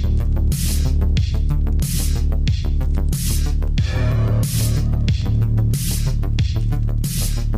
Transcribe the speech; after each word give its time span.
Thank 0.00 0.32
you. 7.52 7.57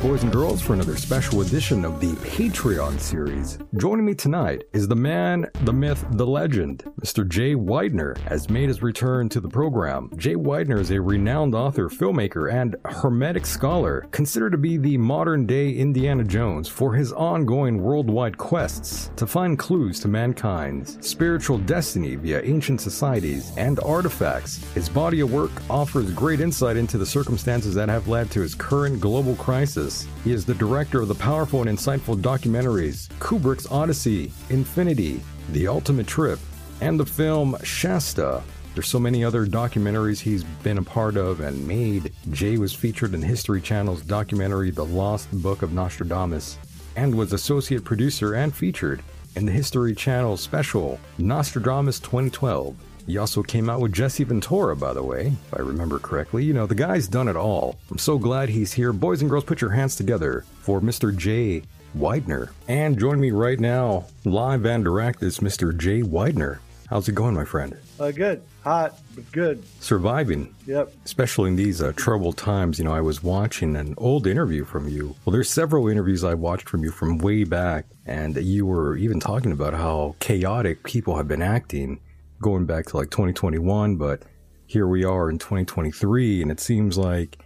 Boys 0.00 0.22
and 0.22 0.32
girls, 0.32 0.62
for 0.62 0.74
another 0.74 0.96
special 0.96 1.40
edition 1.40 1.84
of 1.84 2.00
the 2.00 2.12
Patreon 2.26 3.00
series. 3.00 3.58
Joining 3.76 4.06
me 4.06 4.14
tonight 4.14 4.64
is 4.72 4.86
the 4.86 4.94
man, 4.94 5.48
the 5.62 5.72
myth, 5.72 6.04
the 6.12 6.26
legend. 6.26 6.84
Mr. 7.00 7.28
Jay 7.28 7.54
Weidner 7.54 8.18
has 8.18 8.50
made 8.50 8.68
his 8.68 8.82
return 8.82 9.28
to 9.28 9.40
the 9.40 9.48
program. 9.48 10.10
Jay 10.16 10.34
Weidner 10.34 10.80
is 10.80 10.90
a 10.90 11.00
renowned 11.00 11.54
author, 11.54 11.88
filmmaker, 11.88 12.52
and 12.52 12.74
hermetic 12.84 13.46
scholar, 13.46 14.08
considered 14.10 14.50
to 14.50 14.58
be 14.58 14.76
the 14.76 14.96
modern 14.96 15.46
day 15.46 15.70
Indiana 15.70 16.24
Jones 16.24 16.66
for 16.66 16.94
his 16.94 17.12
ongoing 17.12 17.80
worldwide 17.80 18.36
quests 18.36 19.12
to 19.14 19.26
find 19.28 19.58
clues 19.58 20.00
to 20.00 20.08
mankind's 20.08 20.98
spiritual 21.06 21.58
destiny 21.58 22.16
via 22.16 22.42
ancient 22.42 22.80
societies 22.80 23.56
and 23.56 23.78
artifacts. 23.80 24.56
His 24.74 24.88
body 24.88 25.20
of 25.20 25.32
work 25.32 25.52
offers 25.70 26.10
great 26.10 26.40
insight 26.40 26.76
into 26.76 26.98
the 26.98 27.06
circumstances 27.06 27.74
that 27.74 27.88
have 27.88 28.08
led 28.08 28.30
to 28.32 28.40
his 28.40 28.54
current 28.56 29.00
global 29.00 29.36
crisis 29.36 30.06
he 30.24 30.32
is 30.32 30.44
the 30.44 30.54
director 30.54 31.00
of 31.00 31.08
the 31.08 31.14
powerful 31.14 31.66
and 31.66 31.70
insightful 31.70 32.20
documentaries 32.20 33.08
Kubrick's 33.18 33.70
Odyssey, 33.70 34.32
Infinity, 34.50 35.20
The 35.52 35.68
Ultimate 35.68 36.06
Trip, 36.06 36.38
and 36.80 36.98
the 36.98 37.06
film 37.06 37.56
Shasta. 37.62 38.42
There's 38.74 38.88
so 38.88 39.00
many 39.00 39.24
other 39.24 39.46
documentaries 39.46 40.20
he's 40.20 40.44
been 40.44 40.78
a 40.78 40.82
part 40.82 41.16
of 41.16 41.40
and 41.40 41.66
made. 41.66 42.12
Jay 42.30 42.58
was 42.58 42.72
featured 42.72 43.14
in 43.14 43.22
History 43.22 43.60
Channel's 43.60 44.02
documentary 44.02 44.70
The 44.70 44.84
Lost 44.84 45.30
Book 45.42 45.62
of 45.62 45.72
Nostradamus 45.72 46.58
and 46.96 47.14
was 47.14 47.32
associate 47.32 47.84
producer 47.84 48.34
and 48.34 48.54
featured 48.54 49.02
in 49.36 49.46
the 49.46 49.52
History 49.52 49.94
Channel 49.94 50.36
special 50.36 51.00
Nostradamus 51.18 52.00
2012. 52.00 52.76
He 53.06 53.18
also 53.18 53.42
came 53.42 53.70
out 53.70 53.80
with 53.80 53.92
Jesse 53.92 54.24
Ventura, 54.24 54.76
by 54.76 54.92
the 54.92 55.02
way, 55.02 55.32
if 55.46 55.54
I 55.54 55.62
remember 55.62 55.98
correctly. 55.98 56.44
You 56.44 56.52
know, 56.52 56.66
the 56.66 56.74
guy's 56.74 57.08
done 57.08 57.26
it 57.26 57.36
all. 57.36 57.78
I'm 57.90 57.98
so 57.98 58.18
glad 58.18 58.48
he's 58.48 58.74
here. 58.74 58.92
Boys 58.92 59.22
and 59.22 59.30
girls, 59.30 59.44
put 59.44 59.60
your 59.60 59.70
hands 59.70 59.96
together 59.96 60.44
for 60.60 60.80
Mr. 60.80 61.16
Jay 61.16 61.62
Weidner. 61.96 62.50
And 62.68 62.98
join 62.98 63.18
me 63.18 63.30
right 63.30 63.58
now, 63.58 64.04
live 64.24 64.66
and 64.66 64.84
direct, 64.84 65.22
is 65.22 65.38
Mr. 65.38 65.76
Jay 65.76 66.02
Weidner. 66.02 66.58
How's 66.88 67.06
it 67.06 67.14
going, 67.14 67.34
my 67.34 67.44
friend? 67.44 67.76
Uh, 68.00 68.10
good. 68.12 68.42
Hot, 68.64 68.98
but 69.14 69.30
good. 69.30 69.62
Surviving. 69.80 70.54
Yep. 70.66 70.90
Especially 71.04 71.50
in 71.50 71.56
these 71.56 71.82
uh, 71.82 71.92
troubled 71.96 72.38
times. 72.38 72.78
You 72.78 72.86
know, 72.86 72.94
I 72.94 73.02
was 73.02 73.22
watching 73.22 73.76
an 73.76 73.94
old 73.98 74.26
interview 74.26 74.64
from 74.64 74.88
you. 74.88 75.14
Well, 75.24 75.32
there's 75.32 75.50
several 75.50 75.88
interviews 75.88 76.24
I 76.24 76.32
watched 76.32 76.66
from 76.66 76.82
you 76.82 76.90
from 76.90 77.18
way 77.18 77.44
back, 77.44 77.84
and 78.06 78.36
you 78.36 78.64
were 78.64 78.96
even 78.96 79.20
talking 79.20 79.52
about 79.52 79.74
how 79.74 80.16
chaotic 80.18 80.82
people 80.82 81.16
have 81.18 81.28
been 81.28 81.42
acting 81.42 82.00
going 82.40 82.64
back 82.64 82.86
to 82.86 82.96
like 82.96 83.10
2021, 83.10 83.96
but 83.96 84.22
here 84.66 84.86
we 84.86 85.04
are 85.04 85.28
in 85.28 85.38
2023, 85.38 86.40
and 86.40 86.50
it 86.50 86.60
seems 86.60 86.96
like 86.96 87.38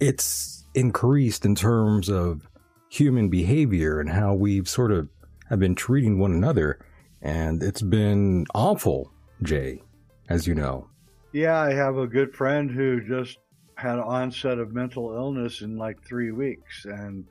it's 0.00 0.64
increased 0.74 1.44
in 1.44 1.54
terms 1.54 2.08
of 2.08 2.48
human 2.88 3.28
behavior 3.28 4.00
and 4.00 4.10
how 4.10 4.34
we've 4.34 4.68
sort 4.68 4.90
of 4.90 5.08
have 5.48 5.60
been 5.60 5.74
treating 5.74 6.18
one 6.18 6.32
another. 6.32 6.80
And 7.22 7.62
it's 7.62 7.82
been 7.82 8.46
awful, 8.54 9.12
Jay, 9.42 9.82
as 10.28 10.46
you 10.46 10.54
know. 10.54 10.88
Yeah, 11.32 11.58
I 11.58 11.72
have 11.72 11.98
a 11.98 12.06
good 12.06 12.34
friend 12.34 12.70
who 12.70 13.00
just 13.00 13.38
had 13.76 13.98
onset 13.98 14.58
of 14.58 14.72
mental 14.72 15.14
illness 15.14 15.62
in 15.62 15.76
like 15.76 16.02
three 16.02 16.32
weeks, 16.32 16.84
and 16.84 17.24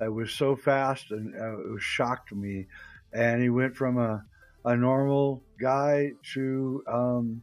it 0.00 0.12
was 0.12 0.32
so 0.32 0.56
fast 0.56 1.10
and 1.10 1.34
uh, 1.34 1.74
it 1.74 1.80
shocked 1.80 2.32
me. 2.32 2.66
And 3.12 3.40
he 3.40 3.48
went 3.48 3.76
from 3.76 3.98
a 3.98 4.24
a 4.64 4.76
normal 4.76 5.42
guy 5.60 6.10
to 6.32 6.82
um, 6.88 7.42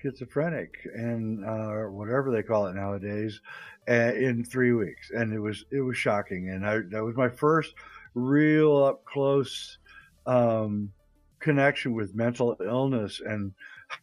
schizophrenic 0.00 0.74
and 0.94 1.44
uh, 1.44 1.90
whatever 1.90 2.30
they 2.30 2.42
call 2.42 2.66
it 2.66 2.74
nowadays 2.74 3.40
uh, 3.88 4.12
in 4.14 4.44
three 4.44 4.72
weeks, 4.72 5.10
and 5.10 5.32
it 5.32 5.40
was 5.40 5.64
it 5.70 5.80
was 5.80 5.96
shocking. 5.96 6.50
And 6.50 6.66
I, 6.66 6.78
that 6.90 7.04
was 7.04 7.16
my 7.16 7.28
first 7.28 7.74
real 8.14 8.84
up 8.84 9.04
close 9.04 9.78
um, 10.26 10.92
connection 11.40 11.94
with 11.94 12.14
mental 12.14 12.56
illness 12.64 13.20
and 13.24 13.52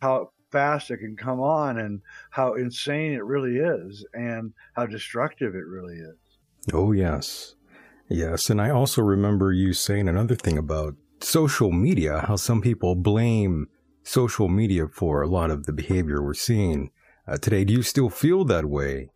how 0.02 0.32
fast 0.52 0.92
it 0.92 0.98
can 0.98 1.16
come 1.16 1.40
on 1.40 1.78
and 1.78 2.02
how 2.32 2.54
insane 2.56 3.14
it 3.14 3.24
really 3.24 3.58
is 3.58 4.06
and 4.14 4.54
how 4.74 4.86
destructive 4.86 5.56
it 5.56 5.66
really 5.66 5.96
is. 5.96 6.18
Oh 6.74 6.92
yes. 6.92 7.56
Yes, 8.10 8.50
and 8.50 8.62
I 8.62 8.70
also 8.70 9.02
remember 9.02 9.52
you 9.52 9.74
saying 9.74 10.08
another 10.08 10.36
thing 10.36 10.58
about 10.58 10.96
social 11.20 11.72
media, 11.72 12.24
how 12.28 12.38
some 12.38 12.62
people 12.62 12.96
blame 12.96 13.68
social 14.04 14.48
media 14.48 14.88
for 14.88 15.22
a 15.22 15.28
lot 15.28 15.52
of 15.52 15.66
the 15.66 15.74
behavior 15.74 16.24
we're 16.24 16.34
seeing 16.34 16.92
uh, 17.28 17.38
today. 17.38 17.66
Do 17.66 17.74
you 17.74 17.82
still 17.82 18.10
feel 18.10 18.46
that 18.46 18.66
way? 18.66 19.10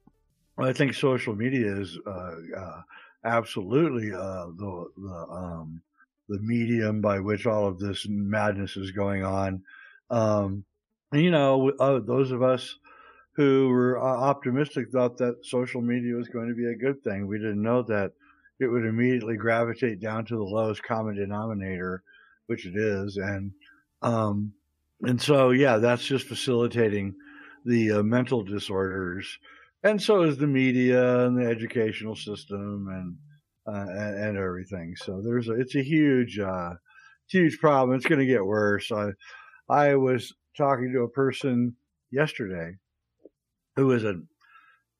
Well, 0.57 0.67
I 0.67 0.73
think 0.73 0.93
social 0.93 1.33
media 1.35 1.73
is 1.79 1.97
uh, 2.05 2.33
uh, 2.57 2.81
absolutely 3.23 4.11
uh, 4.11 4.47
the 4.57 4.85
the, 4.97 5.27
um, 5.31 5.81
the 6.31 6.39
medium 6.39 7.01
by 7.01 7.19
which 7.19 7.45
all 7.45 7.67
of 7.67 7.77
this 7.77 8.07
madness 8.07 8.77
is 8.77 8.91
going 8.91 9.23
on. 9.23 9.61
Um, 10.09 10.63
you 11.11 11.29
know, 11.29 11.71
uh, 11.77 11.99
those 11.99 12.31
of 12.31 12.41
us 12.41 12.77
who 13.33 13.67
were 13.67 13.99
uh, 13.99 14.01
optimistic 14.01 14.89
thought 14.91 15.17
that 15.17 15.45
social 15.45 15.81
media 15.81 16.15
was 16.15 16.29
going 16.29 16.47
to 16.47 16.55
be 16.55 16.67
a 16.67 16.75
good 16.75 17.03
thing. 17.03 17.27
We 17.27 17.37
didn't 17.37 17.61
know 17.61 17.83
that 17.83 18.13
it 18.59 18.67
would 18.67 18.85
immediately 18.85 19.35
gravitate 19.35 19.99
down 19.99 20.25
to 20.25 20.35
the 20.35 20.43
lowest 20.43 20.83
common 20.83 21.15
denominator, 21.15 22.03
which 22.47 22.65
it 22.65 22.75
is, 22.75 23.17
and 23.17 23.51
um, 24.01 24.53
and 25.01 25.21
so 25.21 25.51
yeah, 25.51 25.77
that's 25.77 26.05
just 26.05 26.27
facilitating 26.27 27.15
the 27.65 27.91
uh, 27.91 28.03
mental 28.03 28.43
disorders, 28.43 29.37
and 29.83 30.01
so 30.01 30.23
is 30.23 30.37
the 30.37 30.47
media 30.47 31.25
and 31.25 31.37
the 31.37 31.45
educational 31.45 32.15
system 32.15 32.87
and 32.89 33.17
uh, 33.67 33.85
and, 33.89 34.15
and, 34.23 34.37
everything. 34.37 34.95
So 34.95 35.21
there's 35.21 35.47
a, 35.47 35.53
it's 35.53 35.75
a 35.75 35.83
huge 35.83 36.39
uh, 36.39 36.73
huge 37.29 37.59
problem. 37.59 37.95
It's 37.95 38.05
going 38.05 38.19
to 38.19 38.25
get 38.25 38.45
worse. 38.45 38.91
I 38.91 39.11
I 39.69 39.95
was 39.95 40.33
talking 40.57 40.91
to 40.93 41.03
a 41.03 41.09
person 41.09 41.75
yesterday 42.11 42.75
who 43.75 43.91
is 43.91 44.03
an 44.03 44.27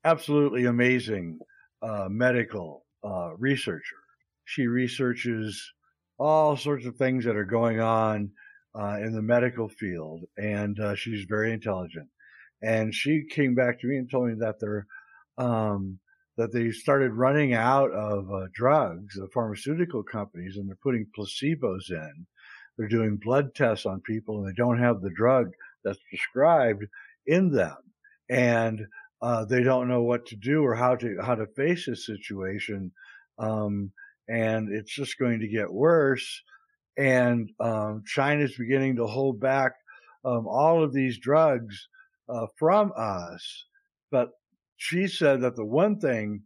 absolutely 0.03 0.65
amazing 0.65 1.39
uh, 1.81 2.07
medical 2.09 2.85
uh, 3.03 3.31
researcher. 3.37 3.97
She 4.45 4.67
researches 4.67 5.71
all 6.19 6.55
sorts 6.55 6.85
of 6.85 6.95
things 6.95 7.25
that 7.25 7.35
are 7.35 7.45
going 7.45 7.79
on 7.79 8.31
uh, 8.75 8.97
in 9.01 9.13
the 9.13 9.21
medical 9.21 9.67
field, 9.67 10.23
and 10.37 10.79
uh, 10.79 10.95
she's 10.95 11.25
very 11.27 11.51
intelligent. 11.51 12.07
And 12.61 12.93
she 12.93 13.23
came 13.29 13.55
back 13.55 13.79
to 13.79 13.87
me 13.87 13.97
and 13.97 14.09
told 14.09 14.29
me 14.29 14.35
that 14.39 14.59
they're 14.59 14.85
um, 15.37 15.99
that 16.41 16.51
they 16.51 16.71
started 16.71 17.13
running 17.13 17.53
out 17.53 17.91
of 17.91 18.33
uh, 18.33 18.47
drugs, 18.51 19.13
the 19.13 19.27
pharmaceutical 19.31 20.01
companies, 20.01 20.57
and 20.57 20.67
they're 20.67 20.75
putting 20.81 21.05
placebos 21.15 21.91
in. 21.91 22.25
They're 22.77 22.87
doing 22.87 23.19
blood 23.23 23.53
tests 23.53 23.85
on 23.85 24.01
people, 24.01 24.39
and 24.39 24.47
they 24.47 24.57
don't 24.57 24.79
have 24.79 25.01
the 25.01 25.11
drug 25.11 25.51
that's 25.83 25.99
prescribed 26.09 26.85
in 27.27 27.51
them. 27.51 27.77
And 28.27 28.87
uh, 29.21 29.45
they 29.45 29.61
don't 29.61 29.87
know 29.87 30.01
what 30.01 30.25
to 30.27 30.35
do 30.35 30.63
or 30.63 30.73
how 30.73 30.95
to 30.95 31.15
how 31.21 31.35
to 31.35 31.45
face 31.45 31.85
this 31.85 32.07
situation, 32.07 32.91
um, 33.37 33.91
and 34.27 34.73
it's 34.73 34.95
just 34.95 35.19
going 35.19 35.41
to 35.41 35.47
get 35.47 35.71
worse. 35.71 36.41
And 36.97 37.51
um, 37.59 38.03
China's 38.07 38.55
beginning 38.57 38.95
to 38.95 39.05
hold 39.05 39.39
back 39.39 39.73
um, 40.25 40.47
all 40.47 40.83
of 40.83 40.91
these 40.91 41.19
drugs 41.19 41.87
uh, 42.29 42.47
from 42.57 42.93
us. 42.97 43.65
But 44.09 44.31
she 44.81 45.07
said 45.07 45.41
that 45.41 45.55
the 45.55 45.63
one 45.63 45.99
thing 45.99 46.41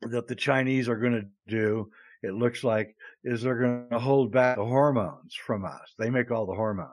that 0.00 0.26
the 0.26 0.34
Chinese 0.34 0.88
are 0.88 0.96
going 0.96 1.12
to 1.12 1.28
do, 1.46 1.90
it 2.22 2.32
looks 2.32 2.64
like, 2.64 2.96
is 3.24 3.42
they're 3.42 3.58
going 3.60 3.90
to 3.90 3.98
hold 3.98 4.32
back 4.32 4.56
the 4.56 4.64
hormones 4.64 5.34
from 5.46 5.66
us. 5.66 5.92
They 5.98 6.08
make 6.08 6.30
all 6.30 6.46
the 6.46 6.54
hormones. 6.54 6.88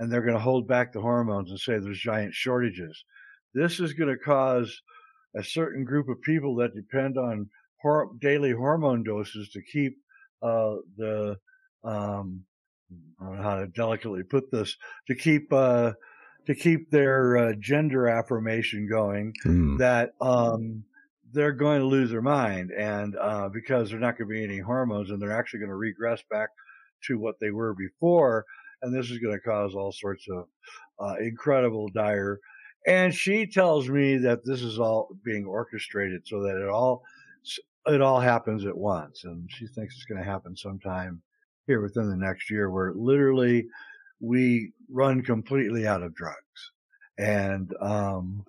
And 0.00 0.10
they're 0.10 0.24
going 0.24 0.34
to 0.34 0.42
hold 0.42 0.66
back 0.66 0.92
the 0.92 1.00
hormones 1.00 1.50
and 1.50 1.60
say 1.60 1.78
there's 1.78 2.00
giant 2.00 2.34
shortages. 2.34 3.04
This 3.54 3.78
is 3.78 3.92
going 3.92 4.10
to 4.10 4.16
cause 4.16 4.82
a 5.36 5.44
certain 5.44 5.84
group 5.84 6.08
of 6.08 6.20
people 6.22 6.56
that 6.56 6.74
depend 6.74 7.16
on 7.16 7.48
hor- 7.80 8.10
daily 8.20 8.50
hormone 8.50 9.04
doses 9.04 9.50
to 9.50 9.62
keep 9.62 9.96
uh, 10.42 10.74
the 10.96 11.36
um, 11.84 12.42
I 13.20 13.24
don't 13.24 13.36
know 13.36 13.42
how 13.44 13.60
to 13.60 13.68
delicately 13.68 14.24
put 14.24 14.50
this 14.50 14.76
to 15.06 15.14
keep 15.14 15.52
uh, 15.52 15.92
to 16.46 16.54
keep 16.54 16.90
their 16.90 17.36
uh, 17.36 17.52
gender 17.58 18.08
affirmation 18.08 18.88
going. 18.88 19.34
Mm. 19.44 19.78
That 19.78 20.12
um, 20.20 20.84
they're 21.32 21.52
going 21.52 21.80
to 21.80 21.86
lose 21.86 22.10
their 22.10 22.22
mind, 22.22 22.70
and 22.70 23.16
uh, 23.16 23.48
because 23.48 23.90
there's 23.90 24.00
not 24.00 24.18
going 24.18 24.28
to 24.28 24.34
be 24.34 24.44
any 24.44 24.58
hormones, 24.58 25.10
and 25.10 25.20
they're 25.20 25.38
actually 25.38 25.60
going 25.60 25.70
to 25.70 25.76
regress 25.76 26.22
back 26.30 26.50
to 27.06 27.18
what 27.18 27.36
they 27.40 27.50
were 27.50 27.74
before, 27.74 28.44
and 28.82 28.94
this 28.94 29.10
is 29.10 29.18
going 29.18 29.34
to 29.34 29.40
cause 29.40 29.74
all 29.74 29.92
sorts 29.92 30.26
of 30.30 30.46
uh, 30.98 31.14
incredible 31.20 31.88
dire. 31.88 32.38
And 32.86 33.14
she 33.14 33.46
tells 33.46 33.88
me 33.88 34.16
that 34.18 34.44
this 34.44 34.62
is 34.62 34.78
all 34.78 35.08
being 35.22 35.44
orchestrated 35.44 36.26
so 36.26 36.42
that 36.42 36.56
it 36.56 36.68
all 36.68 37.02
it 37.86 38.00
all 38.02 38.20
happens 38.20 38.66
at 38.66 38.76
once, 38.76 39.24
and 39.24 39.48
she 39.50 39.66
thinks 39.66 39.94
it's 39.94 40.04
going 40.04 40.22
to 40.22 40.30
happen 40.30 40.56
sometime 40.56 41.22
here 41.66 41.80
within 41.80 42.10
the 42.10 42.16
next 42.16 42.50
year, 42.50 42.70
where 42.70 42.92
literally 42.94 43.66
we 44.20 44.72
run 44.88 45.22
completely 45.22 45.86
out 45.86 46.02
of 46.02 46.14
drugs, 46.14 46.72
and 47.18 47.74
um, 47.80 48.44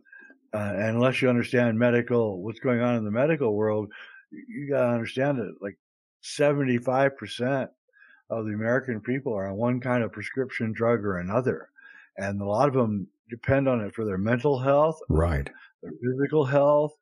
uh, 0.54 0.74
unless 0.76 1.22
you 1.22 1.30
understand 1.30 1.80
medical, 1.80 2.44
what's 2.44 2.60
going 2.60 2.82
on 2.82 2.96
in 2.96 3.06
the 3.06 3.12
medical 3.12 3.56
world, 3.56 3.92
you 4.32 4.70
got 4.70 4.82
to 4.82 4.90
understand 4.90 5.38
that 5.38 5.54
like 5.62 5.78
75% 6.24 7.70
of 8.30 8.46
the 8.46 8.54
American 8.54 9.02
people 9.02 9.34
are 9.34 9.48
on 9.48 9.58
one 9.58 9.80
kind 9.80 10.04
of 10.04 10.12
prescription 10.12 10.72
drug 10.72 11.06
or 11.06 11.18
another. 11.18 11.70
And 12.18 12.42
a 12.42 12.46
lot 12.46 12.68
of 12.68 12.74
them 12.74 13.08
depend 13.30 13.68
on 13.68 13.82
it 13.82 13.96
for 13.96 14.06
their 14.06 14.18
mental 14.18 14.60
health, 14.60 15.00
right? 15.10 15.50
Their 15.82 15.92
physical 16.04 16.46
health. 16.46 16.94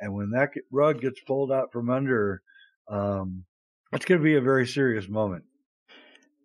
And 0.00 0.12
when 0.12 0.30
that 0.30 0.50
rug 0.70 1.00
gets 1.00 1.20
pulled 1.20 1.52
out 1.52 1.72
from 1.72 1.90
under, 1.90 2.42
um, 2.88 3.44
it's 3.92 4.04
going 4.04 4.20
to 4.20 4.24
be 4.24 4.34
a 4.34 4.40
very 4.40 4.66
serious 4.66 5.08
moment. 5.08 5.44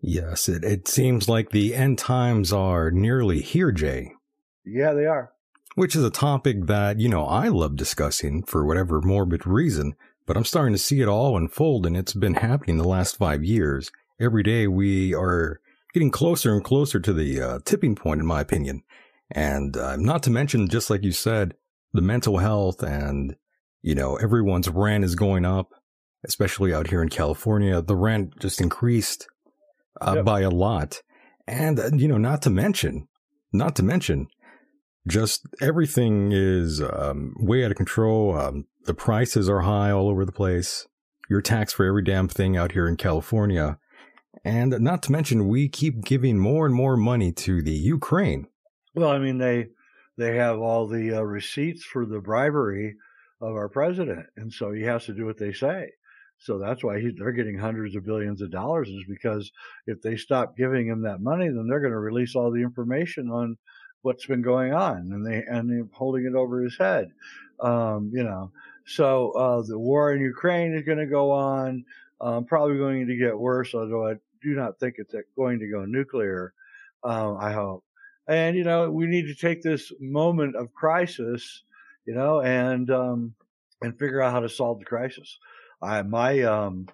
Yes, 0.02 0.50
it, 0.50 0.64
it 0.64 0.88
seems 0.88 1.30
like 1.30 1.52
the 1.52 1.76
end 1.76 1.98
times 1.98 2.52
are 2.52 2.92
nearly 2.92 3.42
here, 3.42 3.72
Jay. 3.72 4.14
Yeah, 4.66 4.94
they 4.94 5.06
are 5.06 5.32
which 5.76 5.96
is 5.96 6.04
a 6.04 6.10
topic 6.10 6.66
that, 6.68 7.00
you 7.00 7.08
know, 7.08 7.26
I 7.26 7.48
love 7.48 7.76
discussing 7.76 8.44
for 8.44 8.66
whatever 8.66 9.02
morbid 9.02 9.48
reason, 9.48 9.96
but 10.26 10.36
I'm 10.36 10.46
starting 10.46 10.74
to 10.74 10.80
see 10.80 11.02
it 11.02 11.08
all 11.08 11.38
unfold 11.38 11.86
and 11.86 11.96
it's 11.96 12.14
been 12.14 12.36
happening 12.36 12.78
the 12.78 12.88
last 12.88 13.18
five 13.18 13.44
years. 13.44 13.92
Every 14.20 14.44
day 14.44 14.68
we 14.68 15.14
are 15.14 15.60
getting 15.94 16.12
closer 16.12 16.54
and 16.54 16.64
closer 16.64 17.00
to 17.00 17.14
the 17.14 17.42
uh, 17.42 17.60
tipping 17.66 17.96
point, 17.96 18.22
in 18.22 18.28
my 18.28 18.42
opinion. 18.42 18.84
And 19.32 19.76
uh, 19.78 19.96
not 19.96 20.24
to 20.24 20.30
mention, 20.30 20.68
just 20.68 20.90
like 20.90 21.04
you 21.04 21.14
said, 21.14 21.56
the 21.94 22.02
mental 22.02 22.38
health 22.38 22.84
and, 22.84 23.36
you 23.82 23.96
know, 23.96 24.18
everyone's 24.18 24.70
rent 24.70 25.04
is 25.04 25.16
going 25.16 25.46
up, 25.46 25.72
especially 26.26 26.74
out 26.74 26.88
here 26.88 27.02
in 27.02 27.10
California. 27.10 27.82
The 27.82 27.96
rent 27.96 28.40
just 28.40 28.62
increased 28.62 29.28
uh, 30.02 30.16
yep. 30.16 30.26
by 30.26 30.42
a 30.42 30.50
lot. 30.50 31.02
And, 31.48 31.80
uh, 31.80 31.92
you 31.94 32.08
know, 32.08 32.18
not 32.18 32.42
to 32.44 32.50
mention, 32.50 33.08
not 33.54 33.76
to 33.78 33.84
mention, 33.84 34.28
just 35.08 35.48
everything 35.62 36.32
is 36.32 36.82
um, 36.82 37.34
way 37.40 37.66
out 37.66 37.72
of 37.72 37.78
control. 37.78 38.38
Um, 38.38 38.66
the 38.86 38.94
prices 38.94 39.50
are 39.50 39.62
high 39.62 39.92
all 39.92 40.10
over 40.10 40.26
the 40.26 40.32
place. 40.32 40.88
You're 41.30 41.42
taxed 41.42 41.76
for 41.76 41.86
every 41.86 42.04
damn 42.04 42.28
thing 42.28 42.58
out 42.58 42.74
here 42.74 42.88
in 42.88 42.98
California. 42.98 43.80
And 44.44 44.80
not 44.80 45.04
to 45.04 45.12
mention, 45.12 45.48
we 45.48 45.70
keep 45.70 46.04
giving 46.04 46.40
more 46.40 46.66
and 46.66 46.76
more 46.76 46.98
money 46.98 47.32
to 47.34 47.62
the 47.62 47.72
Ukraine. 47.74 48.48
Well, 48.96 49.10
I 49.10 49.20
mean, 49.20 49.38
they 49.38 49.68
they 50.18 50.36
have 50.36 50.60
all 50.60 50.88
the 50.88 51.14
uh, 51.14 51.22
receipts 51.22 51.84
for 51.84 52.06
the 52.06 52.20
bribery 52.20 52.96
of 53.40 53.56
our 53.56 53.70
president, 53.70 54.26
and 54.36 54.52
so 54.52 54.72
he 54.72 54.84
has 54.84 55.06
to 55.06 55.14
do 55.14 55.26
what 55.26 55.38
they 55.38 55.54
say. 55.54 55.92
So 56.42 56.58
that's 56.58 56.84
why 56.84 57.00
he, 57.00 57.12
they're 57.16 57.32
getting 57.32 57.58
hundreds 57.58 57.96
of 57.96 58.06
billions 58.06 58.42
of 58.42 58.50
dollars, 58.50 58.90
is 58.90 59.04
because 59.08 59.52
if 59.86 60.02
they 60.02 60.18
stop 60.18 60.58
giving 60.58 60.88
him 60.88 61.04
that 61.04 61.22
money, 61.22 61.48
then 61.48 61.68
they're 61.68 61.80
going 61.80 61.94
to 61.94 62.00
release 62.00 62.36
all 62.36 62.52
the 62.52 62.62
information 62.62 63.30
on 63.30 63.58
what's 64.02 64.26
been 64.26 64.42
going 64.42 64.74
on, 64.74 65.12
and 65.12 65.26
they 65.26 65.44
and 65.44 65.88
holding 65.94 66.26
it 66.26 66.36
over 66.36 66.62
his 66.62 66.76
head. 66.78 67.12
Um, 67.60 68.12
you 68.12 68.24
know, 68.24 68.52
so 68.86 69.32
uh, 69.32 69.62
the 69.62 69.78
war 69.78 70.14
in 70.14 70.22
Ukraine 70.22 70.74
is 70.74 70.84
going 70.84 70.98
to 70.98 71.06
go 71.06 71.32
on, 71.32 71.86
um, 72.20 72.46
probably 72.46 72.78
going 72.78 73.06
to 73.06 73.16
get 73.16 73.38
worse. 73.38 73.76
Although 73.76 74.08
I 74.08 74.16
do 74.42 74.56
not 74.56 74.80
think 74.80 74.96
it's 74.98 75.14
going 75.36 75.60
to 75.60 75.68
go 75.68 75.86
nuclear. 75.86 76.54
Um, 77.04 77.38
I 77.40 77.52
hope. 77.52 77.84
And 78.28 78.56
you 78.56 78.64
know, 78.64 78.90
we 78.90 79.06
need 79.06 79.28
to 79.28 79.36
take 79.36 79.62
this 79.62 79.92
moment 80.00 80.56
of 80.56 80.74
crisis, 80.74 81.64
you 82.06 82.16
know, 82.16 82.42
and 82.42 82.90
um, 82.90 83.36
and 83.84 83.98
figure 83.98 84.22
out 84.22 84.32
how 84.32 84.40
to 84.40 84.50
solve 84.50 84.80
the 84.80 84.86
crisis. 84.86 85.38
I 85.82 86.02
my 86.04 86.42
um 86.44 86.88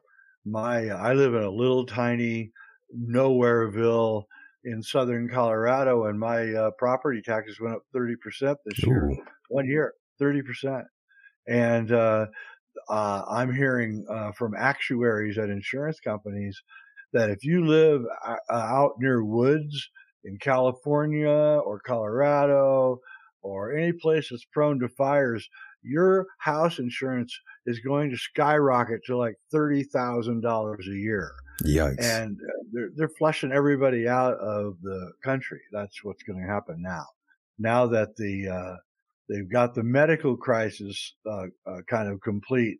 my 0.45 0.89
I 0.89 1.13
live 1.13 1.35
in 1.35 1.43
a 1.43 1.49
little 1.49 1.85
tiny 1.85 2.51
nowhereville 2.95 4.23
in 4.63 4.83
southern 4.83 5.29
Colorado, 5.29 6.05
and 6.05 6.19
my 6.19 6.53
uh, 6.53 6.71
property 6.71 7.21
taxes 7.21 7.59
went 7.59 7.75
up 7.75 7.83
30% 7.95 8.55
this 8.65 8.83
Ooh. 8.83 8.87
year. 8.87 9.11
One 9.49 9.65
year, 9.65 9.93
30%. 10.21 10.83
And 11.47 11.91
uh, 11.91 12.25
uh, 12.89 13.23
I'm 13.29 13.53
hearing 13.53 14.05
uh, 14.09 14.33
from 14.33 14.55
actuaries 14.57 15.37
at 15.37 15.49
insurance 15.49 15.99
companies 16.01 16.61
that 17.13 17.29
if 17.29 17.45
you 17.45 17.65
live 17.65 18.03
uh, 18.25 18.35
out 18.53 18.95
near 18.99 19.23
woods 19.23 19.89
in 20.25 20.37
California 20.37 21.29
or 21.29 21.79
Colorado 21.79 22.99
or 23.41 23.73
any 23.73 23.93
place 23.93 24.27
that's 24.29 24.45
prone 24.51 24.79
to 24.79 24.89
fires, 24.89 25.47
your 25.81 26.27
house 26.39 26.79
insurance 26.79 27.37
is 27.65 27.79
going 27.79 28.09
to 28.11 28.17
skyrocket 28.17 29.01
to 29.05 29.17
like 29.17 29.35
$30,000 29.53 30.79
a 30.79 30.91
year. 30.91 31.31
Yikes. 31.63 32.03
And 32.03 32.37
uh, 32.37 32.63
they're, 32.71 32.89
they're 32.95 33.11
flushing 33.17 33.51
everybody 33.51 34.07
out 34.07 34.35
of 34.39 34.75
the 34.81 35.11
country. 35.23 35.59
That's 35.71 36.03
what's 36.03 36.23
going 36.23 36.39
to 36.39 36.51
happen 36.51 36.81
now. 36.81 37.05
Now 37.57 37.87
that 37.87 38.15
the, 38.15 38.47
uh, 38.47 38.75
they've 39.29 39.51
got 39.51 39.73
the 39.73 39.83
medical 39.83 40.37
crisis, 40.37 41.15
uh, 41.25 41.47
uh, 41.65 41.81
kind 41.89 42.09
of 42.09 42.21
complete, 42.21 42.79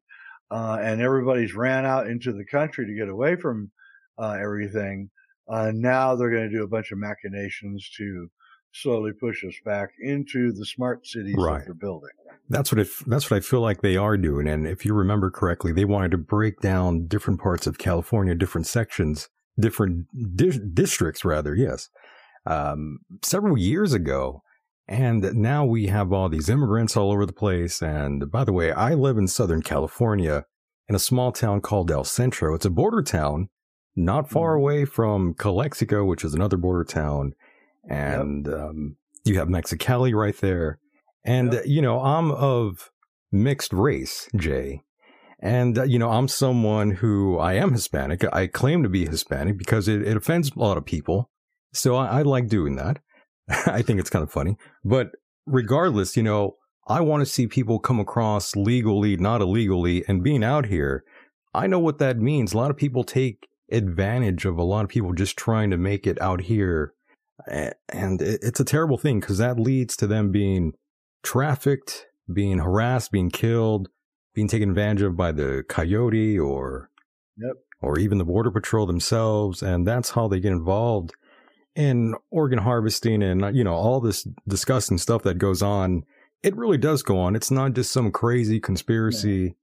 uh, 0.52 0.78
and 0.82 1.02
everybody's 1.02 1.56
ran 1.56 1.86
out 1.86 2.08
into 2.08 2.32
the 2.32 2.46
country 2.46 2.86
to 2.86 2.94
get 2.94 3.10
away 3.10 3.36
from, 3.36 3.72
uh, 4.18 4.38
everything. 4.40 5.10
Uh 5.50 5.72
now 5.74 6.14
they're 6.14 6.30
going 6.30 6.50
to 6.50 6.56
do 6.56 6.64
a 6.64 6.68
bunch 6.68 6.92
of 6.92 6.98
machinations 6.98 7.90
to 7.96 8.30
slowly 8.72 9.12
push 9.12 9.44
us 9.44 9.56
back 9.66 9.92
into 10.00 10.52
the 10.52 10.66
smart 10.66 11.06
cities 11.06 11.36
right. 11.38 11.60
that 11.60 11.66
they're 11.66 11.74
building. 11.74 12.10
That's 12.50 12.72
what 12.72 12.80
it, 12.80 12.88
that's 13.06 13.30
what 13.30 13.38
I 13.38 13.40
feel 13.42 13.62
like 13.62 13.82
they 13.82 13.98
are 13.98 14.18
doing. 14.18 14.48
And 14.48 14.66
if 14.68 14.86
you 14.86 14.94
remember 14.94 15.30
correctly, 15.30 15.72
they 15.72 15.86
wanted 15.86 16.12
to 16.12 16.18
break 16.18 16.62
down 16.62 17.08
different 17.08 17.42
parts 17.42 17.68
of 17.68 17.78
California, 17.78 18.36
different 18.36 18.68
sections, 18.68 19.30
different 19.60 20.08
di- 20.36 20.60
districts, 20.74 21.26
rather. 21.26 21.56
Yes, 21.56 21.90
um, 22.46 23.00
several 23.24 23.58
years 23.58 23.94
ago. 23.94 24.44
And 24.90 25.34
now 25.34 25.66
we 25.66 25.88
have 25.88 26.14
all 26.14 26.30
these 26.30 26.48
immigrants 26.48 26.96
all 26.96 27.12
over 27.12 27.26
the 27.26 27.34
place. 27.34 27.82
And 27.82 28.32
by 28.32 28.46
the 28.46 28.54
way, 28.54 28.72
I 28.72 28.94
live 28.94 29.18
in 29.18 29.28
Southern 29.28 29.62
California 29.62 30.46
in 30.88 30.96
a 30.96 31.00
small 31.00 31.34
town 31.34 31.60
called 31.60 31.92
El 31.92 32.06
Centro. 32.06 32.56
It's 32.56 32.66
a 32.66 32.70
border 32.70 33.02
town, 33.02 33.50
not 33.98 34.30
far 34.30 34.52
mm-hmm. 34.52 34.62
away 34.62 34.86
from 34.86 35.34
Calexico, 35.34 36.06
which 36.06 36.24
is 36.24 36.34
another 36.34 36.56
border 36.56 36.86
town. 36.86 37.34
And 37.88 38.46
yep. 38.46 38.56
um, 38.56 38.98
you 39.26 39.38
have 39.38 39.48
Mexicali 39.48 40.14
right 40.14 40.38
there. 40.38 40.80
And, 41.24 41.54
yep. 41.54 41.64
you 41.66 41.82
know, 41.82 42.02
I'm 42.02 42.32
of 42.32 42.92
mixed 43.32 43.74
race, 43.74 44.30
Jay. 44.36 44.82
And, 45.40 45.78
uh, 45.78 45.84
you 45.84 46.00
know, 46.00 46.10
I'm 46.10 46.28
someone 46.28 46.92
who 46.92 47.38
I 47.38 47.54
am 47.54 47.74
Hispanic. 47.74 48.24
I 48.34 48.48
claim 48.48 48.84
to 48.84 48.90
be 48.90 49.06
Hispanic 49.06 49.58
because 49.58 49.88
it, 49.88 50.02
it 50.02 50.18
offends 50.18 50.52
a 50.52 50.60
lot 50.60 50.78
of 50.78 50.86
people. 50.86 51.30
So 51.74 51.96
I, 51.96 52.20
I 52.20 52.22
like 52.24 52.48
doing 52.48 52.76
that. 52.78 53.00
I 53.50 53.82
think 53.82 54.00
it's 54.00 54.10
kind 54.10 54.24
of 54.24 54.32
funny. 54.32 54.58
But 54.84 55.12
regardless, 55.46 56.18
you 56.18 56.24
know, 56.24 56.56
I 56.88 57.02
want 57.02 57.22
to 57.22 57.26
see 57.26 57.48
people 57.48 57.80
come 57.80 58.00
across 58.00 58.56
legally, 58.56 59.18
not 59.18 59.42
illegally, 59.42 60.04
and 60.08 60.24
being 60.24 60.44
out 60.44 60.68
here. 60.68 61.04
I 61.54 61.68
know 61.68 61.80
what 61.80 62.00
that 62.00 62.18
means. 62.18 62.54
A 62.54 62.58
lot 62.58 62.72
of 62.72 62.78
people 62.78 63.04
take 63.04 63.48
advantage 63.72 64.46
of 64.46 64.58
a 64.58 64.64
lot 64.64 64.84
of 64.84 64.90
people 64.90 65.14
just 65.14 65.38
trying 65.38 65.70
to 65.72 65.78
make 65.78 66.08
it 66.08 66.22
out 66.22 66.42
here. 66.42 66.94
And 67.48 68.22
it's 68.22 68.60
a 68.60 68.66
terrible 68.66 68.98
thing 68.98 69.20
because 69.20 69.38
that 69.38 69.60
leads 69.60 69.96
to 69.98 70.08
them 70.08 70.32
being 70.32 70.74
trafficked, 71.24 72.08
being 72.32 72.60
harassed, 72.60 73.12
being 73.12 73.30
killed, 73.30 73.90
being 74.34 74.48
taken 74.48 74.70
advantage 74.70 75.02
of 75.02 75.16
by 75.18 75.32
the 75.32 75.64
coyote 75.68 76.38
or 76.40 76.90
Yep. 77.38 77.54
or 77.82 78.00
even 78.00 78.18
the 78.18 78.26
border 78.26 78.50
patrol 78.50 78.88
themselves, 78.88 79.62
and 79.62 79.86
that's 79.88 80.12
how 80.12 80.28
they 80.28 80.40
get 80.40 80.52
involved 80.52 81.14
in 81.76 82.16
organ 82.32 82.58
harvesting 82.60 83.22
and 83.22 83.56
you 83.56 83.64
know 83.64 83.76
all 83.76 84.00
this 84.02 84.28
disgusting 84.48 84.98
stuff 84.98 85.22
that 85.24 85.38
goes 85.38 85.62
on. 85.62 86.04
It 86.42 86.56
really 86.56 86.78
does 86.80 87.04
go 87.04 87.20
on. 87.20 87.36
It's 87.36 87.52
not 87.52 87.74
just 87.74 87.92
some 87.92 88.12
crazy 88.12 88.60
conspiracy. 88.60 89.56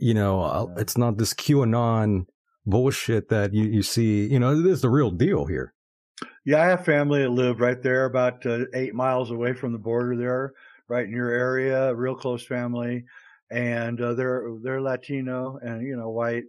You 0.00 0.12
know, 0.14 0.40
uh, 0.42 0.66
Yeah. 0.68 0.80
it's 0.82 0.98
not 0.98 1.16
this 1.18 1.32
QAnon 1.34 2.26
bullshit 2.66 3.28
that 3.30 3.52
you, 3.54 3.64
you 3.64 3.82
see. 3.82 4.26
You 4.26 4.38
know, 4.38 4.60
this 4.60 4.72
is 4.74 4.82
the 4.82 4.90
real 4.90 5.10
deal 5.10 5.46
here. 5.46 5.72
Yeah, 6.44 6.62
I 6.62 6.66
have 6.66 6.84
family 6.84 7.22
that 7.22 7.30
live 7.30 7.60
right 7.60 7.80
there, 7.82 8.04
about 8.04 8.44
uh, 8.46 8.64
eight 8.74 8.94
miles 8.94 9.30
away 9.30 9.52
from 9.54 9.72
the 9.72 9.78
border 9.78 10.16
there, 10.16 10.52
right 10.88 11.04
in 11.06 11.12
your 11.12 11.30
area, 11.30 11.94
real 11.94 12.14
close 12.14 12.44
family, 12.44 13.04
and 13.50 14.00
uh, 14.00 14.14
they're 14.14 14.48
they're 14.62 14.80
Latino 14.82 15.58
and 15.62 15.86
you 15.86 15.96
know 15.96 16.10
white, 16.10 16.44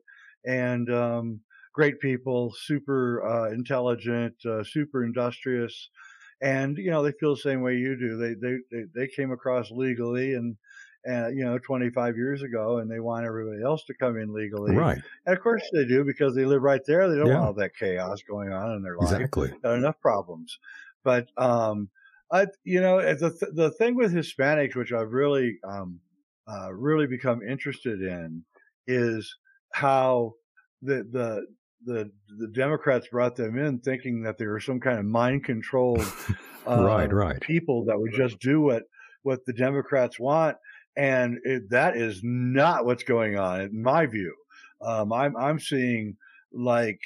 and 0.46 0.90
um, 0.90 1.40
great 1.74 2.00
people, 2.00 2.54
super 2.58 3.26
uh, 3.26 3.52
intelligent, 3.52 4.36
uh, 4.46 4.64
super 4.64 5.04
industrious, 5.04 5.90
and 6.42 6.78
you 6.78 6.92
know 6.92 7.04
they 7.04 7.14
feel 7.20 7.36
the 7.36 7.42
same 7.42 7.62
way 7.62 7.76
you 7.76 7.96
do. 7.98 8.18
They 8.18 8.34
they 8.34 8.58
they, 8.72 8.84
they 8.96 9.08
came 9.08 9.32
across 9.32 9.72
legally 9.72 10.34
and. 10.34 10.58
And 11.06 11.38
you 11.38 11.44
know, 11.44 11.58
25 11.58 12.16
years 12.16 12.42
ago, 12.44 12.78
and 12.78 12.90
they 12.90 13.00
want 13.02 13.26
everybody 13.26 13.62
else 13.62 13.84
to 13.86 13.94
come 13.94 14.18
in 14.18 14.34
legally. 14.34 14.76
Right. 14.76 15.02
And 15.26 15.36
of 15.38 15.44
course 15.44 15.62
they 15.74 15.86
do 15.86 16.04
because 16.06 16.34
they 16.34 16.46
live 16.46 16.62
right 16.62 16.82
there. 16.88 17.10
They 17.10 17.18
don't 17.18 17.28
Yeah. 17.28 17.34
want 17.40 17.46
all 17.48 17.54
that 17.56 17.76
chaos 17.78 18.22
going 18.24 18.52
on 18.54 18.76
in 18.76 18.84
their 18.84 18.96
life 18.98 19.12
Exactly. 19.14 19.52
got 19.62 19.76
enough 19.76 20.00
problems. 20.00 20.58
But 21.04 21.28
um, 21.38 21.90
I, 22.32 22.48
you 22.64 22.80
know, 22.80 23.02
the 23.02 23.30
th- 23.32 23.52
the 23.54 23.72
thing 23.72 23.96
with 23.96 24.14
Hispanics, 24.14 24.76
which 24.76 24.94
I've 24.94 25.12
really 25.12 25.60
um, 25.68 26.00
uh, 26.48 26.74
really 26.74 27.08
become 27.08 27.42
interested 27.42 28.02
in, 28.02 28.46
is 28.88 29.36
how 29.74 30.34
the 30.82 31.04
the 31.12 31.46
the 31.86 32.12
the 32.40 32.48
Democrats 32.48 33.08
brought 33.10 33.36
them 33.36 33.58
in 33.58 33.80
thinking 33.80 34.24
that 34.24 34.38
they 34.38 34.46
were 34.46 34.62
some 34.62 34.80
kind 34.80 35.00
of 35.00 35.06
mind 35.06 35.44
controlled 35.44 36.06
uh, 36.66 36.82
Right, 36.86 37.12
right. 37.12 37.42
people 37.42 37.84
that 37.86 38.00
would 38.00 38.14
just 38.14 38.40
do 38.40 38.62
what 38.62 38.84
what 39.24 39.46
the 39.46 39.54
Democrats 39.54 40.20
want, 40.20 40.58
and 40.96 41.40
it, 41.44 41.70
that 41.70 41.98
is 41.98 42.22
not 42.24 42.86
what's 42.86 43.04
going 43.04 43.38
on 43.38 43.62
in 43.62 43.82
my 43.82 44.06
view. 44.06 44.34
Um, 44.82 45.14
I'm 45.14 45.36
I'm 45.38 45.60
seeing 45.60 46.18
like 46.52 47.00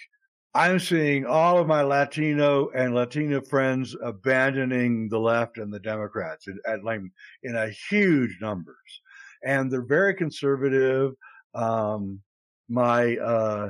I'm 0.53 0.79
seeing 0.79 1.25
all 1.25 1.59
of 1.59 1.67
my 1.67 1.81
Latino 1.83 2.69
and 2.69 2.95
Latina 2.95 3.41
friends 3.41 3.95
abandoning 4.03 5.07
the 5.09 5.19
left 5.19 5.57
and 5.57 5.71
the 5.71 5.79
Democrats 5.79 6.47
in, 6.47 6.57
at 6.67 6.83
like 6.83 7.01
in 7.43 7.55
a 7.55 7.69
huge 7.89 8.37
numbers, 8.41 9.01
and 9.45 9.71
they're 9.71 9.85
very 9.85 10.15
conservative. 10.15 11.13
Um, 11.53 12.21
my 12.69 13.15
uh, 13.17 13.69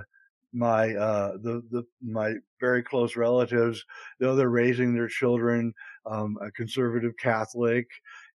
my 0.54 0.96
uh, 0.96 1.34
the 1.44 1.62
the 1.72 1.84
my 2.02 2.34
very 2.60 2.82
close 2.82 3.16
relatives, 3.16 3.84
though 4.20 4.36
they're 4.36 4.50
raising 4.50 4.94
their 4.94 5.08
children 5.08 5.74
um, 6.06 6.38
a 6.42 6.52
conservative 6.52 7.14
Catholic, 7.20 7.86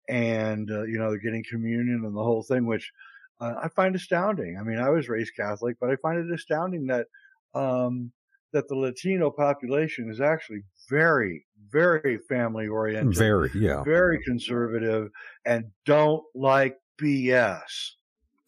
and 0.08 0.70
uh, 0.70 0.82
you 0.82 0.98
know 0.98 1.10
they're 1.10 1.18
getting 1.18 1.44
communion 1.48 2.02
and 2.04 2.16
the 2.16 2.22
whole 2.22 2.42
thing, 2.42 2.66
which 2.66 2.92
uh, 3.40 3.54
I 3.62 3.68
find 3.68 3.94
astounding. 3.94 4.58
I 4.58 4.62
mean, 4.62 4.78
I 4.78 4.90
was 4.90 5.08
raised 5.08 5.34
Catholic, 5.36 5.76
but 5.80 5.90
I 5.90 5.96
find 5.96 6.18
it 6.18 6.34
astounding 6.34 6.86
that 6.86 7.06
um, 7.54 8.12
that 8.52 8.68
the 8.68 8.76
Latino 8.76 9.30
population 9.30 10.10
is 10.10 10.20
actually 10.20 10.62
very, 10.88 11.46
very 11.70 12.18
family 12.28 12.66
oriented, 12.66 13.16
Very, 13.16 13.50
yeah. 13.54 13.82
very 13.84 14.20
conservative, 14.24 15.10
and 15.44 15.66
don't 15.86 16.22
like 16.34 16.76
BS. 17.00 17.92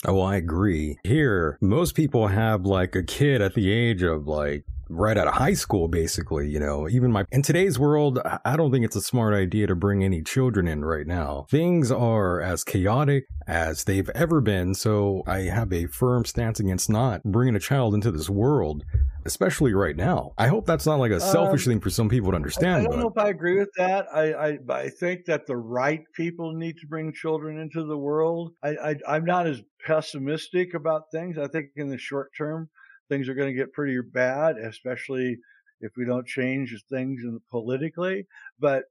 Oh, 0.05 0.21
I 0.21 0.37
agree. 0.37 0.99
Here, 1.05 1.57
most 1.61 1.95
people 1.95 2.27
have 2.27 2.67
like 2.67 2.97
a 2.97 3.05
kid 3.05 3.41
at 3.41 3.55
the 3.55 3.71
age 3.71 4.03
of 4.03 4.27
like 4.27 4.65
right 4.89 5.17
out 5.17 5.27
of 5.27 5.35
high 5.35 5.55
school, 5.55 5.89
basically, 5.89 6.49
you 6.49 6.61
know, 6.61 6.89
even 6.89 7.11
my, 7.11 7.25
in 7.33 7.43
today's 7.43 7.79
world, 7.79 8.19
I- 8.45 8.57
don't 8.57 8.71
think 8.71 8.85
it's 8.85 8.97
a 8.97 9.01
smart 9.01 9.35
idea 9.35 9.67
to 9.67 9.75
bring 9.75 10.05
any 10.05 10.23
children 10.23 10.69
in 10.69 10.85
right 10.85 11.07
now. 11.07 11.47
Things 11.51 11.91
are 11.91 12.41
as 12.41 12.63
chaotic 12.65 13.25
as 13.47 13.85
they've 13.85 14.11
ever 14.11 14.41
been. 14.41 14.75
So 14.75 15.23
I 15.27 15.41
have 15.41 15.73
a 15.73 15.87
firm 15.87 16.25
stance 16.25 16.61
against 16.61 16.91
not 16.91 17.23
bringing 17.25 17.57
a 17.57 17.61
child 17.61 17.95
into 17.95 18.11
this 18.11 18.29
world, 18.29 18.85
especially 19.25 19.73
right 19.73 19.97
now. 19.97 20.33
I 20.37 20.49
hope 20.49 20.67
that's 20.67 20.87
not 20.87 21.01
like 21.01 21.13
a 21.13 21.21
selfish 21.21 21.67
Um, 21.67 21.73
thing 21.73 21.81
for 21.81 21.91
some 21.91 22.09
people 22.09 22.31
to 22.33 22.37
understand, 22.37 22.87
I 22.87 22.91
don't 22.91 23.01
know 23.01 23.09
if 23.09 23.19
I 23.19 23.31
agree 23.31 23.59
with 23.59 23.71
that. 23.79 24.07
I, 24.15 24.33
I, 24.33 24.59
I 24.69 24.89
think 24.91 25.25
that 25.27 25.47
the 25.47 25.57
right 25.57 26.05
people 26.15 26.53
need 26.53 26.77
to 26.79 26.87
bring 26.87 27.13
children 27.13 27.59
into 27.59 27.85
the 27.85 27.99
world. 27.99 28.53
I, 28.63 28.69
I, 28.71 28.97
I'm 29.09 29.25
not 29.25 29.47
as 29.47 29.63
pessimistic 29.87 30.75
about 30.75 31.11
things. 31.11 31.39
I 31.39 31.49
think 31.49 31.71
in 31.77 31.89
the 31.89 31.99
short 31.99 32.31
term, 32.37 32.69
things 33.13 33.29
are 33.29 33.35
going 33.35 33.49
to 33.49 33.55
get 33.55 33.73
pretty 33.73 34.01
bad, 34.01 34.57
especially 34.57 35.39
if 35.81 35.93
we 35.97 36.05
don't 36.07 36.27
change 36.27 36.75
things 36.91 37.21
politically. 37.51 38.27
But 38.59 38.85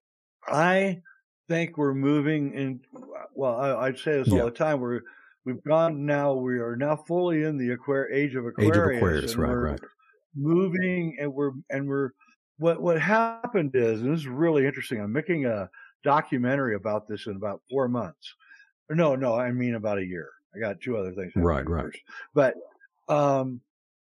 I 0.48 1.00
think 1.48 1.78
we're 1.78 1.94
moving 1.96 2.54
in. 2.54 2.80
Well, 3.34 3.56
I, 3.60 3.88
I'd 3.88 3.98
say 3.98 4.18
this 4.20 4.28
Yeah. 4.28 4.40
all 4.42 4.46
the 4.46 4.51
time. 4.51 4.80
We're 4.80 5.01
we've 5.46 5.63
gone 5.63 6.06
now. 6.06 6.34
We 6.34 6.60
are 6.60 6.75
now 6.75 6.96
fully 6.96 7.44
in 7.44 7.58
the 7.58 7.75
Aquar- 7.75 8.12
age 8.13 8.36
of 8.36 8.46
Aquarius. 8.46 8.75
age 8.78 8.78
of 8.78 8.98
Aquarius, 8.98 9.36
right, 9.38 9.54
right. 9.54 9.80
moving 10.36 11.18
and 11.20 11.34
we're 11.34 11.51
and 11.70 11.88
we're 11.88 12.12
what 12.58 12.82
what 12.82 13.00
happened 13.01 13.72
is 13.75 14.01
and 14.01 14.13
this 14.13 14.20
is 14.22 14.28
really 14.28 14.66
interesting 14.68 15.01
i'm 15.01 15.12
making 15.12 15.46
a 15.46 15.68
documentary 16.04 16.75
about 16.75 17.08
this 17.08 17.25
in 17.28 17.36
about 17.36 17.60
four 17.70 17.88
months 17.88 18.36
no 18.92 19.16
no 19.16 19.34
i 19.36 19.51
mean 19.51 19.75
about 19.75 19.98
a 19.98 20.06
year 20.06 20.30
i 20.56 20.60
got 20.60 20.80
two 20.80 20.96
other 20.96 21.12
things 21.12 21.34
Right, 21.36 21.68
right. 21.68 21.86
first. 21.86 22.00
but 22.34 22.54
um 23.10 23.60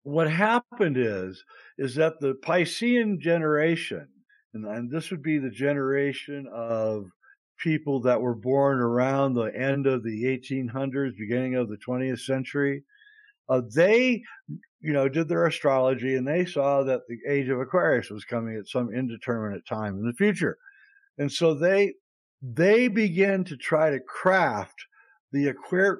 what 0.08 0.30
happened 0.30 0.96
is 0.96 1.44
is 1.78 1.94
that 1.94 2.20
the 2.20 2.34
piscean 2.44 3.18
generation 3.18 4.08
and, 4.54 4.64
and 4.64 4.90
this 4.90 5.10
would 5.10 5.22
be 5.22 5.38
the 5.38 5.50
generation 5.50 6.46
of 6.52 7.06
people 7.58 8.00
that 8.00 8.20
were 8.20 8.34
born 8.34 8.80
around 8.80 9.34
the 9.34 9.52
end 9.54 9.86
of 9.86 10.02
the 10.02 10.24
1800s 10.24 11.12
beginning 11.18 11.54
of 11.54 11.68
the 11.68 11.78
20th 11.86 12.20
century 12.20 12.82
uh, 13.48 13.62
they 13.74 14.22
you 14.80 14.92
know, 14.92 15.08
did 15.08 15.28
their 15.28 15.46
astrology 15.46 16.14
and 16.14 16.26
they 16.26 16.44
saw 16.44 16.82
that 16.84 17.02
the 17.08 17.18
age 17.28 17.48
of 17.48 17.60
Aquarius 17.60 18.10
was 18.10 18.24
coming 18.24 18.56
at 18.56 18.68
some 18.68 18.92
indeterminate 18.92 19.66
time 19.66 19.98
in 19.98 20.06
the 20.06 20.12
future. 20.12 20.56
And 21.16 21.30
so 21.30 21.54
they, 21.54 21.94
they 22.42 22.86
began 22.88 23.44
to 23.44 23.56
try 23.56 23.90
to 23.90 23.98
craft 23.98 24.86
the 25.32 25.52
Aquar, 25.52 25.98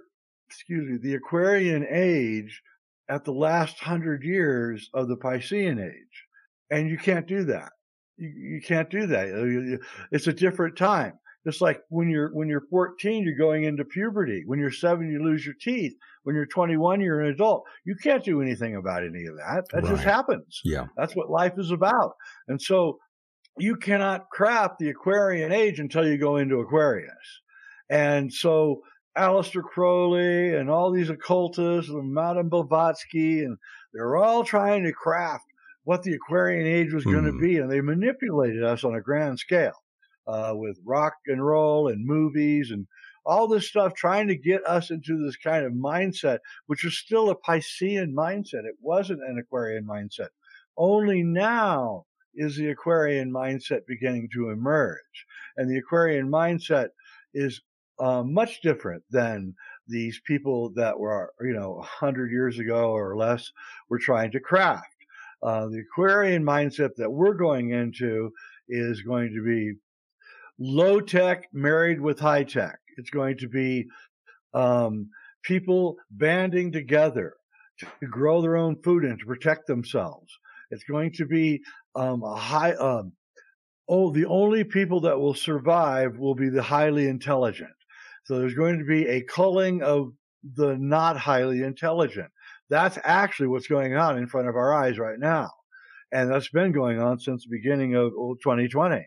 excuse 0.48 0.88
me, 0.88 0.98
the 0.98 1.16
Aquarian 1.16 1.86
age 1.90 2.62
at 3.08 3.24
the 3.24 3.32
last 3.32 3.78
hundred 3.78 4.22
years 4.22 4.90
of 4.94 5.08
the 5.08 5.16
Piscean 5.16 5.84
age. 5.84 6.24
And 6.70 6.88
you 6.88 6.98
can't 6.98 7.26
do 7.26 7.44
that. 7.44 7.72
You, 8.16 8.28
you 8.28 8.60
can't 8.60 8.90
do 8.90 9.06
that. 9.06 9.78
It's 10.12 10.26
a 10.26 10.32
different 10.32 10.76
time. 10.76 11.14
Just 11.46 11.60
like 11.62 11.80
when 11.88 12.10
you're, 12.10 12.28
when 12.34 12.48
you're 12.48 12.66
14, 12.68 13.24
you're 13.24 13.34
going 13.34 13.64
into 13.64 13.84
puberty. 13.84 14.42
When 14.44 14.58
you're 14.58 14.70
seven, 14.70 15.10
you 15.10 15.22
lose 15.22 15.46
your 15.46 15.54
teeth. 15.60 15.94
When 16.24 16.34
you're 16.34 16.46
21, 16.46 17.00
you're 17.00 17.20
an 17.20 17.32
adult. 17.32 17.64
You 17.86 17.94
can't 18.02 18.24
do 18.24 18.42
anything 18.42 18.76
about 18.76 19.02
any 19.02 19.24
of 19.24 19.36
that. 19.36 19.64
That 19.72 19.84
just 19.84 20.04
happens. 20.04 20.60
Yeah. 20.64 20.86
That's 20.96 21.16
what 21.16 21.30
life 21.30 21.54
is 21.56 21.70
about. 21.70 22.16
And 22.48 22.60
so 22.60 22.98
you 23.56 23.76
cannot 23.76 24.28
craft 24.30 24.78
the 24.78 24.90
Aquarian 24.90 25.52
age 25.52 25.80
until 25.80 26.06
you 26.06 26.18
go 26.18 26.36
into 26.36 26.60
Aquarius. 26.60 27.40
And 27.88 28.32
so 28.32 28.82
Aleister 29.18 29.62
Crowley 29.62 30.54
and 30.54 30.70
all 30.70 30.90
these 30.92 31.10
occultists 31.10 31.90
and 31.90 32.12
Madame 32.12 32.48
Blavatsky 32.48 33.44
and 33.44 33.58
they're 33.92 34.16
all 34.16 34.44
trying 34.44 34.84
to 34.84 34.92
craft 34.92 35.44
what 35.84 36.02
the 36.02 36.14
Aquarian 36.14 36.66
age 36.66 36.92
was 36.92 37.04
going 37.04 37.24
to 37.24 37.32
Hmm. 37.32 37.40
be. 37.40 37.58
And 37.58 37.70
they 37.70 37.80
manipulated 37.80 38.62
us 38.62 38.84
on 38.84 38.94
a 38.94 39.00
grand 39.00 39.38
scale, 39.38 39.82
uh, 40.26 40.52
with 40.54 40.78
rock 40.84 41.14
and 41.26 41.44
roll 41.44 41.88
and 41.88 42.06
movies 42.06 42.70
and 42.70 42.86
all 43.24 43.48
this 43.48 43.68
stuff 43.68 43.94
trying 43.94 44.28
to 44.28 44.36
get 44.36 44.66
us 44.66 44.90
into 44.90 45.22
this 45.22 45.36
kind 45.36 45.64
of 45.66 45.72
mindset, 45.72 46.38
which 46.66 46.84
was 46.84 46.96
still 46.96 47.30
a 47.30 47.36
Piscean 47.36 48.12
mindset. 48.14 48.64
It 48.64 48.76
wasn't 48.80 49.22
an 49.22 49.38
Aquarian 49.38 49.84
mindset. 49.84 50.28
Only 50.76 51.22
now 51.22 52.04
is 52.34 52.56
the 52.56 52.70
Aquarian 52.70 53.30
mindset 53.32 53.80
beginning 53.86 54.28
to 54.32 54.50
emerge. 54.50 55.26
And 55.56 55.68
the 55.70 55.78
Aquarian 55.78 56.28
mindset 56.30 56.90
is 57.34 57.60
uh, 58.00 58.22
much 58.22 58.60
different 58.62 59.02
than 59.10 59.54
these 59.86 60.20
people 60.26 60.70
that 60.74 60.98
were, 60.98 61.32
you 61.40 61.52
know, 61.52 61.74
100 61.74 62.30
years 62.30 62.58
ago 62.58 62.90
or 62.90 63.16
less 63.16 63.50
were 63.88 63.98
trying 63.98 64.30
to 64.32 64.40
craft. 64.40 64.86
Uh, 65.42 65.66
the 65.66 65.80
Aquarian 65.80 66.44
mindset 66.44 66.94
that 66.96 67.10
we're 67.10 67.34
going 67.34 67.70
into 67.70 68.30
is 68.68 69.02
going 69.02 69.32
to 69.32 69.42
be 69.42 69.74
low 70.58 71.00
tech 71.00 71.48
married 71.52 72.00
with 72.00 72.18
high 72.18 72.44
tech. 72.44 72.78
It's 72.96 73.10
going 73.10 73.38
to 73.38 73.48
be 73.48 73.86
um, 74.54 75.10
people 75.42 75.96
banding 76.10 76.72
together 76.72 77.34
to 77.78 78.06
grow 78.06 78.42
their 78.42 78.56
own 78.56 78.76
food 78.82 79.04
and 79.04 79.18
to 79.20 79.26
protect 79.26 79.66
themselves. 79.66 80.36
It's 80.70 80.84
going 80.84 81.12
to 81.12 81.26
be 81.26 81.62
um, 81.94 82.22
a 82.22 82.34
high. 82.34 82.72
Um, 82.72 83.12
oh, 83.88 84.12
the 84.12 84.26
only 84.26 84.64
people 84.64 85.00
that 85.02 85.18
will 85.18 85.34
survive 85.34 86.18
will 86.18 86.34
be 86.34 86.48
the 86.48 86.62
highly 86.62 87.06
intelligent. 87.06 87.70
So 88.28 88.38
there's 88.38 88.52
going 88.52 88.78
to 88.78 88.84
be 88.84 89.06
a 89.06 89.22
culling 89.22 89.82
of 89.82 90.12
the 90.54 90.76
not 90.76 91.16
highly 91.16 91.62
intelligent. 91.62 92.28
That's 92.68 92.98
actually 93.02 93.48
what's 93.48 93.68
going 93.68 93.96
on 93.96 94.18
in 94.18 94.26
front 94.26 94.50
of 94.50 94.54
our 94.54 94.74
eyes 94.74 94.98
right 94.98 95.18
now. 95.18 95.48
And 96.12 96.30
that's 96.30 96.50
been 96.50 96.72
going 96.72 97.00
on 97.00 97.18
since 97.20 97.44
the 97.44 97.56
beginning 97.56 97.94
of 97.94 98.10
2020, 98.12 99.02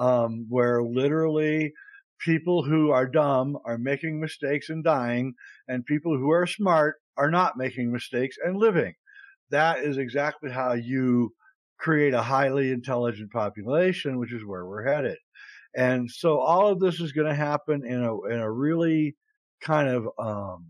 um, 0.00 0.46
where 0.48 0.82
literally 0.82 1.74
people 2.18 2.64
who 2.64 2.90
are 2.90 3.06
dumb 3.06 3.56
are 3.64 3.78
making 3.78 4.20
mistakes 4.20 4.68
and 4.68 4.82
dying, 4.82 5.34
and 5.68 5.86
people 5.86 6.18
who 6.18 6.32
are 6.32 6.44
smart 6.44 6.96
are 7.16 7.30
not 7.30 7.56
making 7.56 7.92
mistakes 7.92 8.36
and 8.44 8.56
living. 8.56 8.94
That 9.50 9.78
is 9.78 9.96
exactly 9.96 10.50
how 10.50 10.72
you 10.72 11.32
create 11.78 12.14
a 12.14 12.22
highly 12.22 12.72
intelligent 12.72 13.30
population, 13.30 14.18
which 14.18 14.32
is 14.32 14.44
where 14.44 14.66
we're 14.66 14.92
headed. 14.92 15.18
And 15.76 16.10
so 16.10 16.40
all 16.40 16.68
of 16.68 16.80
this 16.80 17.00
is 17.00 17.12
going 17.12 17.28
to 17.28 17.34
happen 17.34 17.84
in 17.84 18.02
a 18.02 18.22
in 18.24 18.40
a 18.40 18.50
really 18.50 19.14
kind 19.60 19.88
of 19.88 20.08
um, 20.18 20.66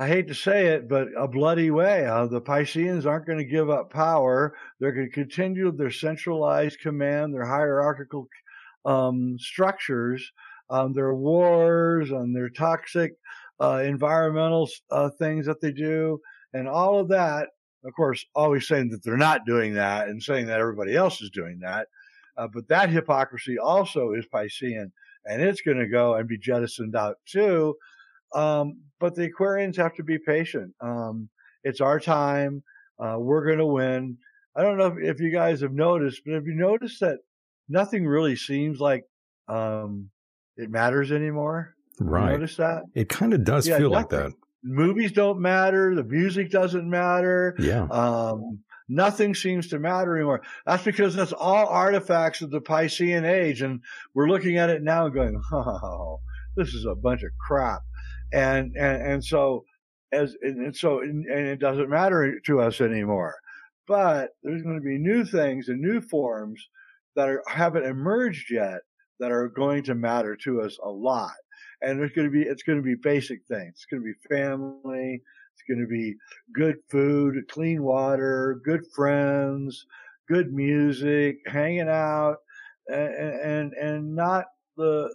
I 0.00 0.06
hate 0.06 0.28
to 0.28 0.34
say 0.34 0.66
it, 0.66 0.88
but 0.88 1.08
a 1.16 1.26
bloody 1.26 1.70
way. 1.70 2.06
Uh, 2.06 2.26
the 2.26 2.40
Pisceans 2.40 3.04
aren't 3.04 3.26
going 3.26 3.38
to 3.38 3.44
give 3.44 3.68
up 3.68 3.92
power. 3.92 4.54
They're 4.78 4.92
going 4.92 5.08
to 5.08 5.12
continue 5.12 5.72
their 5.72 5.90
centralized 5.90 6.78
command, 6.78 7.34
their 7.34 7.44
hierarchical 7.44 8.28
um, 8.84 9.36
structures, 9.40 10.30
um, 10.70 10.92
their 10.92 11.14
wars, 11.14 12.10
and 12.10 12.34
their 12.34 12.48
toxic 12.48 13.14
uh, 13.60 13.82
environmental 13.84 14.68
uh, 14.92 15.10
things 15.18 15.46
that 15.46 15.60
they 15.60 15.72
do, 15.72 16.20
and 16.52 16.68
all 16.68 17.00
of 17.00 17.08
that. 17.08 17.48
Of 17.84 17.92
course, 17.94 18.24
always 18.34 18.68
saying 18.68 18.90
that 18.90 19.02
they're 19.02 19.16
not 19.16 19.46
doing 19.46 19.74
that 19.74 20.08
and 20.08 20.22
saying 20.22 20.46
that 20.46 20.60
everybody 20.60 20.94
else 20.94 21.20
is 21.20 21.30
doing 21.30 21.60
that. 21.60 21.88
Uh, 22.38 22.46
but 22.52 22.68
that 22.68 22.88
hypocrisy 22.88 23.58
also 23.58 24.12
is 24.12 24.24
Piscean, 24.32 24.92
and 25.24 25.42
it's 25.42 25.60
going 25.60 25.78
to 25.78 25.88
go 25.88 26.14
and 26.14 26.28
be 26.28 26.38
jettisoned 26.38 26.94
out 26.94 27.16
too. 27.26 27.74
Um, 28.34 28.80
but 29.00 29.14
the 29.14 29.28
Aquarians 29.28 29.76
have 29.76 29.94
to 29.94 30.04
be 30.04 30.18
patient. 30.18 30.72
Um, 30.80 31.28
it's 31.64 31.80
our 31.80 31.98
time. 31.98 32.62
Uh, 32.98 33.16
we're 33.18 33.44
going 33.44 33.58
to 33.58 33.66
win. 33.66 34.18
I 34.56 34.62
don't 34.62 34.78
know 34.78 34.86
if, 34.86 35.16
if, 35.16 35.20
you 35.20 35.30
guys 35.30 35.60
have 35.60 35.72
noticed, 35.72 36.22
but 36.24 36.34
have 36.34 36.46
you 36.46 36.54
noticed 36.54 37.00
that 37.00 37.18
nothing 37.68 38.06
really 38.06 38.36
seems 38.36 38.80
like 38.80 39.04
um, 39.48 40.10
it 40.56 40.70
matters 40.70 41.12
anymore? 41.12 41.74
Right. 42.00 42.32
You 42.32 42.38
notice 42.38 42.56
that? 42.56 42.82
It 42.94 43.08
kind 43.08 43.34
of 43.34 43.44
does 43.44 43.66
yeah, 43.66 43.78
feel 43.78 43.90
nothing. 43.90 44.18
like 44.18 44.30
that. 44.30 44.32
Movies 44.62 45.12
don't 45.12 45.40
matter. 45.40 45.94
The 45.94 46.04
music 46.04 46.50
doesn't 46.50 46.88
matter. 46.88 47.54
Yeah. 47.58 47.84
Um, 47.84 48.60
nothing 48.88 49.34
seems 49.34 49.68
to 49.68 49.78
matter 49.78 50.16
anymore. 50.16 50.42
That's 50.66 50.84
because 50.84 51.14
that's 51.14 51.32
all 51.32 51.66
artifacts 51.66 52.42
of 52.42 52.50
the 52.50 52.60
Piscean 52.60 53.24
age. 53.24 53.62
And 53.62 53.80
we're 54.14 54.28
looking 54.28 54.56
at 54.56 54.70
it 54.70 54.82
now 54.82 55.06
and 55.06 55.14
going, 55.14 55.42
oh, 55.52 56.20
this 56.56 56.74
is 56.74 56.84
a 56.84 56.94
bunch 56.94 57.22
of 57.22 57.30
crap. 57.38 57.82
And, 58.32 58.74
and, 58.76 59.02
and 59.02 59.24
so 59.24 59.64
as, 60.12 60.34
and 60.42 60.74
so, 60.74 61.00
and 61.00 61.26
it 61.28 61.60
doesn't 61.60 61.90
matter 61.90 62.40
to 62.46 62.60
us 62.60 62.80
anymore. 62.80 63.36
But 63.86 64.30
there's 64.42 64.62
going 64.62 64.76
to 64.76 64.82
be 64.82 64.98
new 64.98 65.24
things 65.24 65.68
and 65.68 65.80
new 65.80 66.00
forms 66.00 66.66
that 67.16 67.28
are, 67.28 67.42
haven't 67.48 67.86
emerged 67.86 68.50
yet 68.50 68.80
that 69.20 69.32
are 69.32 69.48
going 69.48 69.82
to 69.84 69.94
matter 69.94 70.36
to 70.44 70.60
us 70.60 70.78
a 70.82 70.88
lot. 70.88 71.32
And 71.80 72.00
it's 72.00 72.14
going 72.14 72.26
to 72.26 72.30
be, 72.30 72.42
it's 72.42 72.62
going 72.62 72.78
to 72.78 72.84
be 72.84 72.96
basic 72.96 73.40
things. 73.48 73.74
It's 73.74 73.86
going 73.86 74.02
to 74.02 74.06
be 74.06 74.34
family 74.34 75.22
going 75.66 75.80
to 75.80 75.86
be 75.86 76.14
good 76.52 76.76
food, 76.88 77.36
clean 77.48 77.82
water, 77.82 78.60
good 78.64 78.82
friends, 78.94 79.86
good 80.28 80.52
music, 80.52 81.38
hanging 81.46 81.88
out, 81.88 82.36
and 82.88 83.14
and, 83.14 83.72
and 83.74 84.14
not 84.14 84.46
the 84.76 85.10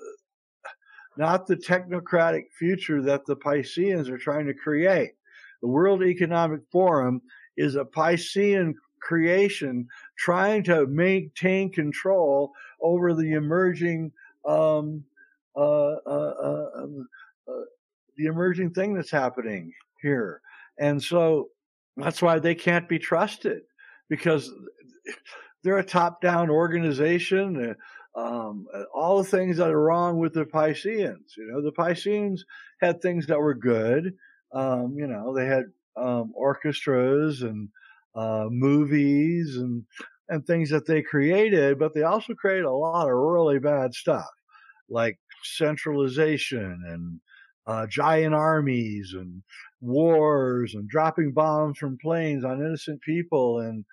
not 1.18 1.46
the 1.46 1.56
technocratic 1.56 2.46
future 2.58 3.02
that 3.02 3.26
the 3.26 3.36
Pisceans 3.36 4.10
are 4.10 4.18
trying 4.18 4.48
to 4.48 4.54
create. 4.54 5.12
The 5.62 5.68
World 5.68 6.04
Economic 6.04 6.62
Forum 6.72 7.22
is 7.56 7.76
a 7.76 7.86
Piscean 7.86 8.74
creation 9.02 9.88
trying 10.18 10.64
to 10.64 10.88
maintain 10.88 11.72
control 11.72 12.52
over 12.82 13.14
the 13.14 13.34
emerging 13.34 14.12
um, 14.46 15.04
uh, 15.56 15.96
uh, 16.06 16.34
uh, 16.42 16.66
um, 16.76 17.08
uh 17.48 17.66
the 18.18 18.26
emerging 18.26 18.72
thing 18.72 18.94
that's 18.94 19.12
happening 19.12 19.72
here. 20.04 20.42
And 20.80 21.02
so 21.02 21.50
that's 21.98 22.22
why 22.22 22.38
they 22.38 22.54
can't 22.54 22.88
be 22.88 23.00
trusted 23.00 23.62
because 24.10 24.52
they're 25.64 25.80
a 25.80 25.84
top 25.84 26.22
down 26.22 26.52
organization. 26.52 27.76
Um, 28.16 28.68
all 28.94 29.18
the 29.18 29.30
things 29.30 29.58
that 29.58 29.72
are 29.72 29.82
wrong 29.82 30.20
with 30.20 30.34
the 30.34 30.46
Pisceans. 30.46 31.34
You 31.36 31.48
know, 31.52 31.64
the 31.64 31.72
Pisceans 31.72 32.46
had 32.80 33.02
things 33.02 33.26
that 33.28 33.40
were 33.40 33.56
good. 33.56 34.14
Um, 34.54 34.94
you 34.96 35.08
know, 35.08 35.34
they 35.34 35.48
had 35.48 35.64
um, 35.96 36.32
orchestras 36.36 37.42
and 37.42 37.70
uh, 38.16 38.48
movies 38.50 39.58
and 39.58 39.84
and 40.30 40.46
things 40.46 40.70
that 40.70 40.86
they 40.86 41.02
created, 41.02 41.78
but 41.78 41.94
they 41.94 42.04
also 42.04 42.34
created 42.34 42.66
a 42.66 42.72
lot 42.72 43.08
of 43.08 43.14
really 43.14 43.60
bad 43.60 43.94
stuff, 43.94 44.30
like 44.90 45.20
centralization 45.44 46.82
and 46.88 47.20
uh, 47.66 47.88
giant 47.88 48.34
armies 48.34 49.14
and 49.18 49.42
wars 49.82 50.74
and 50.74 50.90
dropping 50.90 51.32
bombs 51.34 51.78
from 51.78 51.98
planes 52.02 52.44
on 52.44 52.60
innocent 52.60 53.02
people. 53.02 53.60
And 53.60 53.86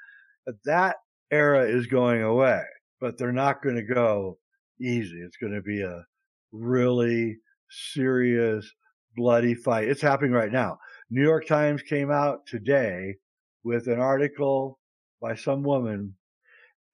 that 0.65 0.97
era 1.31 1.65
is 1.65 1.87
going 1.87 2.23
away, 2.23 2.63
but 3.01 3.19
they're 3.19 3.33
not 3.33 3.63
going 3.63 3.77
to 3.77 3.95
go 3.95 4.39
easy. 4.81 5.21
It's 5.21 5.37
going 5.37 5.55
to 5.55 5.63
be 5.63 5.83
a 5.83 6.05
really 6.53 7.39
serious, 7.71 8.71
bloody 9.17 9.55
fight. 9.55 9.89
It's 9.89 10.03
happening 10.03 10.33
right 10.33 10.53
now. 10.53 10.79
New 11.11 11.23
York 11.23 11.47
Times 11.47 11.83
came 11.83 12.11
out 12.11 12.47
today 12.47 13.17
with 13.65 13.87
an 13.89 14.01
article 14.01 14.79
by 15.21 15.35
some 15.35 15.63
woman 15.63 16.15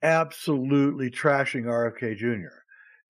absolutely 0.02 1.10
trashing 1.10 1.64
RFK 1.64 2.16
Jr. 2.16 2.54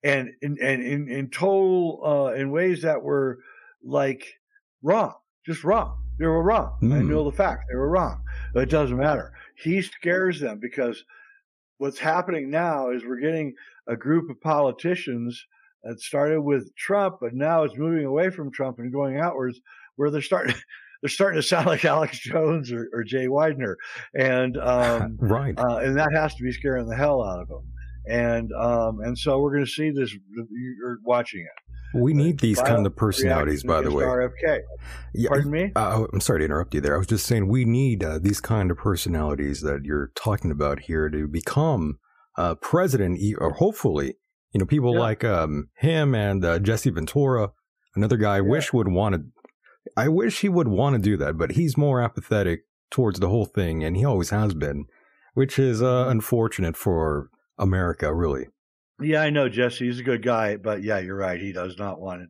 and 0.05 0.31
in 0.43 0.57
and 0.63 0.83
in, 0.83 1.09
in 1.09 1.31
total 1.31 2.01
uh, 2.05 2.33
in 2.35 2.51
ways 2.51 2.83
that 2.83 3.03
were 3.03 3.39
like 3.87 4.27
wrong, 4.83 5.15
just 5.45 5.65
wrong. 5.65 6.03
They 6.19 6.27
were 6.27 6.43
wrong. 6.43 6.79
Mm. 6.83 6.95
I 6.95 6.99
hmm. 7.01 7.11
know 7.11 7.25
the 7.25 7.37
fact. 7.37 7.65
They 7.69 7.77
were 7.77 7.91
wrong. 7.91 8.23
It 8.55 8.71
doesn't 8.71 8.97
matter. 8.97 9.33
He 9.57 9.83
scares 9.83 10.41
them 10.41 10.59
because 10.61 11.05
what's 11.79 11.99
happening 11.99 12.51
now 12.51 12.91
is 12.91 13.05
we're 13.05 13.21
getting 13.21 13.55
a 13.87 13.97
group 13.97 14.31
of 14.31 14.41
politicians 14.41 15.47
that 15.85 16.01
started 16.01 16.41
with 16.41 16.75
Trump, 16.75 17.19
but 17.21 17.35
now 17.35 17.63
it's 17.63 17.77
moving 17.77 18.07
away 18.07 18.31
from 18.31 18.51
Trump 18.51 18.79
and 18.79 18.93
going 18.93 19.19
outwards, 19.19 19.61
where 19.97 20.11
they're 20.11 20.23
starting. 20.23 20.55
They're 21.03 21.11
starting 21.11 21.39
to 21.39 21.47
sound 21.47 21.67
like 21.67 21.85
Alex 21.85 22.19
Jones 22.19 22.73
or, 22.73 22.89
or 22.91 23.05
Jay 23.05 23.27
Weidner, 23.27 23.75
and 24.15 24.57
um, 24.63 25.19
right, 25.21 25.55
uh, 25.57 25.77
and 25.77 25.97
that 25.99 26.09
has 26.15 26.35
to 26.37 26.43
be 26.43 26.51
scaring 26.51 26.89
the 26.89 26.97
hell 26.97 27.23
out 27.23 27.39
of 27.39 27.49
them. 27.49 27.71
And 28.09 28.53
um, 28.53 29.01
and 29.01 29.19
so 29.19 29.39
we're 29.41 29.53
going 29.53 29.65
to 29.65 29.71
see 29.71 29.91
this. 29.91 30.15
You're 30.15 30.99
watching 31.05 31.41
it. 31.41 31.67
We 31.95 32.15
need 32.15 32.41
these 32.41 32.61
kind 32.61 32.87
of 32.87 32.95
personalities, 32.95 33.63
by 33.63 33.81
the 33.81 33.91
way. 33.91 34.05
RFK. 34.05 34.61
Yeah, 35.15 35.29
Pardon 35.31 35.51
me? 35.51 35.73
Uh, 35.75 36.05
I'm 36.13 36.21
sorry 36.21 36.41
to 36.41 36.45
interrupt 36.45 36.75
you 36.75 36.81
there. 36.81 36.95
I 36.95 36.99
was 36.99 37.07
just 37.07 37.27
saying 37.27 37.49
we 37.49 37.65
need 37.65 38.05
uh, 38.05 38.19
these 38.19 38.41
kind 38.41 38.71
of 38.71 38.77
personalities 38.77 39.63
that 39.63 39.85
you're 39.85 40.11
talking 40.15 40.51
about 40.51 40.81
here 40.81 41.09
to 41.09 41.27
become 41.27 41.99
uh, 42.37 42.55
president, 42.57 43.19
or 43.39 43.53
hopefully, 43.53 44.15
you 44.53 44.61
know, 44.61 44.67
people 44.67 44.95
yeah. 44.95 45.01
like 45.01 45.25
um, 45.25 45.69
him 45.77 46.15
and 46.15 46.45
uh, 46.45 46.59
Jesse 46.59 46.91
Ventura, 46.91 47.51
another 47.95 48.17
guy. 48.17 48.35
I 48.35 48.37
yeah. 48.37 48.43
wish 48.43 48.73
would 48.73 48.89
want 48.89 49.15
to. 49.15 49.23
I 49.97 50.09
wish 50.09 50.41
he 50.41 50.49
would 50.49 50.69
want 50.69 50.97
to 50.97 51.03
do 51.03 51.17
that, 51.17 51.39
but 51.39 51.53
he's 51.53 51.77
more 51.77 52.03
apathetic 52.03 52.63
towards 52.91 53.21
the 53.21 53.29
whole 53.29 53.47
thing, 53.47 53.85
and 53.85 53.97
he 53.97 54.05
always 54.05 54.31
has 54.31 54.53
been, 54.55 54.87
which 55.35 55.59
is 55.59 55.81
uh, 55.81 55.87
mm-hmm. 55.87 56.11
unfortunate 56.11 56.77
for 56.77 57.31
America, 57.59 58.13
really. 58.13 58.49
Yeah, 59.01 59.21
I 59.23 59.31
know 59.31 59.49
Jesse. 59.49 59.87
He's 59.87 60.01
a 60.01 60.05
good 60.05 60.23
guy, 60.23 60.57
but 60.57 60.83
yeah, 60.83 60.99
you're 60.99 61.17
right. 61.17 61.41
He 61.41 61.53
does 61.53 61.79
not 61.79 62.01
want 62.01 62.23
it. 62.23 62.29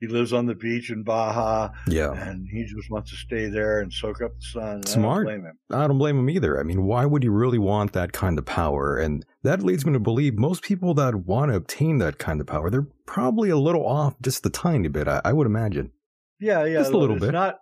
He 0.00 0.06
lives 0.08 0.32
on 0.32 0.46
the 0.46 0.54
beach 0.54 0.90
in 0.90 1.02
Baja. 1.02 1.70
Yeah, 1.88 2.12
and 2.12 2.46
he 2.50 2.64
just 2.64 2.90
wants 2.90 3.10
to 3.10 3.16
stay 3.16 3.46
there 3.46 3.80
and 3.80 3.92
soak 3.92 4.20
up 4.20 4.32
the 4.38 4.46
sun. 4.46 4.82
Smart. 4.86 5.26
I 5.26 5.30
don't 5.30 5.40
blame 5.40 5.46
him. 5.46 5.58
I 5.70 5.86
don't 5.86 5.98
blame 5.98 6.18
him 6.18 6.30
either. 6.30 6.60
I 6.60 6.62
mean, 6.62 6.84
why 6.84 7.06
would 7.06 7.24
you 7.24 7.32
really 7.32 7.58
want 7.58 7.92
that 7.94 8.12
kind 8.12 8.38
of 8.38 8.44
power? 8.44 8.98
And 8.98 9.24
that 9.42 9.62
leads 9.62 9.86
me 9.86 9.92
to 9.94 10.00
believe 10.00 10.34
most 10.34 10.62
people 10.62 10.94
that 10.94 11.14
want 11.14 11.50
to 11.50 11.56
obtain 11.56 11.98
that 11.98 12.18
kind 12.18 12.40
of 12.40 12.46
power, 12.46 12.70
they're 12.70 12.86
probably 13.06 13.50
a 13.50 13.56
little 13.56 13.86
off 13.86 14.14
just 14.20 14.44
a 14.44 14.50
tiny 14.50 14.88
bit. 14.88 15.08
I, 15.08 15.20
I 15.24 15.32
would 15.32 15.46
imagine. 15.46 15.90
Yeah, 16.38 16.64
yeah, 16.64 16.80
just 16.80 16.92
a 16.92 16.98
little 16.98 17.16
it's 17.16 17.24
bit. 17.24 17.32
Not, 17.32 17.58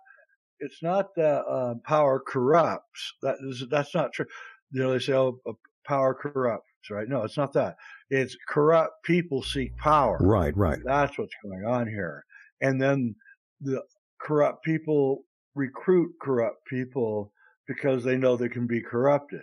it's 0.59 0.83
not 0.83 1.15
that 1.15 1.45
uh, 1.45 1.75
power 1.85 2.21
corrupts. 2.25 3.13
That 3.21 3.35
is, 3.41 3.63
that's 3.69 3.95
not 3.95 4.11
true. 4.13 4.25
You 4.71 4.83
know, 4.83 4.91
they 4.91 4.99
say, 4.99 5.13
"Oh, 5.13 5.39
power 5.85 6.13
corrupts." 6.13 6.67
Right? 6.89 7.07
No, 7.07 7.23
it's 7.23 7.37
not 7.37 7.53
that. 7.53 7.75
It's 8.09 8.35
corrupt 8.47 9.03
people 9.03 9.41
seek 9.43 9.75
power. 9.77 10.17
Right, 10.21 10.55
right. 10.55 10.79
That's 10.83 11.17
what's 11.17 11.33
going 11.43 11.65
on 11.65 11.87
here. 11.87 12.25
And 12.61 12.81
then 12.81 13.15
the 13.61 13.81
corrupt 14.19 14.63
people 14.63 15.23
recruit 15.55 16.13
corrupt 16.21 16.65
people 16.65 17.31
because 17.67 18.03
they 18.03 18.17
know 18.17 18.35
they 18.35 18.49
can 18.49 18.67
be 18.67 18.81
corrupted. 18.81 19.41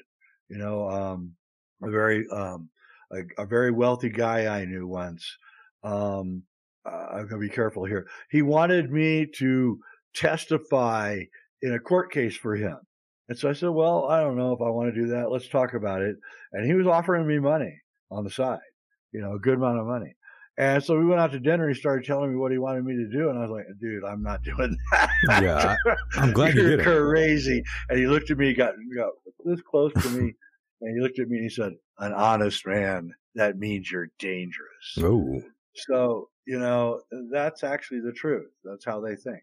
You 0.49 0.59
know, 0.59 0.89
um, 0.89 1.33
a 1.83 1.91
very, 1.91 2.27
um, 2.31 2.69
a, 3.13 3.43
a, 3.43 3.47
very 3.47 3.71
wealthy 3.71 4.09
guy 4.09 4.47
I 4.47 4.65
knew 4.65 4.87
once, 4.87 5.25
um, 5.85 6.43
uh, 6.85 7.07
I'm 7.11 7.29
going 7.29 7.41
to 7.41 7.49
be 7.49 7.49
careful 7.49 7.85
here. 7.85 8.09
He 8.31 8.43
wanted 8.43 8.91
me 8.91 9.27
to 9.37 9.79
testify 10.15 11.21
in 11.63 11.75
a 11.75 11.79
court 11.79 12.11
case 12.11 12.37
for 12.37 12.57
him. 12.57 12.79
And 13.31 13.39
so 13.39 13.49
I 13.49 13.53
said, 13.53 13.69
well, 13.69 14.07
I 14.07 14.21
don't 14.21 14.37
know 14.37 14.53
if 14.53 14.61
I 14.61 14.69
want 14.71 14.93
to 14.93 15.01
do 15.01 15.07
that. 15.11 15.31
Let's 15.31 15.47
talk 15.47 15.75
about 15.75 16.03
it. 16.03 16.17
And 16.53 16.67
he 16.67 16.75
was 16.75 16.89
offering 16.89 17.29
me 17.29 17.39
money 17.39 17.81
on 18.11 18.25
the 18.25 18.31
side, 18.31 18.59
you 19.13 19.21
know, 19.21 19.35
a 19.35 19.39
good 19.39 19.55
amount 19.55 19.79
of 19.79 19.87
money. 19.87 20.17
And 20.59 20.83
so 20.83 20.99
we 20.99 21.07
went 21.07 21.21
out 21.21 21.31
to 21.31 21.39
dinner. 21.39 21.69
He 21.69 21.75
started 21.77 22.05
telling 22.05 22.33
me 22.33 22.37
what 22.37 22.51
he 22.51 22.59
wanted 22.59 22.85
me 22.85 22.97
to 22.97 23.09
do, 23.09 23.31
and 23.31 23.39
I 23.39 23.43
was 23.43 23.51
like, 23.51 23.67
"Dude, 23.81 24.05
I'm 24.05 24.23
not 24.23 24.43
doing 24.59 24.77
that." 24.91 25.11
Yeah, 25.41 25.77
I, 26.17 26.23
am 26.23 26.33
glad 26.33 26.55
You're 26.55 26.65
you 26.65 26.71
did 26.77 26.81
it. 26.81 26.85
Crazy. 26.85 27.63
And 27.89 27.99
he 27.99 28.09
looked 28.09 28.33
at 28.33 28.37
me, 28.37 28.53
got 28.53 28.75
got 28.95 29.13
this 29.45 29.63
close 29.63 29.93
to 29.95 30.11
me, 30.11 30.35
and 30.83 30.95
he 30.95 31.01
looked 31.01 31.19
at 31.21 31.29
me 31.29 31.37
and 31.37 31.45
he 31.45 31.55
said, 31.55 31.73
"An 31.99 32.13
honest 32.13 32.67
man. 32.67 33.15
That 33.37 33.59
means 33.59 33.91
you're 33.91 34.11
dangerous." 34.19 34.99
Oh. 34.99 35.41
So 35.77 36.29
you 36.47 36.59
know 36.59 37.01
that's 37.33 37.63
actually 37.63 38.01
the 38.01 38.13
truth. 38.13 38.51
That's 38.65 38.85
how 38.85 39.01
they 39.01 39.15
think. 39.15 39.41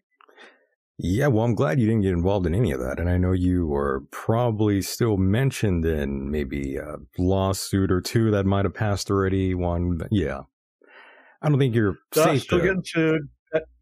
Yeah, 1.00 1.28
well, 1.28 1.44
I'm 1.44 1.54
glad 1.54 1.78
you 1.78 1.86
didn't 1.86 2.02
get 2.02 2.12
involved 2.12 2.46
in 2.46 2.54
any 2.54 2.72
of 2.72 2.80
that. 2.80 2.98
And 2.98 3.08
I 3.08 3.18
know 3.18 3.32
you 3.32 3.66
were 3.66 4.02
probably 4.10 4.82
still 4.82 5.16
mentioned 5.16 5.84
in 5.84 6.30
maybe 6.30 6.76
a 6.76 6.96
lawsuit 7.16 7.92
or 7.92 8.00
two 8.00 8.32
that 8.32 8.46
might 8.46 8.64
have 8.64 8.74
passed 8.74 9.10
already. 9.10 9.54
One, 9.54 10.00
yeah. 10.10 10.40
I 11.40 11.48
don't 11.48 11.58
think 11.58 11.74
you're 11.74 11.98
safe. 12.12 12.42
Still 12.42 12.58
to... 12.58 12.64
getting 12.64 12.84
sued. 12.84 13.28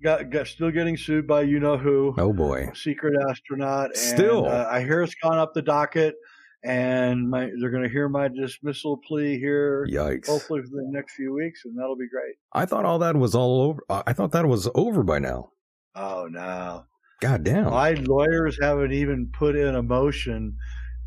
Got, 0.03 0.31
got, 0.31 0.47
still 0.47 0.71
getting 0.71 0.97
sued 0.97 1.27
by 1.27 1.41
you 1.43 1.59
know 1.59 1.77
who. 1.77 2.15
Oh 2.19 2.33
boy, 2.33 2.71
secret 2.75 3.15
astronaut. 3.29 3.87
And, 3.87 3.97
still, 3.97 4.47
uh, 4.47 4.69
I 4.71 4.81
hear 4.81 5.03
it's 5.03 5.17
gone 5.17 5.39
up 5.39 5.55
the 5.55 5.63
docket, 5.63 6.15
and 6.63 7.29
my 7.29 7.51
they're 7.59 7.71
going 7.71 7.83
to 7.83 7.89
hear 7.89 8.09
my 8.09 8.29
dismissal 8.29 8.99
plea 8.99 9.41
here. 9.41 9.85
Yikes! 9.91 10.29
Hopefully 10.29 10.61
for 10.63 10.69
the 10.69 10.87
next 10.91 11.15
few 11.17 11.35
weeks, 11.35 11.63
and 11.65 11.77
that'll 11.77 11.97
be 11.97 12.09
great. 12.09 12.37
I 12.53 12.65
thought 12.65 12.85
all 12.85 13.01
that 13.01 13.17
was 13.17 13.35
all 13.35 13.61
over. 13.63 13.83
I 13.89 14.13
thought 14.13 14.31
that 14.33 14.47
was 14.47 14.69
over 14.77 15.03
by 15.03 15.19
now. 15.19 15.51
Oh 15.97 16.29
no! 16.31 16.85
God 17.21 17.45
damn! 17.45 17.71
My 17.71 17.93
lawyers 17.93 18.59
haven't 18.61 18.93
even 18.93 19.31
put 19.33 19.57
in 19.57 19.75
a 19.75 19.83
motion 19.83 20.57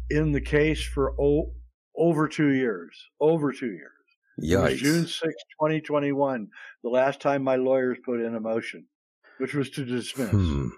in 0.10 0.32
the 0.32 0.42
case 0.42 0.84
for 0.84 1.14
o- 1.20 1.54
over 1.96 2.28
two 2.28 2.50
years. 2.50 3.10
Over 3.20 3.52
two 3.52 3.72
years. 3.72 3.92
Yikes. 4.42 4.78
June 4.78 5.06
6, 5.06 5.20
2021, 5.20 6.48
the 6.84 6.90
last 6.90 7.20
time 7.20 7.44
my 7.44 7.58
lawyers 7.58 7.98
put 8.06 8.22
in 8.22 8.36
a 8.36 8.40
motion, 8.40 8.86
which 9.38 9.54
was 9.54 9.70
to 9.72 9.86
dismiss. 9.86 10.30
Hmm. 10.32 10.70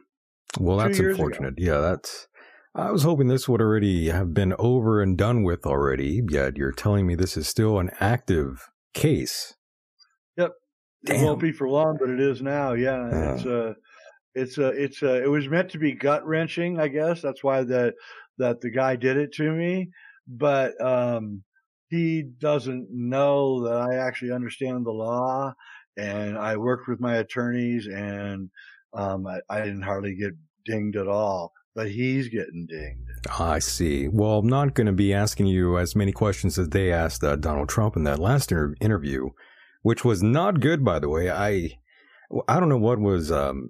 Well, 0.60 0.78
that's 0.78 1.00
unfortunate. 1.00 1.60
Ago. 1.60 1.74
Yeah, 1.74 1.80
that's. 1.80 2.28
I 2.74 2.90
was 2.92 3.04
hoping 3.04 3.28
this 3.28 3.50
would 3.50 3.62
already 3.62 4.10
have 4.10 4.34
been 4.34 4.54
over 4.58 5.02
and 5.02 5.18
done 5.18 5.44
with 5.44 5.66
already, 5.66 6.22
yet 6.30 6.58
you're 6.58 6.72
telling 6.72 7.06
me 7.06 7.16
this 7.16 7.36
is 7.36 7.48
still 7.48 7.80
an 7.80 7.92
active 8.00 8.70
case. 8.94 9.56
Yep. 10.38 10.52
Damn. 11.06 11.16
It 11.18 11.26
won't 11.26 11.42
be 11.42 11.52
for 11.52 11.68
long, 11.68 11.98
but 12.00 12.10
it 12.10 12.20
is 12.20 12.42
now. 12.42 12.74
Yeah. 12.74 13.10
Uh, 13.12 13.34
it's 13.36 13.46
a, 13.46 13.76
it's 14.36 14.58
a, 14.58 14.68
it's 14.70 15.02
a, 15.02 15.24
it 15.24 15.30
was 15.30 15.48
meant 15.50 15.72
to 15.72 15.78
be 15.78 15.94
gut 15.94 16.26
wrenching, 16.26 16.80
I 16.80 16.88
guess. 16.88 17.22
That's 17.22 17.44
why 17.44 17.64
the, 17.64 17.94
that 18.38 18.62
the 18.62 18.70
guy 18.70 18.96
did 18.96 19.18
it 19.18 19.34
to 19.34 19.52
me. 19.52 19.90
But, 20.28 20.80
um, 20.84 21.44
he 21.92 22.24
doesn't 22.24 22.88
know 22.90 23.66
that 23.66 23.76
I 23.76 23.96
actually 23.96 24.32
understand 24.32 24.86
the 24.86 24.92
law 24.92 25.54
and 25.98 26.38
I 26.38 26.56
worked 26.56 26.88
with 26.88 27.02
my 27.02 27.18
attorneys 27.18 27.86
and 27.86 28.50
um, 28.94 29.28
I, 29.28 29.40
I, 29.50 29.60
didn't 29.60 29.84
hardly 29.84 30.16
get 30.16 30.32
dinged 30.66 30.96
at 30.96 31.10
all, 31.10 31.52
but 31.76 31.90
he's 31.90 32.30
getting 32.30 32.66
dinged. 32.70 33.28
I 33.38 33.60
see. 33.60 34.08
Well, 34.08 34.40
I'm 34.40 34.48
not 34.48 34.74
going 34.74 34.88
to 34.88 34.94
be 34.94 35.14
asking 35.14 35.48
you 35.48 35.78
as 35.78 35.96
many 35.96 36.14
questions 36.14 36.58
as 36.58 36.70
they 36.70 36.92
asked 36.94 37.24
uh, 37.24 37.36
Donald 37.36 37.70
Trump 37.70 37.98
in 37.98 38.06
that 38.06 38.20
last 38.20 38.52
inter- 38.52 38.76
interview, 38.80 39.30
which 39.82 40.06
was 40.06 40.24
not 40.24 40.62
good, 40.62 40.84
by 40.84 41.00
the 41.00 41.10
way. 41.10 41.30
I 41.30 41.78
I 42.48 42.60
don't 42.60 42.70
know 42.70 42.78
what 42.78 43.00
was 43.00 43.32
um, 43.32 43.70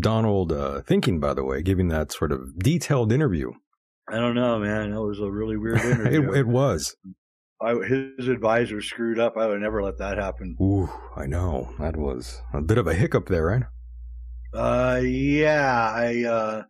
Donald 0.00 0.52
uh, 0.52 0.80
thinking, 0.82 1.20
by 1.20 1.34
the 1.34 1.44
way, 1.44 1.62
giving 1.62 1.88
that 1.88 2.12
sort 2.12 2.32
of 2.32 2.58
detailed 2.58 3.12
interview. 3.12 3.52
I 4.08 4.16
don't 4.16 4.34
know, 4.34 4.58
man. 4.58 4.92
That 4.92 5.02
was 5.02 5.20
a 5.20 5.30
really 5.30 5.56
weird 5.56 5.80
interview. 5.84 6.32
it, 6.32 6.38
it 6.38 6.46
was. 6.46 6.96
I, 7.60 7.74
his 7.74 8.28
advisor 8.28 8.82
screwed 8.82 9.18
up. 9.18 9.36
I 9.36 9.46
would 9.46 9.60
never 9.60 9.82
let 9.82 9.98
that 9.98 10.18
happen. 10.18 10.56
Ooh, 10.60 10.90
I 11.16 11.26
know 11.26 11.74
that 11.78 11.96
was 11.96 12.42
a 12.52 12.60
bit 12.60 12.78
of 12.78 12.86
a 12.86 12.94
hiccup 12.94 13.28
there, 13.28 13.46
right? 13.46 13.62
Uh, 14.52 15.00
yeah, 15.00 15.90
I, 15.94 16.24
uh, 16.24 16.62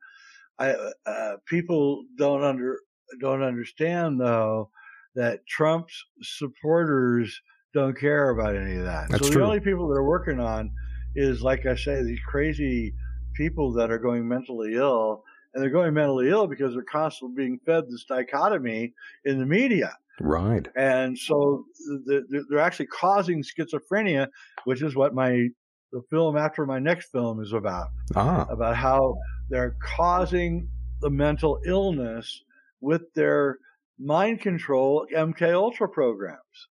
I, 0.58 0.74
uh, 1.06 1.36
people 1.46 2.04
don't 2.16 2.44
under 2.44 2.80
don't 3.20 3.42
understand 3.42 4.20
though 4.20 4.70
that 5.14 5.46
Trump's 5.46 6.02
supporters 6.22 7.40
don't 7.72 7.98
care 7.98 8.30
about 8.30 8.56
any 8.56 8.76
of 8.76 8.84
that. 8.84 9.08
That's 9.10 9.26
so 9.26 9.32
true. 9.32 9.40
the 9.40 9.46
only 9.46 9.60
people 9.60 9.88
that 9.88 9.98
are 9.98 10.04
working 10.04 10.40
on 10.40 10.70
is, 11.14 11.42
like 11.42 11.66
I 11.66 11.74
say, 11.74 12.02
these 12.02 12.20
crazy 12.26 12.94
people 13.34 13.72
that 13.74 13.90
are 13.90 13.98
going 13.98 14.26
mentally 14.26 14.74
ill, 14.74 15.24
and 15.52 15.62
they're 15.62 15.70
going 15.70 15.94
mentally 15.94 16.28
ill 16.28 16.46
because 16.46 16.74
they're 16.74 16.82
constantly 16.82 17.36
being 17.36 17.60
fed 17.64 17.84
this 17.88 18.04
dichotomy 18.04 18.92
in 19.24 19.38
the 19.38 19.46
media. 19.46 19.96
Right. 20.20 20.66
And 20.76 21.18
so 21.18 21.64
they're 22.06 22.58
actually 22.58 22.86
causing 22.86 23.42
schizophrenia, 23.42 24.28
which 24.64 24.82
is 24.82 24.94
what 24.94 25.14
my 25.14 25.48
the 25.92 26.02
film 26.10 26.36
after 26.36 26.66
my 26.66 26.80
next 26.80 27.12
film 27.12 27.40
is 27.40 27.52
about. 27.52 27.88
Ah. 28.16 28.46
About 28.50 28.76
how 28.76 29.16
they're 29.48 29.76
causing 29.80 30.68
the 31.00 31.10
mental 31.10 31.60
illness 31.64 32.42
with 32.80 33.02
their 33.14 33.58
mind 33.98 34.40
control 34.40 35.06
MK 35.14 35.52
Ultra 35.54 35.88
programs. 35.88 36.68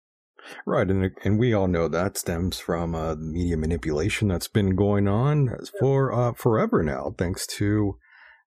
Right, 0.66 0.88
and 0.88 1.10
and 1.24 1.38
we 1.38 1.52
all 1.52 1.68
know 1.68 1.88
that 1.88 2.16
stems 2.16 2.58
from 2.58 2.94
uh, 2.94 3.16
media 3.16 3.56
manipulation 3.56 4.28
that's 4.28 4.48
been 4.48 4.74
going 4.74 5.08
on 5.08 5.56
for 5.78 6.12
uh, 6.12 6.32
forever 6.32 6.82
now, 6.82 7.14
thanks 7.16 7.46
to 7.58 7.98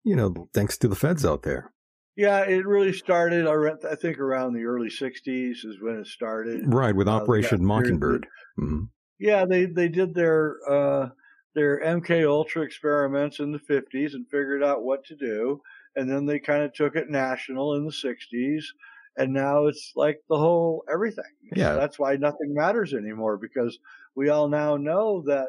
you 0.04 0.16
know 0.16 0.48
thanks 0.52 0.76
to 0.78 0.88
the 0.88 0.96
feds 0.96 1.24
out 1.24 1.42
there. 1.42 1.72
Yeah, 2.16 2.40
it 2.40 2.66
really 2.66 2.92
started. 2.92 3.46
I 3.46 3.94
think 3.94 4.18
around 4.18 4.52
the 4.52 4.64
early 4.64 4.88
'60s 4.88 5.64
is 5.64 5.76
when 5.80 5.96
it 5.96 6.06
started. 6.06 6.62
Right, 6.66 6.94
with 6.94 7.08
uh, 7.08 7.12
Operation 7.12 7.64
Mockingbird. 7.64 8.26
Mm-hmm. 8.60 8.84
Yeah, 9.18 9.44
they 9.46 9.66
they 9.66 9.88
did 9.88 10.14
their 10.14 10.56
uh, 10.68 11.08
their 11.54 11.80
MK 11.80 12.28
Ultra 12.28 12.62
experiments 12.62 13.38
in 13.38 13.52
the 13.52 13.58
'50s 13.58 14.14
and 14.14 14.26
figured 14.30 14.62
out 14.62 14.82
what 14.82 15.04
to 15.06 15.16
do, 15.16 15.60
and 15.96 16.10
then 16.10 16.26
they 16.26 16.38
kind 16.38 16.62
of 16.62 16.74
took 16.74 16.96
it 16.96 17.08
national 17.08 17.74
in 17.76 17.86
the 17.86 17.92
'60s, 17.92 18.64
and 19.16 19.32
now 19.32 19.66
it's 19.66 19.92
like 19.96 20.18
the 20.28 20.38
whole 20.38 20.84
everything. 20.92 21.24
Yeah, 21.54 21.74
that's 21.74 21.98
why 21.98 22.16
nothing 22.16 22.54
matters 22.54 22.94
anymore 22.94 23.38
because 23.38 23.78
we 24.14 24.28
all 24.28 24.48
now 24.48 24.76
know 24.76 25.22
that 25.26 25.48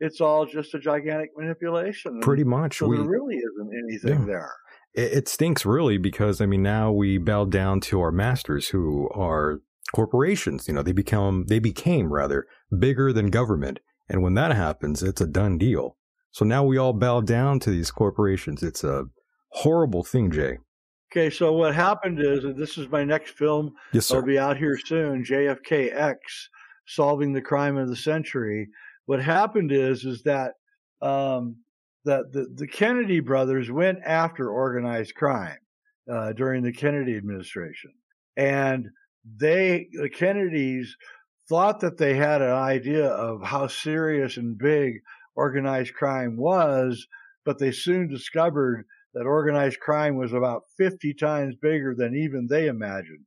it's 0.00 0.20
all 0.20 0.46
just 0.46 0.74
a 0.74 0.78
gigantic 0.78 1.30
manipulation. 1.36 2.20
Pretty 2.20 2.44
much, 2.44 2.78
so 2.78 2.88
we, 2.88 2.96
there 2.96 3.06
really 3.06 3.36
isn't 3.36 3.70
anything 3.88 4.20
yeah. 4.20 4.26
there 4.26 4.52
it, 4.94 5.28
stinks 5.28 5.64
really 5.64 5.98
because 5.98 6.40
I 6.40 6.46
mean 6.46 6.62
now 6.62 6.92
we 6.92 7.18
bow 7.18 7.44
down 7.44 7.80
to 7.82 8.00
our 8.00 8.12
masters 8.12 8.68
who 8.68 9.08
are 9.14 9.60
corporations. 9.94 10.68
You 10.68 10.74
know, 10.74 10.82
they 10.82 10.92
become 10.92 11.46
they 11.48 11.58
became 11.58 12.12
rather 12.12 12.46
bigger 12.76 13.12
than 13.12 13.26
government, 13.26 13.80
and 14.08 14.22
when 14.22 14.34
that 14.34 14.54
happens, 14.54 15.02
it's 15.02 15.20
a 15.20 15.26
done 15.26 15.58
deal. 15.58 15.96
So 16.30 16.44
now 16.44 16.64
we 16.64 16.78
all 16.78 16.92
bow 16.92 17.20
down 17.20 17.60
to 17.60 17.70
these 17.70 17.90
corporations. 17.90 18.62
It's 18.62 18.84
a 18.84 19.04
horrible 19.50 20.02
thing, 20.02 20.30
Jay. 20.30 20.58
Okay, 21.12 21.28
so 21.28 21.52
what 21.52 21.74
happened 21.74 22.20
is, 22.20 22.44
and 22.44 22.56
this 22.56 22.78
is 22.78 22.88
my 22.88 23.04
next 23.04 23.32
film. 23.32 23.74
Yes, 23.92 24.06
sir. 24.06 24.16
It'll 24.16 24.26
be 24.26 24.38
out 24.38 24.56
here 24.56 24.78
soon. 24.78 25.22
JFKX, 25.22 26.16
solving 26.86 27.34
the 27.34 27.42
crime 27.42 27.76
of 27.76 27.88
the 27.88 27.96
century. 27.96 28.68
What 29.04 29.22
happened 29.22 29.72
is, 29.72 30.04
is 30.04 30.22
that 30.22 30.52
um, 31.02 31.56
that 32.06 32.32
the, 32.32 32.46
the 32.54 32.66
Kennedy 32.66 33.20
brothers 33.20 33.70
went 33.70 33.98
after 34.06 34.48
organized 34.48 35.14
crime 35.14 35.58
uh, 36.10 36.32
during 36.32 36.62
the 36.62 36.72
Kennedy 36.72 37.16
administration. 37.16 37.92
And 38.38 38.88
they, 39.38 39.88
the 39.92 40.08
Kennedys, 40.08 40.96
thought 41.48 41.80
that 41.80 41.98
they 41.98 42.14
had 42.14 42.40
an 42.40 42.52
idea 42.52 43.06
of 43.06 43.42
how 43.42 43.66
serious 43.66 44.38
and 44.38 44.56
big 44.56 44.94
organized 45.34 45.92
crime 45.92 46.38
was, 46.38 47.06
but 47.44 47.58
they 47.58 47.72
soon 47.72 48.08
discovered 48.08 48.86
that 49.14 49.26
organized 49.26 49.80
crime 49.80 50.16
was 50.16 50.32
about 50.32 50.62
50 50.78 51.14
times 51.14 51.54
bigger 51.60 51.94
than 51.94 52.14
even 52.16 52.46
they 52.48 52.66
imagined 52.66 53.24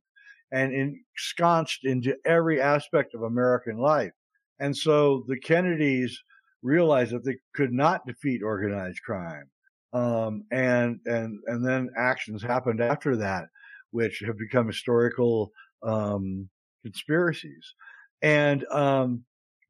and 0.52 0.72
ensconced 0.72 1.84
into 1.84 2.16
every 2.24 2.60
aspect 2.60 3.14
of 3.14 3.22
American 3.22 3.78
life. 3.78 4.12
And 4.58 4.76
so 4.76 5.24
the 5.28 5.38
Kennedys 5.38 6.18
realized 6.62 7.12
that 7.12 7.24
they 7.24 7.36
could 7.54 7.72
not 7.72 8.06
defeat 8.06 8.42
organized 8.42 9.02
crime. 9.04 9.50
Um, 9.92 10.44
and, 10.50 11.00
and, 11.04 11.38
and 11.46 11.66
then 11.66 11.90
actions 11.96 12.42
happened 12.42 12.80
after 12.80 13.16
that, 13.16 13.44
which 13.90 14.22
have 14.26 14.38
become 14.38 14.66
historical, 14.66 15.52
um, 15.82 16.48
conspiracies. 16.82 17.74
And, 18.22 18.64
um, 18.70 19.24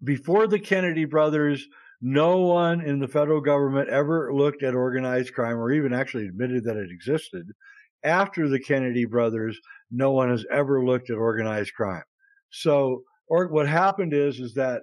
before 0.05 0.46
the 0.46 0.59
Kennedy 0.59 1.05
brothers, 1.05 1.66
no 2.00 2.38
one 2.38 2.80
in 2.80 2.98
the 2.98 3.09
federal 3.09 3.40
government 3.40 3.88
ever 3.88 4.32
looked 4.35 4.62
at 4.62 4.74
organized 4.74 5.35
crime 5.35 5.56
or 5.56 5.72
even 5.72 5.92
actually 5.92 6.26
admitted 6.26 6.64
that 6.64 6.76
it 6.76 6.90
existed. 6.90 7.46
After 8.04 8.48
the 8.48 8.61
Kennedy 8.61 9.04
brothers, 9.04 9.59
no 9.90 10.12
one 10.12 10.30
has 10.30 10.44
ever 10.52 10.85
looked 10.85 11.11
at 11.11 11.16
organized 11.16 11.74
crime. 11.74 12.04
So, 12.50 13.02
or 13.28 13.48
what 13.48 13.68
happened 13.68 14.12
is, 14.12 14.38
is 14.38 14.54
that 14.54 14.82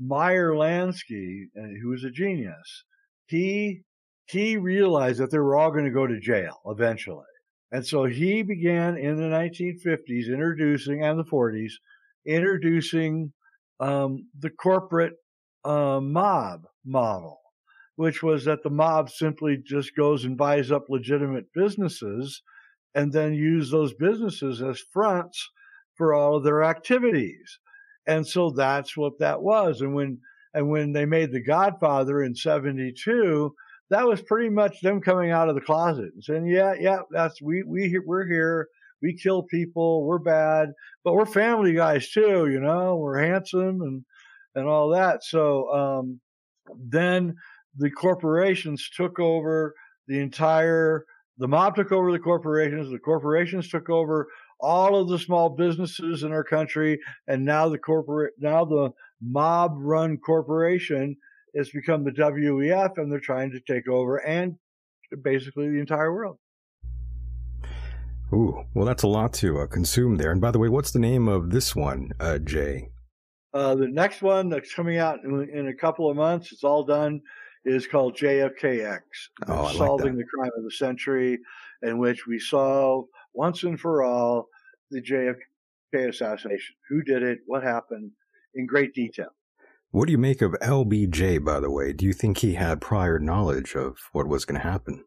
Meyer 0.00 0.52
Lansky, 0.52 1.44
uh, 1.56 1.68
who 1.80 1.90
was 1.90 2.04
a 2.04 2.10
genius, 2.10 2.84
he 3.26 3.82
he 4.26 4.56
realized 4.56 5.20
that 5.20 5.30
they 5.30 5.38
were 5.38 5.56
all 5.56 5.70
going 5.70 5.84
to 5.84 5.90
go 5.90 6.06
to 6.06 6.18
jail 6.18 6.60
eventually. 6.66 7.24
And 7.70 7.86
so 7.86 8.04
he 8.04 8.42
began 8.42 8.96
in 8.96 9.16
the 9.16 9.24
1950s 9.24 10.28
introducing, 10.28 11.02
and 11.02 11.18
the 11.18 11.24
40s, 11.24 11.72
introducing 12.24 13.32
um, 13.80 14.28
the 14.38 14.50
corporate 14.50 15.14
uh, 15.64 16.00
mob 16.00 16.66
model, 16.84 17.40
which 17.96 18.22
was 18.22 18.44
that 18.44 18.62
the 18.62 18.70
mob 18.70 19.10
simply 19.10 19.56
just 19.56 19.96
goes 19.96 20.24
and 20.24 20.36
buys 20.36 20.70
up 20.70 20.86
legitimate 20.88 21.46
businesses 21.54 22.42
and 22.94 23.12
then 23.12 23.34
use 23.34 23.70
those 23.70 23.94
businesses 23.94 24.62
as 24.62 24.80
fronts 24.92 25.50
for 25.96 26.14
all 26.14 26.36
of 26.36 26.44
their 26.44 26.62
activities. 26.62 27.58
And 28.06 28.26
so 28.26 28.50
that's 28.50 28.96
what 28.96 29.18
that 29.18 29.42
was. 29.42 29.80
And 29.80 29.94
when 29.94 30.18
and 30.52 30.68
when 30.68 30.92
they 30.92 31.04
made 31.04 31.32
The 31.32 31.42
Godfather 31.42 32.22
in 32.22 32.36
72, 32.36 33.52
that 33.90 34.06
was 34.06 34.22
pretty 34.22 34.50
much 34.50 34.80
them 34.80 35.00
coming 35.00 35.32
out 35.32 35.48
of 35.48 35.56
the 35.56 35.60
closet 35.60 36.12
and 36.14 36.22
saying, 36.22 36.46
"Yeah, 36.46 36.74
yeah, 36.78 37.00
that's 37.10 37.42
we 37.42 37.62
we 37.64 37.98
we're 38.04 38.26
here. 38.26 38.68
We 39.02 39.16
kill 39.16 39.42
people. 39.42 40.04
We're 40.06 40.18
bad, 40.18 40.72
but 41.02 41.14
we're 41.14 41.26
family 41.26 41.74
guys 41.74 42.10
too. 42.10 42.48
You 42.48 42.60
know, 42.60 42.96
we're 42.96 43.18
handsome 43.18 43.82
and 43.82 44.04
and 44.54 44.66
all 44.66 44.88
that." 44.90 45.24
So 45.24 45.72
um, 45.72 46.20
then 46.76 47.36
the 47.76 47.90
corporations 47.90 48.88
took 48.96 49.18
over 49.18 49.74
the 50.08 50.20
entire. 50.20 51.04
The 51.38 51.48
mob 51.48 51.74
took 51.74 51.90
over 51.90 52.12
the 52.12 52.18
corporations. 52.18 52.90
The 52.90 52.98
corporations 52.98 53.68
took 53.68 53.90
over 53.90 54.28
all 54.60 54.96
of 54.96 55.08
the 55.08 55.18
small 55.18 55.50
businesses 55.50 56.22
in 56.22 56.32
our 56.32 56.44
country, 56.44 56.98
and 57.26 57.44
now 57.44 57.68
the 57.68 57.78
corporate 57.78 58.34
now 58.38 58.64
the 58.64 58.90
mob 59.20 59.72
run 59.76 60.16
corporation 60.18 61.16
has 61.56 61.70
become 61.70 62.04
the 62.04 62.12
WEF, 62.12 62.98
and 62.98 63.10
they're 63.10 63.20
trying 63.20 63.50
to 63.50 63.60
take 63.60 63.88
over 63.88 64.16
and 64.18 64.56
basically 65.22 65.68
the 65.68 65.78
entire 65.78 66.12
world. 66.12 66.38
Ooh, 68.32 68.64
well, 68.74 68.84
that's 68.84 69.04
a 69.04 69.08
lot 69.08 69.32
to 69.34 69.60
uh, 69.60 69.66
consume 69.66 70.16
there. 70.16 70.32
And 70.32 70.40
by 70.40 70.50
the 70.50 70.58
way, 70.58 70.68
what's 70.68 70.90
the 70.90 70.98
name 70.98 71.28
of 71.28 71.50
this 71.50 71.76
one, 71.76 72.12
uh, 72.18 72.38
Jay? 72.38 72.88
Uh, 73.54 73.76
the 73.76 73.88
next 73.88 74.20
one 74.20 74.48
that's 74.48 74.74
coming 74.74 74.98
out 74.98 75.20
in, 75.22 75.48
in, 75.54 75.68
a 75.68 75.74
couple 75.74 76.10
of 76.10 76.16
months, 76.16 76.50
it's 76.50 76.64
all 76.64 76.82
done, 76.82 77.20
is 77.64 77.86
called 77.86 78.16
JFKX. 78.16 79.00
Oh, 79.46 79.72
Solving 79.72 80.16
like 80.16 80.16
the 80.16 80.24
Crime 80.24 80.50
of 80.58 80.64
the 80.64 80.72
Century, 80.72 81.38
in 81.82 81.98
which 81.98 82.26
we 82.26 82.40
solve 82.40 83.06
once 83.32 83.62
and 83.62 83.78
for 83.78 84.02
all 84.02 84.48
the 84.90 85.00
JFK 85.00 86.08
assassination. 86.08 86.74
Who 86.88 87.02
did 87.02 87.22
it? 87.22 87.38
What 87.46 87.62
happened? 87.62 88.10
In 88.56 88.66
great 88.66 88.92
detail. 88.92 89.28
What 89.92 90.06
do 90.06 90.12
you 90.12 90.18
make 90.18 90.42
of 90.42 90.56
LBJ, 90.60 91.44
by 91.44 91.60
the 91.60 91.70
way? 91.70 91.92
Do 91.92 92.04
you 92.04 92.12
think 92.12 92.38
he 92.38 92.54
had 92.54 92.80
prior 92.80 93.20
knowledge 93.20 93.76
of 93.76 93.98
what 94.10 94.26
was 94.26 94.44
going 94.44 94.60
to 94.60 94.68
happen? 94.68 95.04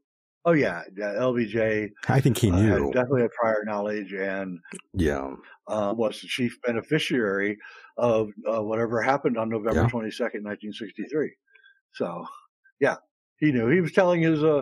Oh 0.48 0.54
yeah, 0.54 0.84
yeah, 0.98 1.14
LBJ. 1.16 1.92
I 2.08 2.22
think 2.22 2.38
he 2.38 2.50
knew. 2.50 2.88
Uh, 2.88 2.92
definitely 2.94 3.24
had 3.24 3.32
prior 3.32 3.64
knowledge 3.66 4.14
and 4.14 4.60
yeah, 4.94 5.34
uh, 5.68 5.94
was 5.96 6.22
the 6.22 6.28
chief 6.28 6.58
beneficiary 6.66 7.58
of 7.98 8.30
uh, 8.50 8.64
whatever 8.64 9.02
happened 9.02 9.38
on 9.38 9.50
November 9.50 9.90
twenty 9.90 10.10
second, 10.10 10.44
nineteen 10.44 10.72
sixty 10.72 11.04
three. 11.04 11.34
So, 11.96 12.26
yeah, 12.80 12.96
he 13.40 13.52
knew. 13.52 13.68
He 13.68 13.82
was 13.82 13.92
telling 13.92 14.22
his 14.22 14.42
uh, 14.42 14.62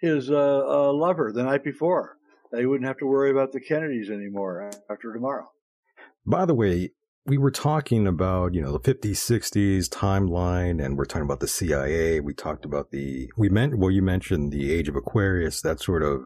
his 0.00 0.30
uh, 0.30 0.64
uh, 0.66 0.92
lover 0.94 1.32
the 1.34 1.42
night 1.42 1.62
before 1.62 2.16
that 2.50 2.60
he 2.60 2.66
wouldn't 2.66 2.88
have 2.88 2.98
to 2.98 3.06
worry 3.06 3.30
about 3.30 3.52
the 3.52 3.60
Kennedys 3.60 4.08
anymore 4.08 4.70
after 4.90 5.12
tomorrow. 5.12 5.50
By 6.24 6.46
the 6.46 6.54
way, 6.54 6.92
we 7.26 7.38
were 7.38 7.50
talking 7.50 8.06
about, 8.06 8.54
you 8.54 8.62
know, 8.62 8.72
the 8.72 8.80
50s, 8.80 9.16
60s 9.16 9.88
timeline, 9.88 10.84
and 10.84 10.96
we're 10.96 11.04
talking 11.04 11.24
about 11.24 11.40
the 11.40 11.48
CIA. 11.48 12.20
We 12.20 12.32
talked 12.32 12.64
about 12.64 12.92
the, 12.92 13.30
we 13.36 13.48
meant, 13.48 13.78
well, 13.78 13.90
you 13.90 14.00
mentioned 14.00 14.52
the 14.52 14.72
age 14.72 14.88
of 14.88 14.94
Aquarius, 14.94 15.60
that 15.62 15.80
sort 15.80 16.04
of 16.04 16.22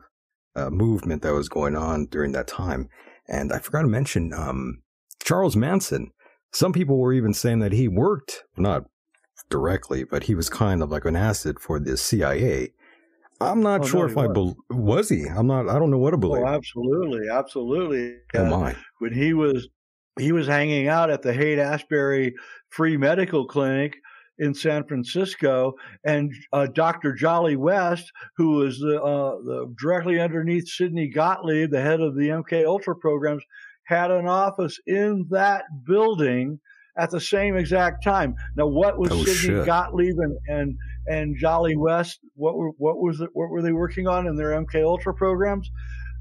uh, 0.54 0.68
movement 0.68 1.22
that 1.22 1.32
was 1.32 1.48
going 1.48 1.74
on 1.74 2.06
during 2.06 2.32
that 2.32 2.46
time. 2.46 2.88
And 3.28 3.52
I 3.52 3.60
forgot 3.60 3.82
to 3.82 3.88
mention, 3.88 4.32
um, 4.34 4.82
Charles 5.22 5.56
Manson. 5.56 6.12
Some 6.52 6.72
people 6.72 6.98
were 6.98 7.12
even 7.12 7.32
saying 7.32 7.60
that 7.60 7.72
he 7.72 7.88
worked, 7.88 8.44
not 8.56 8.84
directly, 9.48 10.04
but 10.04 10.24
he 10.24 10.34
was 10.34 10.50
kind 10.50 10.82
of 10.82 10.90
like 10.90 11.04
an 11.04 11.16
asset 11.16 11.60
for 11.60 11.78
the 11.78 11.96
CIA. 11.96 12.72
I'm 13.40 13.62
not 13.62 13.82
oh, 13.82 13.86
sure 13.86 14.06
no, 14.06 14.12
if 14.12 14.18
I 14.18 14.26
believe, 14.32 14.56
was 14.68 15.08
he? 15.08 15.24
I'm 15.24 15.46
not, 15.46 15.68
I 15.68 15.78
don't 15.78 15.90
know 15.90 15.98
what 15.98 16.10
to 16.10 16.18
believe. 16.18 16.42
Oh, 16.42 16.46
absolutely. 16.46 17.28
Absolutely. 17.30 18.16
Oh, 18.34 18.44
uh, 18.44 18.50
my. 18.50 18.76
When 18.98 19.14
he 19.14 19.32
was 19.32 19.68
he 20.18 20.32
was 20.32 20.46
hanging 20.46 20.88
out 20.88 21.10
at 21.10 21.22
the 21.22 21.32
Haight 21.32 21.58
Ashbury 21.58 22.34
Free 22.68 22.96
Medical 22.96 23.46
Clinic 23.46 23.96
in 24.38 24.54
San 24.54 24.84
Francisco, 24.84 25.74
and 26.04 26.32
uh, 26.52 26.66
Dr. 26.66 27.12
Jolly 27.12 27.56
West, 27.56 28.10
who 28.36 28.52
was 28.52 28.78
the, 28.78 29.00
uh, 29.00 29.36
the, 29.42 29.74
directly 29.78 30.18
underneath 30.18 30.66
Sidney 30.66 31.08
Gottlieb, 31.08 31.70
the 31.70 31.82
head 31.82 32.00
of 32.00 32.16
the 32.16 32.28
MK 32.28 32.64
Ultra 32.64 32.96
programs, 32.96 33.42
had 33.84 34.10
an 34.10 34.26
office 34.26 34.78
in 34.86 35.26
that 35.30 35.64
building 35.84 36.58
at 36.96 37.10
the 37.10 37.20
same 37.20 37.56
exact 37.56 38.02
time. 38.02 38.34
Now, 38.56 38.66
what 38.66 38.98
was 38.98 39.12
oh, 39.12 39.24
Sidney 39.24 39.58
shit. 39.58 39.66
Gottlieb 39.66 40.16
and, 40.18 40.38
and 40.48 40.76
and 41.06 41.36
Jolly 41.36 41.76
West? 41.76 42.20
What 42.34 42.56
were 42.56 42.70
what 42.78 42.98
was 42.98 43.20
it, 43.20 43.30
what 43.34 43.50
were 43.50 43.62
they 43.62 43.72
working 43.72 44.06
on 44.06 44.26
in 44.26 44.36
their 44.36 44.52
MK 44.52 44.82
Ultra 44.82 45.12
programs? 45.14 45.70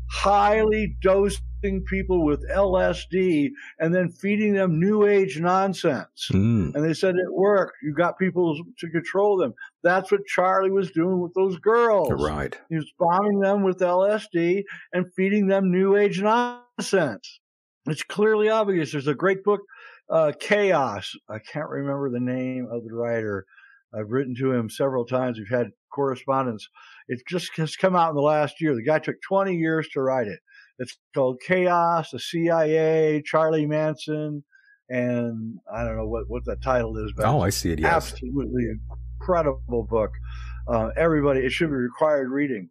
highly 0.10 0.98
dosing 1.02 1.44
people 1.62 2.26
with 2.26 2.50
LSD 2.50 3.50
and 3.80 3.94
then 3.94 4.12
feeding 4.12 4.54
them 4.54 4.80
new 4.80 5.06
age 5.06 5.40
nonsense. 5.40 6.30
Mm. 6.32 6.74
And 6.76 6.84
they 6.84 6.94
said 6.94 7.16
it 7.16 7.34
worked. 7.34 7.78
You 7.84 7.94
got 7.94 8.18
people 8.18 8.58
to 8.78 8.90
control 8.90 9.38
them. 9.38 9.54
That's 9.84 10.12
what 10.12 10.26
Charlie 10.26 10.72
was 10.72 10.92
doing 10.92 11.20
with 11.22 11.34
those 11.34 11.58
girls. 11.58 12.10
Right. 12.12 12.58
He 12.70 12.76
was 12.76 12.92
bombing 12.98 13.40
them 13.40 13.64
with 13.64 13.80
LSD 13.80 14.64
and 14.94 15.14
feeding 15.16 15.48
them 15.48 15.72
new 15.72 15.96
age 15.96 16.22
nonsense. 16.22 17.40
It's 17.88 18.04
clearly 18.04 18.50
obvious. 18.50 18.92
There's 18.92 19.08
a 19.08 19.16
great 19.16 19.44
book, 19.44 19.62
uh, 20.10 20.34
Chaos. 20.40 21.16
I 21.30 21.40
can't 21.40 21.70
remember 21.70 22.10
the 22.10 22.20
name 22.20 22.68
of 22.72 22.84
the 22.84 22.94
writer. 22.94 23.46
I've 23.94 24.12
written 24.12 24.36
to 24.36 24.54
him 24.54 24.70
several 24.70 25.06
times. 25.06 25.40
We've 25.40 25.50
had 25.50 25.72
correspondence. 25.92 26.68
It 27.08 27.22
just 27.28 27.56
has 27.58 27.76
come 27.76 27.96
out 27.96 28.10
in 28.10 28.16
the 28.16 28.22
last 28.22 28.62
year. 28.62 28.76
The 28.76 28.84
guy 28.84 29.00
took 29.00 29.16
20 29.28 29.56
years 29.56 29.88
to 29.94 30.02
write 30.02 30.28
it. 30.28 30.40
It's 30.80 30.98
called 31.14 31.40
Chaos, 31.46 32.12
the 32.12 32.20
CIA, 32.20 33.22
Charlie 33.26 33.66
Manson, 33.66 34.44
and 34.90 35.60
I 35.72 35.84
don't 35.84 35.98
know 35.98 36.08
what, 36.08 36.24
what 36.30 36.46
the 36.46 36.56
title 36.56 36.98
is. 36.98 37.12
But 37.16 37.26
oh, 37.26 37.42
I 37.42 37.50
see 37.50 37.72
it. 37.72 37.80
Yes. 37.80 38.14
Absolutely 38.14 38.66
incredible 39.20 39.84
book. 39.84 40.12
Uh, 40.68 40.90
everybody, 40.96 41.42
it 41.42 41.52
should 41.52 41.70
be 41.70 41.76
required 41.76 42.30
reading. 42.30 42.70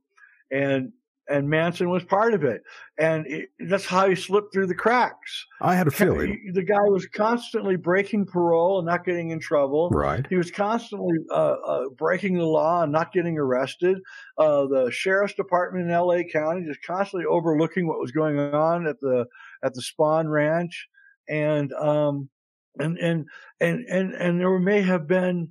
And 0.51 0.93
and 1.29 1.49
Manson 1.49 1.91
was 1.91 2.05
part 2.05 2.35
of 2.35 2.45
it. 2.45 2.63
And 2.99 3.27
it, 3.27 3.51
that's 3.69 3.85
how 3.85 4.09
he 4.09 4.15
slipped 4.15 4.53
through 4.53 4.67
the 4.67 4.75
cracks. 4.75 5.47
I 5.61 5.75
had 5.75 5.87
a 5.87 5.91
feeling. 5.91 6.53
The 6.55 6.63
guy 6.63 6.83
was 6.83 7.07
constantly 7.07 7.77
breaking 7.77 8.27
parole 8.27 8.79
and 8.79 8.87
not 8.87 9.05
getting 9.05 9.31
in 9.31 9.41
trouble. 9.41 9.91
Right. 9.91 10.27
He 10.29 10.37
was 10.37 10.51
constantly 10.51 11.19
uh, 11.31 11.57
uh, 11.65 11.89
breaking 11.97 12.39
the 12.39 12.45
law 12.45 12.83
and 12.83 12.93
not 12.93 13.13
getting 13.13 13.39
arrested. 13.39 13.99
Uh, 14.37 14.67
the 14.67 14.91
sheriff's 14.91 15.35
department 15.35 15.87
in 15.87 15.91
L.A. 15.91 16.25
County 16.25 16.65
just 16.67 16.83
constantly 16.83 17.27
overlooking 17.27 17.87
what 17.87 18.01
was 18.01 18.11
going 18.11 18.39
on 18.39 18.87
at 18.87 19.01
the 19.01 19.27
at 19.63 19.75
the 19.75 19.83
Spahn 19.83 20.31
Ranch, 20.31 20.89
and 21.29 21.73
um, 21.75 22.29
and 22.79 22.97
and 22.99 23.27
and 23.61 23.85
and 23.87 24.15
and 24.15 24.41
there 24.41 24.59
may 24.59 24.81
have 24.83 25.07
been 25.07 25.51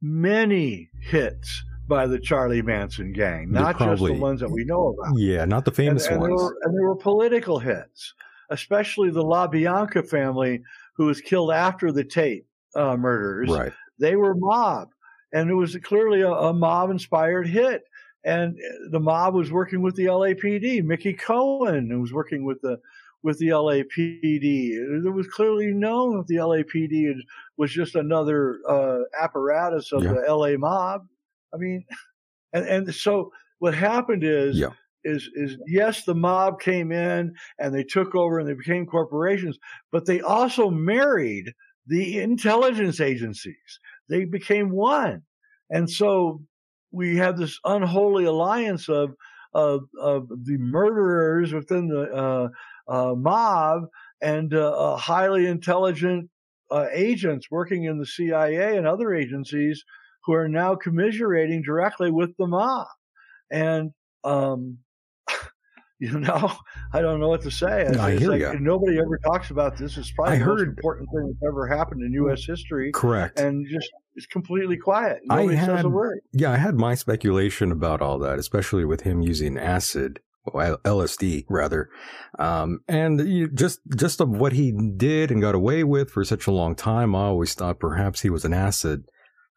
many 0.00 0.88
hits 1.00 1.64
by 1.90 2.06
the 2.06 2.18
Charlie 2.18 2.62
Manson 2.62 3.12
gang, 3.12 3.50
not 3.50 3.76
probably, 3.76 4.12
just 4.12 4.18
the 4.18 4.22
ones 4.22 4.40
that 4.40 4.50
we 4.50 4.64
know 4.64 4.88
about. 4.88 5.18
Yeah, 5.18 5.44
not 5.44 5.66
the 5.66 5.72
famous 5.72 6.06
and, 6.06 6.14
and 6.14 6.22
ones. 6.22 6.40
There 6.40 6.46
were, 6.46 6.58
and 6.62 6.74
there 6.74 6.88
were 6.88 6.96
political 6.96 7.58
hits, 7.58 8.14
especially 8.48 9.10
the 9.10 9.22
LaBianca 9.22 10.08
family, 10.08 10.62
who 10.94 11.06
was 11.06 11.20
killed 11.20 11.52
after 11.52 11.92
the 11.92 12.04
Tate 12.04 12.46
uh, 12.74 12.96
murders. 12.96 13.50
Right. 13.50 13.72
They 13.98 14.16
were 14.16 14.34
mob, 14.34 14.88
and 15.34 15.50
it 15.50 15.54
was 15.54 15.76
clearly 15.82 16.22
a, 16.22 16.30
a 16.30 16.54
mob-inspired 16.54 17.46
hit. 17.46 17.82
And 18.22 18.58
the 18.90 19.00
mob 19.00 19.34
was 19.34 19.50
working 19.50 19.82
with 19.82 19.96
the 19.96 20.06
LAPD. 20.06 20.84
Mickey 20.84 21.14
Cohen 21.14 22.00
was 22.00 22.12
working 22.12 22.44
with 22.44 22.60
the 22.60 22.78
with 23.22 23.38
the 23.38 23.48
LAPD. 23.48 24.42
It 24.42 25.12
was 25.12 25.26
clearly 25.28 25.72
known 25.72 26.18
that 26.18 26.26
the 26.26 26.36
LAPD 26.36 27.14
was 27.56 27.72
just 27.72 27.94
another 27.94 28.58
uh, 28.68 29.00
apparatus 29.20 29.92
of 29.92 30.02
yeah. 30.02 30.12
the 30.12 30.34
LA 30.34 30.56
mob. 30.56 31.06
I 31.54 31.56
mean, 31.56 31.84
and, 32.52 32.66
and 32.66 32.94
so 32.94 33.32
what 33.58 33.74
happened 33.74 34.24
is, 34.24 34.58
yeah. 34.58 34.70
is, 35.04 35.28
is 35.34 35.56
yes, 35.66 36.04
the 36.04 36.14
mob 36.14 36.60
came 36.60 36.92
in 36.92 37.34
and 37.58 37.74
they 37.74 37.84
took 37.84 38.14
over 38.14 38.38
and 38.38 38.48
they 38.48 38.54
became 38.54 38.86
corporations, 38.86 39.58
but 39.92 40.06
they 40.06 40.20
also 40.20 40.70
married 40.70 41.52
the 41.86 42.20
intelligence 42.20 43.00
agencies. 43.00 43.80
They 44.08 44.24
became 44.24 44.70
one. 44.70 45.22
And 45.70 45.88
so 45.88 46.42
we 46.92 47.16
have 47.16 47.38
this 47.38 47.58
unholy 47.64 48.24
alliance 48.24 48.88
of, 48.88 49.14
of, 49.54 49.82
of 50.00 50.28
the 50.28 50.58
murderers 50.58 51.52
within 51.52 51.88
the 51.88 52.02
uh, 52.12 52.48
uh, 52.88 53.14
mob 53.14 53.84
and 54.20 54.52
uh, 54.54 54.72
a 54.76 54.96
highly 54.96 55.46
intelligent 55.46 56.28
uh, 56.70 56.86
agents 56.92 57.50
working 57.50 57.84
in 57.84 57.98
the 57.98 58.06
CIA 58.06 58.76
and 58.76 58.86
other 58.86 59.14
agencies 59.14 59.84
who 60.24 60.34
are 60.34 60.48
now 60.48 60.74
commiserating 60.74 61.62
directly 61.62 62.10
with 62.10 62.36
the 62.36 62.46
mob. 62.46 62.86
And, 63.50 63.92
um, 64.24 64.78
you 65.98 66.18
know, 66.18 66.52
I 66.92 67.00
don't 67.00 67.20
know 67.20 67.28
what 67.28 67.42
to 67.42 67.50
say. 67.50 67.86
I 67.86 68.16
hear 68.16 68.30
like, 68.30 68.40
you. 68.40 68.60
Nobody 68.60 68.98
ever 68.98 69.18
talks 69.18 69.50
about 69.50 69.76
this. 69.76 69.96
It's 69.96 70.10
probably 70.12 70.36
I 70.36 70.38
the 70.38 70.44
heard, 70.44 70.68
most 70.68 70.78
important 70.78 71.08
thing 71.10 71.26
that's 71.26 71.50
ever 71.50 71.66
happened 71.66 72.02
in 72.02 72.12
U.S. 72.12 72.44
history. 72.44 72.92
Correct. 72.92 73.38
And 73.38 73.66
just 73.68 73.90
it's 74.14 74.26
completely 74.26 74.76
quiet. 74.76 75.20
Nobody 75.24 75.56
had, 75.56 75.66
says 75.66 75.84
a 75.84 75.88
word. 75.88 76.20
Yeah, 76.32 76.52
I 76.52 76.56
had 76.56 76.74
my 76.74 76.94
speculation 76.94 77.72
about 77.72 78.02
all 78.02 78.18
that, 78.18 78.38
especially 78.38 78.84
with 78.84 79.02
him 79.02 79.22
using 79.22 79.58
acid. 79.58 80.20
LSD 80.48 81.44
rather, 81.48 81.90
um, 82.38 82.80
and 82.88 83.20
you, 83.20 83.46
just 83.46 83.78
just 83.94 84.20
of 84.20 84.30
what 84.30 84.52
he 84.52 84.72
did 84.72 85.30
and 85.30 85.40
got 85.40 85.54
away 85.54 85.84
with 85.84 86.10
for 86.10 86.24
such 86.24 86.48
a 86.48 86.50
long 86.50 86.74
time, 86.74 87.14
I 87.14 87.26
always 87.26 87.54
thought 87.54 87.78
perhaps 87.78 88.22
he 88.22 88.30
was 88.30 88.44
an 88.44 88.54
acid 88.54 89.04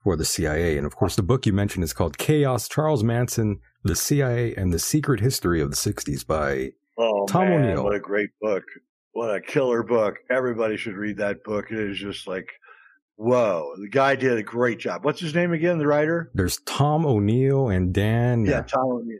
for 0.04 0.16
the 0.16 0.26
CIA. 0.26 0.78
And 0.78 0.86
of 0.86 0.96
course, 0.96 1.16
the 1.16 1.24
book 1.24 1.46
you 1.46 1.54
mentioned 1.54 1.84
is 1.84 1.94
called 1.94 2.18
Chaos: 2.18 2.68
Charles 2.68 3.04
Manson, 3.04 3.60
the 3.84 3.96
CIA, 3.96 4.54
and 4.56 4.74
the 4.74 4.80
Secret 4.80 5.20
History 5.20 5.62
of 5.62 5.70
the 5.70 5.76
'60s 5.76 6.26
by 6.26 6.72
oh, 6.98 7.26
Tom 7.28 7.50
man, 7.50 7.63
O'Neill. 7.63 7.84
What 7.84 7.96
a 7.96 8.00
great 8.00 8.30
book! 8.42 8.63
What 9.13 9.36
a 9.36 9.42
killer 9.42 9.84
book! 9.84 10.16
Everybody 10.30 10.78
should 10.78 10.96
read 10.96 11.18
that 11.18 11.44
book. 11.44 11.72
It 11.72 11.80
is 11.80 11.98
just 11.98 12.28
like 12.28 12.50
Whoa, 13.16 13.76
the 13.80 13.89
guy 13.89 14.16
did 14.16 14.38
a 14.38 14.44
great 14.44 14.80
job. 14.80 15.06
What's 15.06 15.22
his 15.22 15.36
name 15.36 15.54
again? 15.54 15.78
The 15.78 15.88
writer? 15.88 16.32
There's 16.34 16.58
Tom 16.66 17.06
O'Neill 17.06 17.70
and 17.70 17.94
Dan. 17.94 18.46
Yeah, 18.46 18.63
Tom 18.63 18.86
O'Neill. 18.86 19.20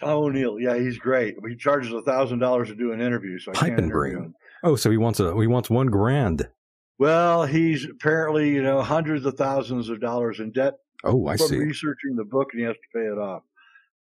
Tom 0.00 0.10
O'Neill. 0.10 0.60
Yeah, 0.60 0.78
he's 0.78 0.98
great. 0.98 1.34
He 1.48 1.56
charges 1.56 1.92
a 1.92 2.02
thousand 2.02 2.38
dollars 2.38 2.68
to 2.68 2.74
do 2.74 2.92
an 2.92 3.00
interview. 3.00 3.38
So 3.38 3.50
I 3.50 3.54
Pipe 3.54 3.78
and 3.78 3.90
bring. 3.90 4.34
Oh, 4.62 4.76
so 4.76 4.90
he 4.90 4.96
wants 4.96 5.20
a 5.20 5.38
he 5.38 5.46
wants 5.46 5.68
one 5.68 5.88
grand. 5.88 6.48
Well, 6.98 7.44
he's 7.44 7.84
apparently 7.84 8.50
you 8.50 8.62
know 8.62 8.82
hundreds 8.82 9.24
of 9.26 9.34
thousands 9.34 9.88
of 9.88 10.00
dollars 10.00 10.40
in 10.40 10.52
debt. 10.52 10.74
Oh, 11.04 11.26
I 11.26 11.36
from 11.36 11.48
see. 11.48 11.58
Researching 11.58 12.16
the 12.16 12.24
book, 12.24 12.48
and 12.52 12.60
he 12.60 12.66
has 12.66 12.76
to 12.76 12.98
pay 12.98 13.04
it 13.04 13.18
off. 13.18 13.42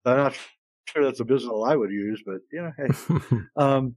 I'm 0.06 0.18
not 0.18 0.38
sure 0.86 1.04
that's 1.04 1.20
a 1.20 1.26
business 1.26 1.54
I 1.66 1.76
would 1.76 1.92
use, 1.92 2.24
but 2.26 2.42
you 2.52 2.62
know, 2.62 2.72
hey. 2.78 3.38
um, 3.56 3.96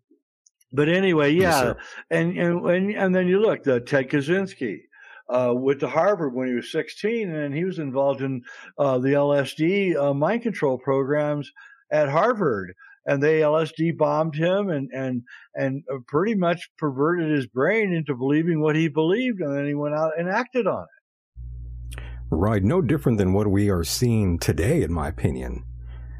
but 0.73 0.89
anyway, 0.89 1.33
yeah, 1.33 1.65
yes, 1.65 1.77
and, 2.11 2.37
and 2.37 2.67
and 2.67 2.91
and 2.91 3.15
then 3.15 3.29
you 3.29 3.41
look, 3.41 3.63
the 3.63 3.81
Ted 3.81 4.11
Kaczynski 4.11 4.81
uh, 5.29 5.53
went 5.55 5.81
to 5.81 5.89
Harvard 5.89 6.35
when 6.35 6.49
he 6.49 6.55
was 6.55 6.71
16, 6.71 7.35
and 7.35 7.55
he 7.55 7.65
was 7.65 7.79
involved 7.79 8.21
in 8.21 8.43
uh, 8.79 8.99
the 8.99 9.11
LSD 9.11 9.97
uh, 9.97 10.15
mind 10.15 10.43
control 10.43 10.79
programs 10.79 11.51
at 11.91 12.09
Harvard. 12.09 12.75
And 13.07 13.23
they 13.23 13.41
LSD 13.41 13.97
bombed 13.99 14.35
him 14.35 14.71
and 14.71 14.91
and 14.93 15.23
and 15.55 15.83
uh, 15.93 15.99
pretty 16.07 16.35
much 16.35 16.71
perverted 16.79 17.31
his 17.31 17.47
brain 17.47 17.93
into 17.93 18.15
believing 18.15 18.61
what 18.61 18.77
he 18.77 18.89
believed, 18.89 19.41
and 19.41 19.55
then 19.55 19.67
he 19.67 19.75
went 19.75 19.95
out 19.95 20.13
and 20.19 20.29
acted 20.29 20.67
on 20.67 20.85
it. 20.85 22.03
Right, 22.31 22.65
no 22.65 22.83
different 22.83 23.19
than 23.19 23.33
what 23.33 23.47
we 23.47 23.71
are 23.71 23.85
seeing 23.85 24.39
today, 24.39 24.83
in 24.83 24.93
my 24.93 25.09
opinion. 25.09 25.65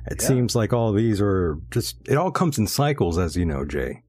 It 0.07 0.21
yeah. 0.21 0.29
seems 0.29 0.55
like 0.55 0.73
all 0.73 0.93
these 0.93 1.21
are 1.21 1.59
just, 1.71 1.97
it 2.07 2.17
all 2.17 2.31
comes 2.31 2.59
in 2.59 2.67
cycles, 2.67 3.19
as 3.19 3.37
you 3.37 3.45
know, 3.45 3.65
Jay. 3.65 4.04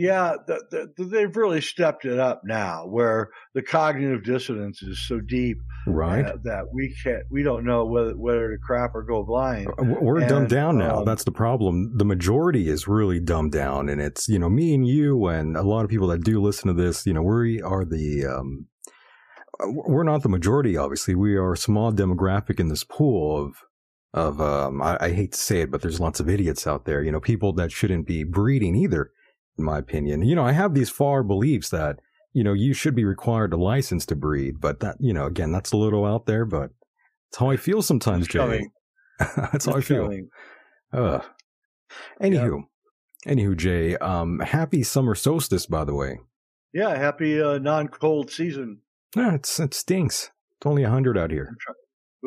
Yeah, 0.00 0.36
the, 0.46 0.90
the, 0.96 1.04
they've 1.04 1.36
really 1.36 1.60
stepped 1.60 2.06
it 2.06 2.18
up 2.18 2.40
now, 2.42 2.86
where 2.86 3.28
the 3.52 3.60
cognitive 3.60 4.24
dissonance 4.24 4.80
is 4.80 5.06
so 5.06 5.20
deep, 5.20 5.58
right? 5.86 6.24
Uh, 6.24 6.36
that 6.44 6.72
we 6.72 6.96
can't, 7.02 7.24
we 7.30 7.42
don't 7.42 7.66
know 7.66 7.84
whether 7.84 8.16
whether 8.16 8.50
to 8.50 8.56
crap 8.56 8.94
or 8.94 9.02
go 9.02 9.22
blind. 9.22 9.68
Uh, 9.68 9.84
we're 10.00 10.20
and, 10.20 10.28
dumbed 10.30 10.48
down 10.48 10.78
now. 10.78 11.00
Um, 11.00 11.04
That's 11.04 11.24
the 11.24 11.32
problem. 11.32 11.98
The 11.98 12.06
majority 12.06 12.70
is 12.70 12.88
really 12.88 13.20
dumbed 13.20 13.52
down, 13.52 13.90
and 13.90 14.00
it's 14.00 14.26
you 14.26 14.38
know 14.38 14.48
me 14.48 14.72
and 14.72 14.88
you 14.88 15.26
and 15.26 15.54
a 15.54 15.62
lot 15.62 15.84
of 15.84 15.90
people 15.90 16.08
that 16.08 16.24
do 16.24 16.40
listen 16.40 16.68
to 16.68 16.82
this. 16.82 17.04
You 17.04 17.12
know, 17.12 17.22
we 17.22 17.60
are 17.60 17.84
the 17.84 18.24
um, 18.24 18.68
uh, 19.62 19.66
we're 19.68 20.02
not 20.02 20.22
the 20.22 20.30
majority. 20.30 20.78
Obviously, 20.78 21.14
we 21.14 21.34
are 21.34 21.52
a 21.52 21.58
small 21.58 21.92
demographic 21.92 22.58
in 22.58 22.68
this 22.68 22.84
pool 22.84 23.44
of 23.44 23.56
of 24.14 24.40
um, 24.40 24.80
I, 24.80 24.96
I 24.98 25.10
hate 25.10 25.32
to 25.32 25.38
say 25.38 25.60
it, 25.60 25.70
but 25.70 25.82
there's 25.82 26.00
lots 26.00 26.20
of 26.20 26.30
idiots 26.30 26.66
out 26.66 26.86
there. 26.86 27.02
You 27.02 27.12
know, 27.12 27.20
people 27.20 27.52
that 27.52 27.70
shouldn't 27.70 28.06
be 28.06 28.24
breeding 28.24 28.74
either 28.74 29.10
in 29.60 29.64
my 29.64 29.78
opinion. 29.78 30.22
You 30.22 30.34
know, 30.34 30.44
I 30.44 30.52
have 30.52 30.74
these 30.74 30.90
far 30.90 31.22
beliefs 31.22 31.70
that, 31.70 32.00
you 32.32 32.42
know, 32.42 32.52
you 32.52 32.72
should 32.72 32.94
be 32.94 33.04
required 33.04 33.52
a 33.52 33.56
license 33.56 34.04
to 34.06 34.16
breed, 34.16 34.60
but 34.60 34.80
that, 34.80 34.96
you 34.98 35.12
know, 35.12 35.26
again, 35.26 35.52
that's 35.52 35.72
a 35.72 35.76
little 35.76 36.04
out 36.04 36.26
there, 36.26 36.44
but 36.44 36.70
it's 37.28 37.38
how 37.38 37.50
I 37.50 37.56
feel 37.56 37.82
sometimes, 37.82 38.26
Jay. 38.26 38.66
that's 39.18 39.66
how 39.66 39.74
I 39.74 39.80
feel. 39.80 40.10
Uh, 40.92 41.20
anywho, 42.20 42.62
yep. 43.26 43.36
anywho, 43.36 43.56
Jay, 43.56 43.96
um, 43.98 44.40
happy 44.40 44.82
summer 44.82 45.14
solstice, 45.14 45.66
by 45.66 45.84
the 45.84 45.94
way. 45.94 46.18
Yeah, 46.72 46.96
happy 46.96 47.40
uh, 47.40 47.58
non-cold 47.58 48.30
season. 48.30 48.80
Yeah, 49.16 49.34
it's 49.34 49.58
it 49.58 49.74
stinks. 49.74 50.30
It's 50.58 50.66
only 50.66 50.84
hundred 50.84 51.18
out 51.18 51.30
here. 51.30 51.56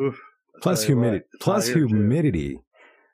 Oof, 0.00 0.20
plus 0.62 0.84
humidity. 0.84 1.24
Plus 1.40 1.68
humidity. 1.68 2.54
Too. 2.54 2.64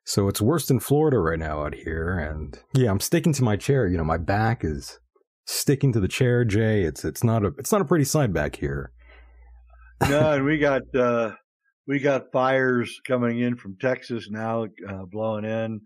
So 0.04 0.28
it's 0.28 0.40
worse 0.40 0.66
than 0.66 0.80
Florida 0.80 1.18
right 1.18 1.38
now 1.38 1.64
out 1.64 1.74
here. 1.74 2.18
And 2.18 2.58
yeah, 2.74 2.90
I'm 2.90 3.00
sticking 3.00 3.32
to 3.34 3.44
my 3.44 3.56
chair. 3.56 3.86
You 3.86 3.98
know, 3.98 4.04
my 4.04 4.16
back 4.18 4.64
is 4.64 4.98
sticking 5.46 5.92
to 5.92 6.00
the 6.00 6.08
chair, 6.08 6.44
Jay. 6.44 6.82
It's 6.82 7.04
it's 7.04 7.24
not 7.24 7.44
a 7.44 7.48
it's 7.58 7.72
not 7.72 7.80
a 7.80 7.84
pretty 7.84 8.04
sight 8.04 8.32
back 8.32 8.56
here. 8.56 8.92
no, 10.08 10.32
and 10.34 10.44
we 10.44 10.58
got 10.58 10.82
uh 10.94 11.32
we 11.86 11.98
got 11.98 12.32
fires 12.32 13.00
coming 13.06 13.40
in 13.40 13.56
from 13.56 13.76
Texas 13.80 14.28
now, 14.30 14.66
uh, 14.88 15.04
blowing 15.10 15.44
in. 15.44 15.80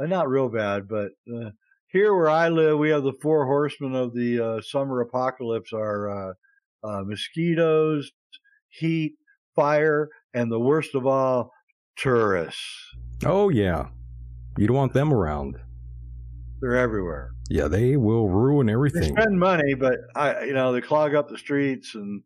Uh, 0.00 0.06
not 0.06 0.28
real 0.28 0.48
bad, 0.48 0.88
but 0.88 1.10
uh, 1.32 1.50
here 1.88 2.14
where 2.14 2.30
I 2.30 2.48
live, 2.48 2.78
we 2.78 2.90
have 2.90 3.02
the 3.02 3.18
four 3.20 3.44
horsemen 3.46 3.94
of 3.94 4.14
the 4.14 4.40
uh, 4.40 4.62
summer 4.62 5.00
apocalypse: 5.00 5.72
are 5.72 6.10
uh, 6.10 6.32
uh, 6.82 7.02
mosquitoes, 7.04 8.10
heat, 8.68 9.14
fire, 9.54 10.08
and 10.32 10.50
the 10.50 10.60
worst 10.60 10.94
of 10.94 11.06
all, 11.06 11.52
tourists. 12.00 12.64
Oh, 13.24 13.48
yeah. 13.48 13.88
You 14.58 14.66
don't 14.66 14.76
want 14.76 14.92
them 14.92 15.12
around. 15.12 15.56
They're 16.60 16.76
everywhere. 16.76 17.32
Yeah, 17.48 17.68
they 17.68 17.96
will 17.96 18.28
ruin 18.28 18.68
everything. 18.68 19.14
They 19.14 19.22
spend 19.22 19.38
money, 19.38 19.74
but 19.74 19.98
I, 20.14 20.44
you 20.44 20.52
know, 20.52 20.72
they 20.72 20.80
clog 20.80 21.14
up 21.14 21.28
the 21.28 21.38
streets 21.38 21.94
and 21.94 22.22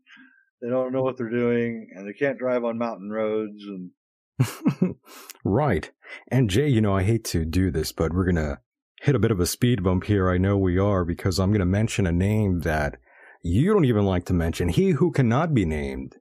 they 0.60 0.68
don't 0.68 0.92
know 0.92 1.02
what 1.02 1.16
they're 1.16 1.30
doing 1.30 1.88
and 1.94 2.06
they 2.06 2.12
can't 2.12 2.38
drive 2.38 2.64
on 2.64 2.78
mountain 2.78 3.10
roads 3.10 3.62
and. 3.64 3.90
right. 5.44 5.90
And 6.28 6.50
Jay, 6.50 6.68
you 6.68 6.80
know, 6.80 6.96
I 6.96 7.04
hate 7.04 7.24
to 7.26 7.44
do 7.44 7.70
this, 7.70 7.92
but 7.92 8.12
we're 8.12 8.24
going 8.24 8.36
to 8.36 8.58
hit 9.02 9.14
a 9.14 9.20
bit 9.20 9.30
of 9.30 9.40
a 9.40 9.46
speed 9.46 9.82
bump 9.82 10.04
here. 10.04 10.28
I 10.28 10.38
know 10.38 10.58
we 10.58 10.78
are 10.78 11.04
because 11.04 11.38
I'm 11.38 11.50
going 11.50 11.60
to 11.60 11.66
mention 11.66 12.06
a 12.06 12.12
name 12.12 12.60
that 12.60 12.96
you 13.42 13.72
don't 13.72 13.84
even 13.84 14.04
like 14.04 14.24
to 14.26 14.32
mention. 14.32 14.68
He 14.68 14.90
who 14.90 15.12
cannot 15.12 15.54
be 15.54 15.64
named. 15.64 16.16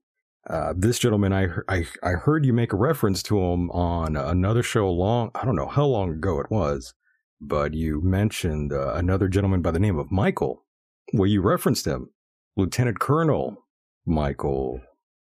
Uh, 0.49 0.73
this 0.75 0.99
gentleman, 0.99 1.31
I, 1.31 1.47
I, 1.69 1.85
I 2.03 2.11
heard 2.11 2.45
you 2.45 2.51
make 2.51 2.73
a 2.73 2.77
reference 2.77 3.23
to 3.23 3.39
him 3.39 3.71
on 3.71 4.17
another 4.17 4.61
show 4.61 4.89
long, 4.89 5.31
I 5.35 5.45
don't 5.45 5.55
know 5.55 5.67
how 5.67 5.85
long 5.85 6.09
ago 6.09 6.39
it 6.41 6.51
was, 6.51 6.93
but 7.39 7.73
you 7.73 8.01
mentioned 8.01 8.73
uh, 8.73 8.93
another 8.93 9.29
gentleman 9.29 9.61
by 9.61 9.71
the 9.71 9.79
name 9.79 9.97
of 9.97 10.11
Michael. 10.11 10.65
Well, 11.13 11.27
you 11.27 11.41
referenced 11.41 11.85
him, 11.85 12.09
Lieutenant 12.57 12.99
Colonel 12.99 13.55
Michael. 14.05 14.81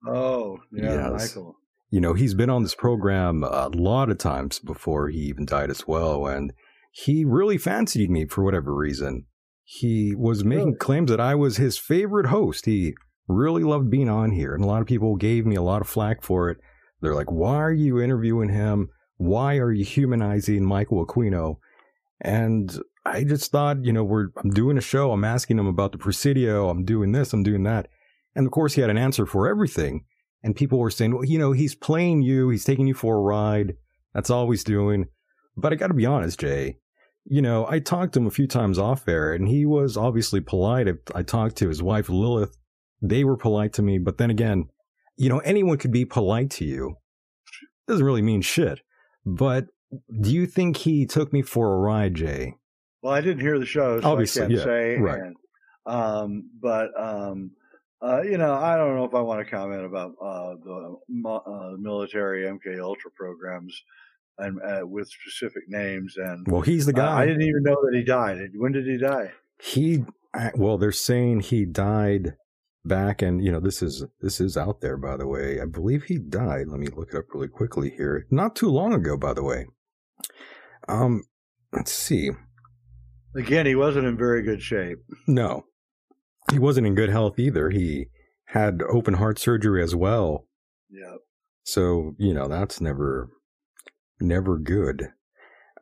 Oh, 0.07 0.59
yeah, 0.73 1.11
yes. 1.11 1.35
Michael. 1.37 1.57
You 1.91 2.03
know, 2.03 2.13
he's 2.13 2.35
been 2.35 2.51
on 2.51 2.63
this 2.63 2.75
program 2.75 3.43
a 3.43 3.69
lot 3.69 4.11
of 4.11 4.19
times 4.19 4.59
before 4.59 5.09
he 5.09 5.21
even 5.21 5.47
died 5.47 5.71
as 5.71 5.89
well, 5.89 6.27
and 6.27 6.53
he 6.91 7.25
really 7.25 7.57
fancied 7.57 8.11
me 8.11 8.27
for 8.27 8.45
whatever 8.45 8.75
reason. 8.75 9.25
He 9.65 10.15
was 10.15 10.45
making 10.45 10.65
really? 10.67 10.79
claims 10.79 11.11
that 11.11 11.21
I 11.21 11.35
was 11.35 11.57
his 11.57 11.79
favorite 11.79 12.27
host. 12.27 12.67
He 12.67 12.95
really 13.29 13.63
loved 13.63 13.91
being 13.91 14.09
on 14.09 14.33
here. 14.33 14.55
And 14.55 14.65
a 14.65 14.67
lot 14.67 14.81
of 14.81 14.89
people 14.89 15.17
gave 15.17 15.47
me 15.47 15.57
a 15.57 15.63
lot 15.63 15.83
of 15.83 15.89
flack 15.89 16.23
for 16.23 16.51
it. 16.51 16.59
They're 17.01 17.15
like, 17.15 17.31
why 17.31 17.57
are 17.57 17.73
you 17.73 18.01
interviewing 18.01 18.49
him? 18.49 18.89
Why 19.17 19.57
are 19.59 19.73
you 19.73 19.85
humanizing 19.85 20.65
Michael 20.65 21.07
Aquino? 21.07 21.59
And 22.21 22.77
I 23.05 23.25
just 23.25 23.53
thought, 23.53 23.85
you 23.85 23.93
know, 23.93 24.05
we're, 24.05 24.29
I'm 24.43 24.51
doing 24.51 24.79
a 24.79 24.83
show. 24.83 25.13
I'm 25.13 25.25
asking 25.25 25.59
him 25.59 25.67
about 25.67 25.93
the 25.93 25.99
Presidio. 25.99 26.69
I'm 26.69 26.85
doing 26.85 27.13
this. 27.13 27.33
I'm 27.33 27.43
doing 27.43 27.63
that. 27.65 27.89
And 28.35 28.47
of 28.47 28.53
course, 28.53 28.75
he 28.75 28.81
had 28.81 28.91
an 28.91 28.99
answer 28.99 29.27
for 29.27 29.49
everything. 29.49 30.05
And 30.43 30.55
people 30.55 30.79
were 30.79 30.91
saying, 30.91 31.15
well, 31.15 31.25
you 31.25 31.39
know, 31.39 31.53
he's 31.53 31.75
playing 31.75 32.23
you. 32.23 32.49
He's 32.51 32.65
taking 32.65 32.87
you 32.87 32.95
for 32.95 33.17
a 33.17 33.21
ride. 33.21 33.75
That's 34.15 34.31
all 34.31 34.51
he's 34.51 34.65
doing. 34.65 35.07
But 35.57 35.73
I 35.73 35.77
got 35.77 35.89
to 35.89 35.95
be 35.95 36.07
honest, 36.07 36.41
Jay. 36.41 36.79
You 37.25 37.43
know, 37.43 37.67
I 37.69 37.79
talked 37.79 38.15
to 38.15 38.21
him 38.21 38.27
a 38.27 38.33
few 38.33 38.47
times 38.47 38.79
off 38.79 39.07
air 39.07 39.33
and 39.33 39.49
he 39.49 39.67
was 39.67 39.97
obviously 39.97 40.41
polite. 40.41 40.89
I 41.15 41.23
talked 41.23 41.57
to 41.57 41.69
his 41.69 41.83
wife, 41.83 42.09
Lilith, 42.09 42.57
they 43.01 43.25
were 43.25 43.37
polite 43.37 43.73
to 43.75 43.83
me, 43.83 43.99
but 43.99 44.19
then 44.19 44.31
again, 44.31 44.69
you 45.17 45.29
know, 45.29 45.39
anyone 45.41 45.79
could 45.79 45.93
be 45.93 46.05
polite 46.05 46.51
to 46.53 46.65
you. 46.65 46.97
Doesn't 47.87 48.05
really 48.05 48.23
mean 48.23 48.43
shit. 48.43 48.81
But 49.25 49.67
do 50.21 50.33
you 50.33 50.47
think 50.47 50.79
he 50.79 51.07
took 51.07 51.33
me 51.33 51.43
for 51.43 51.73
a 51.73 51.79
ride, 51.79 52.15
Jay? 52.15 52.55
Well, 53.03 53.15
I 53.15 53.21
didn't 53.21 53.41
hear 53.41 53.59
the 53.59 53.67
show, 53.67 54.01
so 54.01 54.09
Obviously, 54.09 54.43
I 54.43 54.45
can't 54.45 54.59
yeah, 54.59 54.65
say. 54.65 54.97
Right. 54.97 55.21
And, 55.21 55.37
um, 55.87 56.51
but 56.61 56.89
um, 56.99 57.53
uh, 58.03 58.23
you 58.23 58.39
know, 58.39 58.55
I 58.55 58.77
don't 58.77 58.97
know 58.97 59.05
if 59.05 59.15
I 59.15 59.21
want 59.21 59.45
to 59.45 59.51
comment 59.51 59.85
about 59.85 60.13
uh, 60.23 60.55
the 60.63 60.97
uh, 61.27 61.77
military 61.79 62.45
MK 62.45 62.81
Ultra 62.81 63.11
programs 63.17 63.81
and 64.39 64.61
uh, 64.63 64.87
with 64.87 65.09
specific 65.09 65.65
names. 65.69 66.15
And 66.17 66.47
well, 66.49 66.61
he's 66.61 66.87
the 66.87 66.93
guy. 66.93 67.23
I 67.23 67.27
didn't 67.27 67.43
even 67.43 67.63
know 67.63 67.77
that 67.83 67.97
he 67.97 68.05
died. 68.05 68.39
When 68.55 68.73
did 68.73 68.87
he 68.87 68.99
die? 68.99 69.33
He 69.61 70.05
well, 70.55 70.79
they're 70.79 70.93
saying 70.93 71.41
he 71.41 71.65
died 71.65 72.37
back 72.89 73.23
and 73.23 73.45
you 73.45 73.53
know 73.53 73.61
this 73.61 73.83
is 73.83 74.05
this 74.21 74.41
is 74.41 74.57
out 74.57 74.81
there 74.81 74.97
by 74.97 75.17
the 75.17 75.27
way. 75.27 75.61
I 75.61 75.67
believe 75.67 76.05
he 76.05 76.19
died. 76.19 76.69
Let 76.69 76.81
me 76.81 76.89
look 76.89 77.11
it 77.13 77.19
up 77.19 77.27
really 77.33 77.49
quickly 77.49 77.91
here. 77.91 78.27
Not 78.31 78.57
too 78.57 78.69
long 78.69 78.93
ago, 78.93 79.17
by 79.17 79.35
the 79.35 79.45
way. 79.45 79.67
Um, 80.89 81.23
let's 81.73 81.93
see. 81.93 82.31
Again, 83.37 83.67
he 83.67 83.75
wasn't 83.75 84.07
in 84.07 84.17
very 84.17 84.43
good 84.43 84.63
shape. 84.63 84.99
No, 85.27 85.67
he 86.51 86.59
wasn't 86.59 86.87
in 86.87 86.95
good 86.95 87.11
health 87.11 87.39
either. 87.39 87.71
He 87.71 88.07
had 88.47 88.81
open 88.91 89.15
heart 89.15 89.39
surgery 89.39 89.83
as 89.83 89.95
well. 89.95 90.47
Yeah. 90.91 91.17
So 91.63 92.15
you 92.19 92.33
know 92.33 92.49
that's 92.49 92.81
never, 92.81 93.29
never 94.21 94.59
good. 94.59 95.09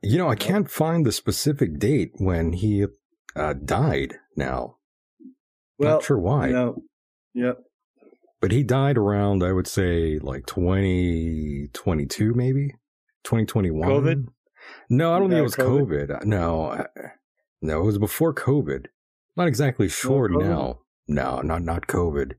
You 0.02 0.18
know, 0.18 0.28
I 0.28 0.34
can't 0.34 0.70
find 0.70 1.06
the 1.06 1.12
specific 1.12 1.78
date 1.78 2.10
when 2.16 2.52
he 2.52 2.86
uh, 3.34 3.54
died. 3.54 4.16
Now, 4.36 4.76
Well, 5.78 5.94
not 5.94 6.04
sure 6.04 6.18
why. 6.18 6.48
You 6.48 6.52
know, 6.52 6.82
yep. 7.36 7.58
but 8.40 8.50
he 8.50 8.62
died 8.64 8.96
around 8.98 9.42
i 9.44 9.52
would 9.52 9.66
say 9.68 10.18
like 10.18 10.44
2022 10.46 12.34
maybe 12.34 12.68
2021 13.24 13.88
COVID? 13.88 14.24
no 14.90 15.12
i 15.14 15.18
don't 15.18 15.28
think 15.30 15.38
it 15.38 15.42
was 15.42 15.54
COVID? 15.56 16.08
covid, 16.08 16.24
no 16.24 16.70
I- 16.70 16.86
no 17.62 17.80
it 17.82 17.84
was 17.84 17.98
before 17.98 18.34
covid 18.34 18.86
not 19.36 19.46
exactly 19.48 19.88
sure 19.88 20.28
COVID? 20.28 20.42
now 20.48 20.78
no 21.08 21.40
not 21.42 21.62
not 21.62 21.86
covid 21.86 22.32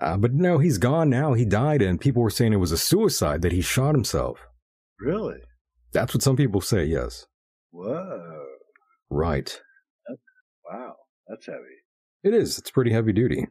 uh, 0.00 0.16
but 0.16 0.32
no 0.32 0.58
he's 0.58 0.78
gone 0.78 1.08
now 1.10 1.32
he 1.34 1.44
died 1.44 1.80
and 1.82 2.00
people 2.00 2.22
were 2.22 2.30
saying 2.30 2.52
it 2.52 2.56
was 2.56 2.72
a 2.72 2.78
suicide 2.78 3.42
that 3.42 3.52
he 3.52 3.60
shot 3.60 3.94
himself 3.94 4.38
Really? 5.00 5.38
that's 5.92 6.14
what 6.14 6.22
some 6.22 6.36
people 6.36 6.60
say 6.60 6.84
yes 6.84 7.26
Whoa. 7.72 8.44
right 9.10 9.60
Wow. 10.70 10.94
That's 11.28 11.46
heavy. 11.46 11.58
it 12.22 12.32
is 12.34 12.58
it's 12.58 12.70
pretty 12.70 12.90
heavy 12.92 13.12
duty 13.12 13.46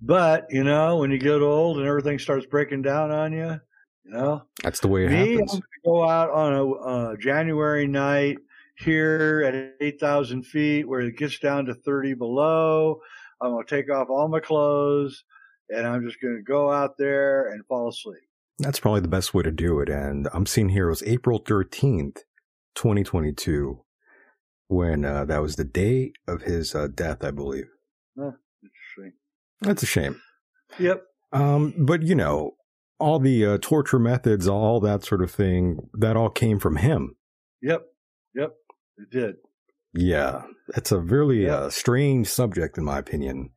But, 0.00 0.46
you 0.50 0.64
know, 0.64 0.98
when 0.98 1.10
you 1.10 1.18
get 1.18 1.42
old 1.42 1.78
and 1.78 1.86
everything 1.86 2.18
starts 2.18 2.46
breaking 2.46 2.82
down 2.82 3.10
on 3.10 3.32
you, 3.32 3.60
you 4.04 4.10
know, 4.12 4.42
that's 4.62 4.80
the 4.80 4.88
way 4.88 5.04
it 5.04 5.10
me, 5.10 5.32
happens 5.32 5.60
go 5.84 6.08
out 6.08 6.30
on 6.30 6.52
a 6.54 6.72
uh, 6.72 7.16
January 7.16 7.86
night 7.86 8.38
here 8.78 9.42
at 9.46 9.74
8,000 9.80 10.44
feet 10.44 10.88
where 10.88 11.00
it 11.00 11.16
gets 11.16 11.38
down 11.38 11.66
to 11.66 11.74
30 11.74 12.14
below. 12.14 13.00
I'm 13.40 13.52
going 13.52 13.66
to 13.66 13.76
take 13.76 13.90
off 13.90 14.08
all 14.10 14.28
my 14.28 14.40
clothes 14.40 15.24
and 15.68 15.86
I'm 15.86 16.04
just 16.06 16.20
going 16.20 16.36
to 16.36 16.42
go 16.42 16.70
out 16.70 16.96
there 16.98 17.52
and 17.52 17.64
fall 17.66 17.88
asleep. 17.88 18.22
That's 18.58 18.80
probably 18.80 19.00
the 19.00 19.08
best 19.08 19.32
way 19.32 19.42
to 19.42 19.50
do 19.50 19.80
it. 19.80 19.88
And 19.88 20.28
I'm 20.32 20.46
seeing 20.46 20.70
here 20.70 20.86
it 20.86 20.90
was 20.90 21.02
April 21.04 21.40
13th, 21.40 22.18
2022, 22.74 23.82
when 24.68 25.04
uh, 25.04 25.24
that 25.26 25.40
was 25.40 25.56
the 25.56 25.64
day 25.64 26.12
of 26.26 26.42
his 26.42 26.74
uh, 26.74 26.88
death, 26.88 27.24
I 27.24 27.30
believe. 27.30 27.68
Interesting. 28.16 28.34
That's 29.60 29.82
a 29.82 29.86
shame. 29.86 30.20
Yep. 30.78 31.02
Um, 31.32 31.74
but, 31.78 32.02
you 32.02 32.14
know, 32.14 32.52
all 32.98 33.18
the 33.18 33.44
uh, 33.46 33.58
torture 33.60 33.98
methods, 33.98 34.48
all 34.48 34.80
that 34.80 35.04
sort 35.04 35.22
of 35.22 35.30
thing, 35.30 35.88
that 35.94 36.16
all 36.16 36.30
came 36.30 36.58
from 36.58 36.76
him. 36.76 37.16
Yep. 37.62 37.82
Yep. 38.34 38.50
It 38.98 39.10
did. 39.10 39.34
Yeah, 39.92 40.42
it's 40.76 40.92
a 40.92 41.00
really 41.00 41.44
Yeah. 41.46 41.56
uh, 41.56 41.70
strange 41.70 42.28
subject, 42.28 42.78
in 42.78 42.84
my 42.84 42.98
opinion. 42.98 43.50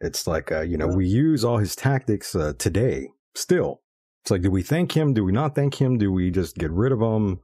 It's 0.00 0.26
like, 0.26 0.50
uh, 0.50 0.62
you 0.62 0.76
know, 0.76 0.88
Yeah. 0.90 0.96
we 0.96 1.06
use 1.06 1.44
all 1.44 1.58
his 1.58 1.76
tactics 1.76 2.34
uh, 2.34 2.54
today 2.58 3.10
still. 3.34 3.82
It's 4.22 4.30
like, 4.30 4.42
do 4.42 4.50
we 4.50 4.62
thank 4.62 4.96
him? 4.96 5.14
Do 5.14 5.24
we 5.24 5.32
not 5.32 5.54
thank 5.54 5.80
him? 5.80 5.96
Do 5.98 6.10
we 6.12 6.30
just 6.30 6.56
get 6.56 6.70
rid 6.72 6.92
of 6.92 7.00
him? 7.00 7.40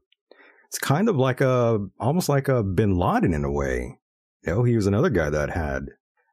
It's 0.66 0.78
kind 0.78 1.08
of 1.08 1.16
like 1.16 1.40
a, 1.40 1.78
almost 2.00 2.28
like 2.28 2.48
a 2.48 2.62
bin 2.64 2.96
Laden 2.98 3.32
in 3.32 3.44
a 3.44 3.52
way. 3.52 3.98
You 4.44 4.54
know, 4.54 4.62
he 4.64 4.74
was 4.74 4.86
another 4.86 5.10
guy 5.10 5.30
that 5.30 5.50
had, 5.50 5.86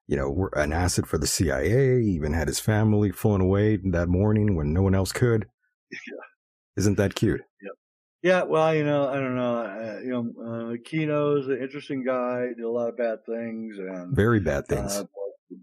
you 0.07 0.17
know, 0.17 0.49
an 0.53 0.73
asset 0.73 1.05
for 1.07 1.17
the 1.17 1.27
CIA, 1.27 2.01
he 2.01 2.09
even 2.09 2.33
had 2.33 2.47
his 2.47 2.59
family 2.59 3.11
flown 3.11 3.41
away 3.41 3.77
that 3.91 4.07
morning 4.09 4.55
when 4.55 4.73
no 4.73 4.81
one 4.81 4.95
else 4.95 5.11
could. 5.11 5.45
Isn't 6.75 6.97
that 6.97 7.15
cute? 7.15 7.41
Yeah, 7.61 7.69
yeah. 8.23 8.43
well, 8.43 8.73
you 8.73 8.83
know, 8.83 9.07
I 9.07 9.15
don't 9.15 9.35
know. 9.35 9.55
Uh, 9.57 9.99
you 10.03 10.09
know, 10.09 10.71
uh, 10.73 10.75
Kino's 10.83 11.47
an 11.47 11.59
interesting 11.61 12.03
guy. 12.03 12.47
Did 12.55 12.63
a 12.63 12.69
lot 12.69 12.89
of 12.89 12.97
bad 12.97 13.19
things, 13.25 13.77
and 13.77 14.15
Very 14.15 14.39
bad 14.39 14.67
things. 14.67 14.97
uh, 14.97 15.03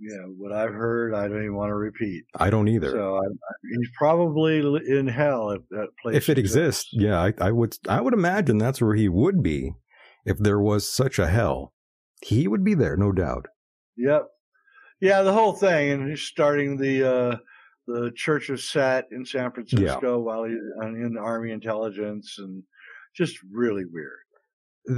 yeah, 0.01 0.19
what 0.39 0.53
I've 0.53 0.73
heard, 0.73 1.15
I 1.15 1.27
don't 1.27 1.39
even 1.43 1.57
want 1.57 1.71
to 1.71 1.75
repeat. 1.75 2.23
I 2.39 2.49
don't 2.49 2.69
either. 2.69 2.91
So 2.93 3.17
I, 3.17 3.21
I- 3.27 3.77
he's 3.77 3.91
probably 3.99 4.59
in 4.89 5.09
hell 5.09 5.51
if 5.51 5.63
that 5.71 5.89
place. 6.01 6.17
if 6.17 6.29
it 6.29 6.39
exists, 6.39 6.89
yeah, 6.93 7.21
I, 7.21 7.35
I 7.41 7.51
would 7.51 7.77
I 7.89 8.01
would 8.01 8.15
imagine 8.15 8.59
that's 8.59 8.81
where 8.81 8.95
he 8.95 9.09
would 9.09 9.43
be 9.43 9.73
if 10.25 10.39
there 10.39 10.61
was 10.61 10.89
such 10.89 11.19
a 11.19 11.27
hell. 11.27 11.73
He 12.23 12.47
would 12.47 12.63
be 12.63 12.75
there, 12.75 12.97
no 12.97 13.11
doubt. 13.11 13.47
Yep. 14.01 14.29
Yeah, 15.01 15.23
the 15.23 15.33
whole 15.33 15.53
thing, 15.53 15.91
and 15.91 16.09
he's 16.09 16.23
starting 16.23 16.77
the 16.77 17.09
uh, 17.09 17.37
the 17.87 18.13
Church 18.15 18.51
of 18.51 18.61
Set 18.61 19.07
in 19.11 19.25
San 19.25 19.51
Francisco 19.51 20.19
while 20.21 20.45
he's 20.45 20.59
in 20.83 21.17
Army 21.19 21.53
intelligence, 21.53 22.37
and 22.39 22.63
just 23.17 23.39
really 23.51 23.85
weird. 23.85 24.19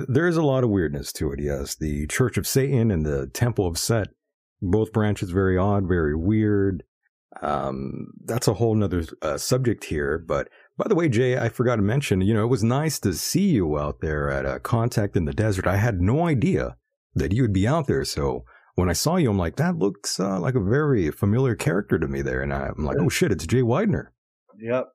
There 0.09 0.27
is 0.27 0.37
a 0.37 0.43
lot 0.43 0.65
of 0.65 0.71
weirdness 0.71 1.13
to 1.15 1.33
it. 1.33 1.41
Yes, 1.41 1.75
the 1.75 2.07
Church 2.07 2.37
of 2.37 2.47
Satan 2.47 2.91
and 2.91 3.05
the 3.05 3.29
Temple 3.29 3.67
of 3.67 3.79
Set, 3.79 4.09
both 4.61 4.93
branches 4.93 5.31
very 5.31 5.57
odd, 5.57 5.87
very 5.87 6.17
weird. 6.17 6.85
Um, 7.41 8.09
that's 8.25 8.49
a 8.49 8.55
whole 8.55 8.75
nother 8.75 9.05
uh, 9.23 9.39
subject 9.39 9.85
here. 9.85 10.19
But 10.19 10.49
by 10.77 10.87
the 10.89 10.95
way, 10.95 11.09
Jay, 11.09 11.39
I 11.39 11.49
forgot 11.49 11.77
to 11.77 11.83
mention. 11.83 12.21
You 12.21 12.35
know, 12.35 12.45
it 12.45 12.51
was 12.51 12.63
nice 12.63 12.99
to 13.01 13.15
see 13.15 13.49
you 13.51 13.79
out 13.79 14.01
there 14.01 14.31
at 14.31 14.47
a 14.47 14.61
contact 14.61 15.17
in 15.17 15.25
the 15.25 15.33
desert. 15.33 15.67
I 15.67 15.77
had 15.77 16.01
no 16.01 16.27
idea 16.27 16.77
that 17.15 17.33
you 17.33 17.43
would 17.43 17.53
be 17.53 17.67
out 17.67 17.87
there. 17.87 18.05
So 18.05 18.45
when 18.75 18.89
I 18.89 18.93
saw 18.95 19.17
you, 19.17 19.31
I'm 19.31 19.39
like, 19.39 19.57
that 19.57 19.77
looks 19.77 20.19
uh, 20.19 20.39
like 20.41 20.55
a 20.55 20.61
very 20.61 21.11
familiar 21.11 21.55
character 21.55 21.99
to 21.99 22.09
me 22.09 22.23
there. 22.23 22.41
And 22.43 22.53
I'm 22.53 22.85
like, 22.85 22.97
oh 23.01 23.09
shit, 23.09 23.33
it's 23.33 23.47
Jay 23.47 23.63
Weidner. 23.63 24.07
Yep. 24.59 24.89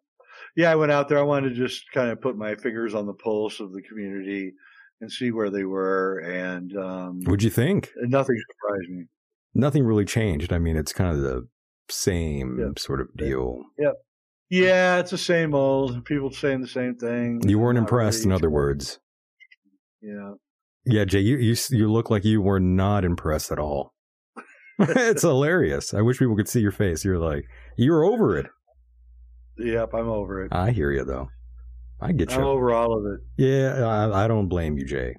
Yeah, 0.55 0.71
I 0.71 0.75
went 0.75 0.91
out 0.91 1.07
there. 1.09 1.19
I 1.19 1.23
wanted 1.23 1.49
to 1.49 1.55
just 1.55 1.83
kind 1.93 2.09
of 2.09 2.19
put 2.21 2.35
my 2.37 2.55
fingers 2.55 2.95
on 2.95 3.05
the 3.05 3.13
pulse 3.13 3.59
of 3.59 3.71
the 3.73 3.81
community 3.83 4.53
and 5.01 5.11
see 5.11 5.29
where 5.31 5.51
they 5.51 5.63
were, 5.63 6.19
and 6.19 6.75
um, 6.75 7.21
What'd 7.25 7.43
you 7.43 7.51
think? 7.51 7.91
nothing 8.01 8.35
surprised 8.49 8.89
me. 8.89 9.05
Nothing 9.53 9.83
really 9.83 10.05
changed. 10.05 10.51
I 10.51 10.57
mean, 10.57 10.75
it's 10.75 10.91
kind 10.93 11.15
of 11.15 11.21
the 11.21 11.47
same 11.89 12.57
Yeah. 12.59 12.69
sort 12.77 13.01
of 13.01 13.15
deal. 13.15 13.63
Yep. 13.77 13.93
Yeah, 14.49 14.97
it's 14.99 15.11
the 15.11 15.17
same 15.17 15.53
old. 15.53 16.03
People 16.05 16.31
saying 16.31 16.61
the 16.61 16.67
same 16.67 16.95
thing. 16.95 17.41
You 17.47 17.59
weren't 17.59 17.75
Not 17.75 17.81
impressed, 17.81 18.25
in 18.25 18.31
other 18.31 18.49
words. 18.49 18.99
Yeah. 20.01 20.33
Yeah, 20.89 21.05
Jay, 21.05 21.19
you, 21.19 21.37
you 21.37 21.55
you 21.71 21.91
look 21.91 22.09
like 22.09 22.23
you 22.23 22.41
were 22.41 22.59
not 22.59 23.03
impressed 23.03 23.51
at 23.51 23.59
all. 23.59 23.93
it's 24.79 25.23
hilarious. 25.23 25.93
I 25.93 26.01
wish 26.01 26.19
people 26.19 26.35
could 26.35 26.47
see 26.47 26.61
your 26.61 26.71
face. 26.71 27.03
You're 27.03 27.19
like, 27.19 27.45
you're 27.77 28.05
over 28.05 28.37
it. 28.37 28.47
Yep, 29.57 29.93
I'm 29.93 30.07
over 30.07 30.45
it. 30.45 30.53
I 30.53 30.71
hear 30.71 30.91
you 30.91 31.03
though. 31.03 31.29
I 31.99 32.11
get 32.11 32.31
I'm 32.31 32.41
you. 32.41 32.47
over 32.47 32.71
all 32.71 32.97
of 32.97 33.05
it. 33.05 33.19
Yeah, 33.37 33.85
I, 33.85 34.25
I 34.25 34.27
don't 34.27 34.47
blame 34.47 34.77
you, 34.77 34.85
Jay. 34.85 35.15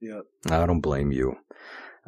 Yep. 0.00 0.22
I 0.50 0.66
don't 0.66 0.80
blame 0.80 1.12
you. 1.12 1.36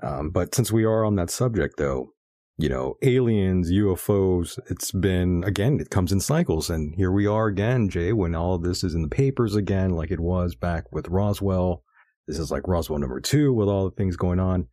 Um, 0.03 0.31
but 0.31 0.55
since 0.55 0.73
we 0.73 0.85
are 0.85 1.05
on 1.05 1.15
that 1.17 1.31
subject, 1.31 1.77
though, 1.77 2.09
you 2.57 2.69
know, 2.69 2.95
aliens, 3.03 3.71
UFOs, 3.71 4.59
it's 4.69 4.91
been, 4.91 5.45
again, 5.45 5.79
it 5.79 5.91
comes 5.91 6.11
in 6.11 6.21
cycles. 6.21 6.71
And 6.71 6.95
here 6.97 7.12
we 7.12 7.27
are 7.27 7.47
again, 7.47 7.89
Jay, 7.89 8.12
when 8.12 8.35
all 8.35 8.55
of 8.55 8.62
this 8.62 8.83
is 8.83 8.95
in 8.95 9.03
the 9.03 9.09
papers 9.09 9.55
again, 9.55 9.91
like 9.91 10.11
it 10.11 10.21
was 10.21 10.55
back 10.57 10.91
with 10.91 11.09
Roswell. 11.09 11.84
This 12.27 12.39
is 12.39 12.51
like 12.51 12.66
Roswell 12.66 12.99
number 12.99 13.20
two 13.20 13.53
with 13.53 13.68
all 13.68 13.85
the 13.85 13.97
things 13.97 14.16
going 14.16 14.41
on. 14.41 14.68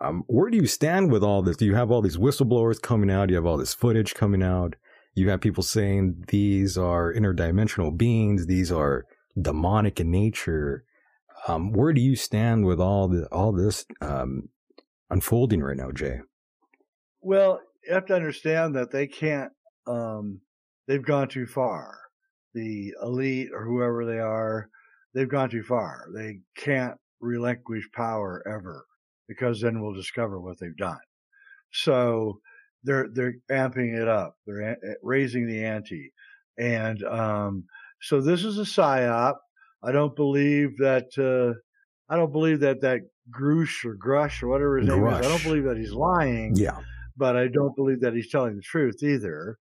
Um, 0.00 0.24
where 0.26 0.50
do 0.50 0.56
you 0.56 0.66
stand 0.66 1.12
with 1.12 1.22
all 1.22 1.42
this? 1.42 1.56
Do 1.56 1.66
you 1.66 1.74
have 1.74 1.90
all 1.90 2.00
these 2.00 2.16
whistleblowers 2.16 2.80
coming 2.80 3.10
out? 3.10 3.26
Do 3.26 3.32
You 3.32 3.36
have 3.36 3.46
all 3.46 3.58
this 3.58 3.74
footage 3.74 4.14
coming 4.14 4.42
out. 4.42 4.76
You 5.14 5.28
have 5.30 5.40
people 5.40 5.62
saying 5.62 6.24
these 6.28 6.78
are 6.78 7.12
interdimensional 7.12 7.96
beings. 7.96 8.46
These 8.46 8.70
are 8.72 9.04
demonic 9.40 10.00
in 10.00 10.10
nature. 10.10 10.84
Um, 11.46 11.72
where 11.72 11.92
do 11.92 12.00
you 12.00 12.16
stand 12.16 12.66
with 12.66 12.80
all 12.80 13.08
the 13.08 13.26
all 13.26 13.52
this 13.52 13.84
um, 14.00 14.48
unfolding 15.10 15.62
right 15.62 15.76
now, 15.76 15.90
Jay? 15.90 16.20
Well, 17.20 17.60
you 17.86 17.94
have 17.94 18.06
to 18.06 18.14
understand 18.14 18.74
that 18.76 18.92
they 18.92 19.06
can't. 19.06 19.52
Um, 19.86 20.40
they've 20.86 21.04
gone 21.04 21.28
too 21.28 21.46
far. 21.46 21.98
The 22.54 22.92
elite 23.02 23.48
or 23.54 23.64
whoever 23.64 24.04
they 24.04 24.18
are, 24.18 24.70
they've 25.14 25.28
gone 25.28 25.50
too 25.50 25.62
far. 25.62 26.06
They 26.14 26.40
can't 26.56 26.96
relinquish 27.20 27.88
power 27.92 28.42
ever 28.46 28.84
because 29.28 29.60
then 29.60 29.80
we'll 29.80 29.94
discover 29.94 30.40
what 30.40 30.58
they've 30.58 30.76
done. 30.76 30.98
So 31.72 32.40
they're 32.82 33.08
they're 33.12 33.34
amping 33.50 33.94
it 34.00 34.08
up. 34.08 34.36
They're 34.46 34.76
raising 35.02 35.46
the 35.46 35.64
ante, 35.64 36.12
and 36.58 37.02
um, 37.04 37.64
so 38.00 38.20
this 38.20 38.44
is 38.44 38.58
a 38.58 38.62
psyop. 38.62 39.36
I 39.82 39.92
don't 39.92 40.16
believe 40.16 40.76
that. 40.78 41.06
Uh, 41.16 41.58
I 42.12 42.16
don't 42.16 42.32
believe 42.32 42.60
that 42.60 42.80
that 42.80 43.02
Grusch 43.30 43.84
or 43.84 43.96
Grusch 43.96 44.42
or 44.42 44.48
whatever 44.48 44.78
his 44.78 44.88
name 44.88 45.06
is. 45.06 45.14
I 45.14 45.22
don't 45.22 45.44
believe 45.44 45.64
that 45.64 45.76
he's 45.76 45.92
lying 45.92 46.56
Yeah, 46.56 46.80
but 47.16 47.36
I 47.36 47.46
don't 47.48 47.76
believe 47.76 48.00
that 48.00 48.14
he's 48.14 48.30
telling 48.30 48.56
the 48.56 48.62
truth 48.62 49.02
either. 49.02 49.58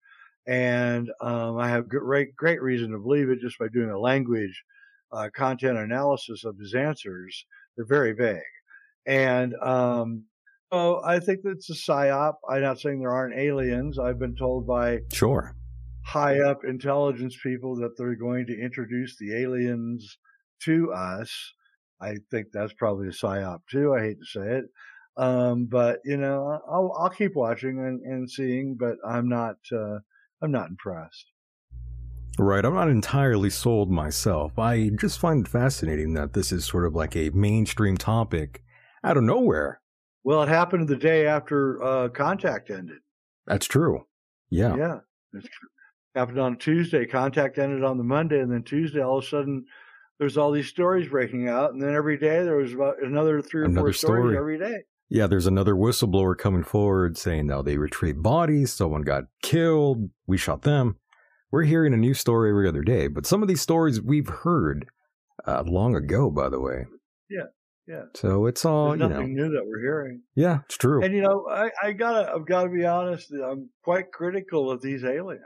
And 0.47 1.11
um, 1.21 1.57
I 1.57 1.69
have 1.69 1.87
great 1.87 2.35
great 2.35 2.61
reason 2.61 2.91
to 2.91 2.97
believe 2.97 3.29
it 3.29 3.39
just 3.39 3.59
by 3.59 3.67
doing 3.71 3.91
a 3.91 3.99
language 3.99 4.63
uh, 5.11 5.29
content 5.35 5.77
analysis 5.77 6.43
of 6.45 6.57
his 6.57 6.73
answers. 6.73 7.45
They're 7.75 7.85
very 7.85 8.13
vague, 8.13 8.41
and 9.05 9.53
um, 9.61 10.25
Oh, 10.71 11.01
I 11.03 11.19
think 11.19 11.39
it's 11.45 11.69
a 11.71 11.73
psyop. 11.73 12.35
I'm 12.47 12.61
not 12.61 12.79
saying 12.79 12.99
there 12.99 13.11
aren't 13.11 13.37
aliens. 13.37 13.97
I've 13.97 14.19
been 14.19 14.35
told 14.35 14.67
by 14.67 14.99
sure 15.11 15.55
high 16.05 16.39
up 16.39 16.63
intelligence 16.63 17.37
people 17.41 17.75
that 17.75 17.97
they're 17.97 18.15
going 18.15 18.47
to 18.47 18.59
introduce 18.59 19.15
the 19.17 19.35
aliens 19.35 20.17
to 20.63 20.91
us. 20.91 21.53
I 22.01 22.15
think 22.31 22.47
that's 22.51 22.73
probably 22.73 23.07
a 23.07 23.11
psyop 23.11 23.59
too. 23.69 23.93
I 23.93 24.01
hate 24.01 24.17
to 24.19 24.25
say 24.25 24.57
it. 24.57 24.65
Um, 25.17 25.65
but 25.65 25.99
you 26.05 26.17
know, 26.17 26.59
I'll, 26.67 26.95
I'll 26.97 27.09
keep 27.09 27.35
watching 27.35 27.79
and, 27.79 28.01
and 28.01 28.29
seeing, 28.29 28.77
but 28.79 28.97
I'm 29.05 29.27
not, 29.27 29.57
uh, 29.71 29.99
I'm 30.41 30.51
not 30.51 30.69
impressed. 30.69 31.25
Right. 32.39 32.63
I'm 32.63 32.73
not 32.73 32.89
entirely 32.89 33.49
sold 33.49 33.91
myself. 33.91 34.57
I 34.57 34.89
just 34.99 35.19
find 35.19 35.45
it 35.45 35.49
fascinating 35.51 36.13
that 36.13 36.33
this 36.33 36.51
is 36.51 36.65
sort 36.65 36.85
of 36.85 36.95
like 36.95 37.15
a 37.15 37.29
mainstream 37.31 37.97
topic 37.97 38.63
out 39.03 39.17
of 39.17 39.23
nowhere. 39.23 39.81
Well, 40.23 40.43
it 40.43 40.49
happened 40.49 40.87
the 40.87 40.95
day 40.95 41.27
after 41.27 41.81
uh, 41.83 42.09
Contact 42.09 42.69
ended. 42.69 42.99
That's 43.45 43.65
true. 43.65 44.05
Yeah. 44.49 44.75
Yeah. 44.75 44.97
It 45.33 45.49
happened 46.15 46.39
on 46.39 46.57
Tuesday. 46.57 47.05
Contact 47.05 47.57
ended 47.57 47.83
on 47.83 47.97
the 47.97 48.03
Monday, 48.03 48.39
and 48.39 48.51
then 48.51 48.63
Tuesday, 48.63 49.01
all 49.01 49.19
of 49.19 49.23
a 49.23 49.27
sudden, 49.27 49.65
there's 50.17 50.37
all 50.37 50.51
these 50.51 50.67
stories 50.67 51.09
breaking 51.09 51.47
out, 51.47 51.73
and 51.73 51.81
then 51.81 51.93
every 51.93 52.17
day 52.17 52.43
there 52.43 52.57
was 52.57 52.73
about 52.73 53.01
another 53.01 53.41
three 53.41 53.61
or 53.61 53.65
another 53.65 53.87
four 53.87 53.93
story. 53.93 54.19
stories 54.19 54.37
every 54.37 54.59
day. 54.59 54.83
Yeah, 55.09 55.27
there's 55.27 55.47
another 55.47 55.73
whistleblower 55.73 56.37
coming 56.37 56.63
forward 56.63 57.17
saying 57.17 57.47
now 57.47 57.61
they 57.61 57.77
retrieved 57.77 58.21
bodies, 58.21 58.71
someone 58.71 59.01
got 59.01 59.23
killed, 59.41 60.09
we 60.27 60.37
shot 60.37 60.61
them. 60.63 60.97
We're 61.51 61.63
hearing 61.63 61.93
a 61.93 61.97
new 61.97 62.13
story 62.13 62.49
every 62.51 62.67
other 62.67 62.83
day, 62.83 63.07
but 63.07 63.25
some 63.25 63.41
of 63.41 63.47
these 63.47 63.61
stories 63.61 64.01
we've 64.01 64.29
heard 64.29 64.87
uh, 65.45 65.63
long 65.65 65.95
ago, 65.95 66.29
by 66.29 66.49
the 66.49 66.59
way. 66.59 66.85
Yeah, 67.29 67.45
yeah. 67.87 68.03
So 68.15 68.45
it's 68.45 68.65
all 68.65 68.89
There's 68.89 68.99
nothing 68.99 69.29
you 69.29 69.35
know, 69.35 69.47
new 69.47 69.53
that 69.55 69.65
we're 69.65 69.81
hearing. 69.81 70.21
Yeah, 70.35 70.59
it's 70.65 70.77
true. 70.77 71.03
And 71.03 71.13
you 71.13 71.21
know, 71.21 71.47
I, 71.49 71.71
I 71.81 71.91
gotta, 71.93 72.31
I've 72.31 72.45
got 72.45 72.63
to 72.63 72.69
be 72.69 72.85
honest. 72.85 73.31
I'm 73.31 73.69
quite 73.83 74.11
critical 74.11 74.69
of 74.69 74.81
these 74.81 75.03
aliens. 75.03 75.43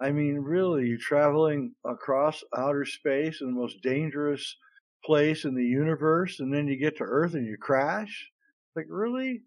I 0.00 0.10
mean, 0.10 0.36
really, 0.38 0.86
you're 0.88 0.98
traveling 0.98 1.74
across 1.84 2.42
outer 2.56 2.84
space 2.84 3.40
in 3.40 3.46
the 3.46 3.60
most 3.60 3.80
dangerous 3.82 4.56
place 5.04 5.44
in 5.44 5.54
the 5.54 5.64
universe, 5.64 6.40
and 6.40 6.52
then 6.52 6.66
you 6.66 6.76
get 6.76 6.96
to 6.98 7.04
Earth 7.04 7.34
and 7.34 7.46
you 7.46 7.56
crash. 7.60 8.30
Like, 8.74 8.86
really? 8.88 9.42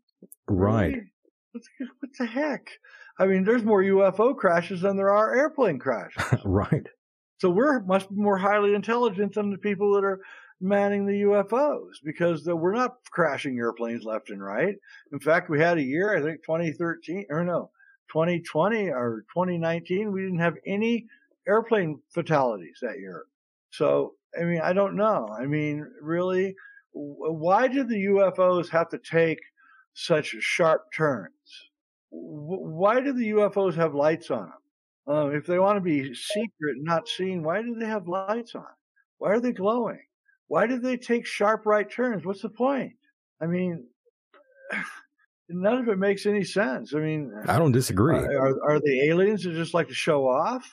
Right. 0.48 0.94
Really? 0.94 1.12
What, 1.52 2.12
the, 2.18 2.26
heck? 2.26 2.70
I 3.20 3.26
mean, 3.26 3.44
there's 3.44 3.64
more 3.64 3.82
UFO 3.82 4.36
crashes 4.36 4.82
than 4.82 4.96
there 4.96 5.12
are 5.12 5.36
airplane 5.36 5.80
crashes. 5.80 6.24
right. 6.46 6.86
So 7.40 7.50
we're 7.50 7.82
much 7.82 8.06
more 8.10 8.38
highly 8.38 8.74
intelligent 8.74 9.34
than 9.34 9.52
the 9.52 9.58
people 9.58 9.94
that 9.96 10.04
are 10.04 10.20
manning 10.60 11.06
the 11.06 11.22
UFOs 11.22 11.96
because 12.04 12.44
the, 12.44 12.56
we're 12.56 12.74
not 12.74 12.96
crashing 13.12 13.58
airplanes 13.58 14.04
left 14.04 14.30
and 14.30 14.44
right. 14.44 14.76
In 15.12 15.20
fact, 15.20 15.50
we 15.50 15.60
had 15.60 15.78
a 15.78 15.84
year, 15.84 16.18
I 16.18 16.22
think 16.22 16.44
2013 16.44 17.26
or 17.30 17.44
no, 17.44 17.72
2020 18.12 18.90
or 18.90 19.24
2019, 19.34 20.12
we 20.12 20.22
didn't 20.22 20.40
have 20.40 20.56
any 20.66 21.06
airplane 21.48 22.00
fatalities 22.14 22.80
that 22.82 23.00
year. 23.00 23.26
So, 23.72 24.14
I 24.40 24.44
mean, 24.44 24.62
I 24.62 24.74
don't 24.74 24.96
know. 24.96 25.28
I 25.40 25.46
mean, 25.46 25.86
really, 26.02 26.56
why 26.94 27.68
did 27.68 27.88
the 27.88 28.06
UFOs 28.06 28.70
have 28.70 28.90
to 28.90 29.00
take 29.00 29.40
such 29.98 30.36
sharp 30.40 30.84
turns? 30.96 31.32
Why 32.12 33.02
do 33.02 33.14
the 33.14 33.32
UFOs 33.32 33.74
have 33.76 33.96
lights 33.96 34.30
on 34.30 34.46
them? 34.46 35.16
Um, 35.16 35.36
if 35.36 35.48
they 35.48 35.58
want 35.58 35.78
to 35.78 35.82
be 35.82 36.14
secret 36.14 36.76
and 36.76 36.84
not 36.84 37.08
seen, 37.08 37.42
why 37.42 37.62
do 37.62 37.76
they 37.76 37.88
have 37.88 38.08
lights 38.08 38.54
on? 38.54 38.66
Why 39.18 39.32
are 39.32 39.40
they 39.40 39.54
glowing? 39.54 40.02
Why 40.48 40.68
do 40.68 40.80
they 40.80 40.98
take 40.98 41.26
sharp 41.26 41.66
right 41.66 41.90
turns? 41.90 42.26
What's 42.26 42.42
the 42.42 42.50
point? 42.50 42.94
I 43.42 43.48
mean, 43.48 43.88
none 45.50 45.80
of 45.80 45.88
it 45.88 45.98
makes 45.98 46.26
any 46.26 46.44
sense. 46.44 46.94
I 46.94 47.00
mean, 47.00 47.34
I 47.48 47.58
don't 47.58 47.72
disagree. 47.72 48.18
Are, 48.18 48.70
are 48.70 48.80
the 48.80 49.10
aliens 49.10 49.44
that 49.44 49.54
just 49.54 49.74
like 49.74 49.88
to 49.88 49.96
show 49.96 50.28
off? 50.28 50.70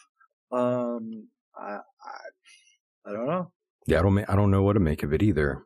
Um, 0.53 1.29
I, 1.57 1.79
I, 1.79 3.09
I 3.09 3.12
don't 3.12 3.27
know. 3.27 3.51
Yeah, 3.87 4.01
I 4.01 4.03
don't. 4.03 4.18
I 4.29 4.37
don't 4.37 4.51
know 4.51 4.62
what 4.62 4.75
to 4.75 4.81
make 4.81 5.03
of 5.03 5.12
it 5.14 5.22
either. 5.22 5.64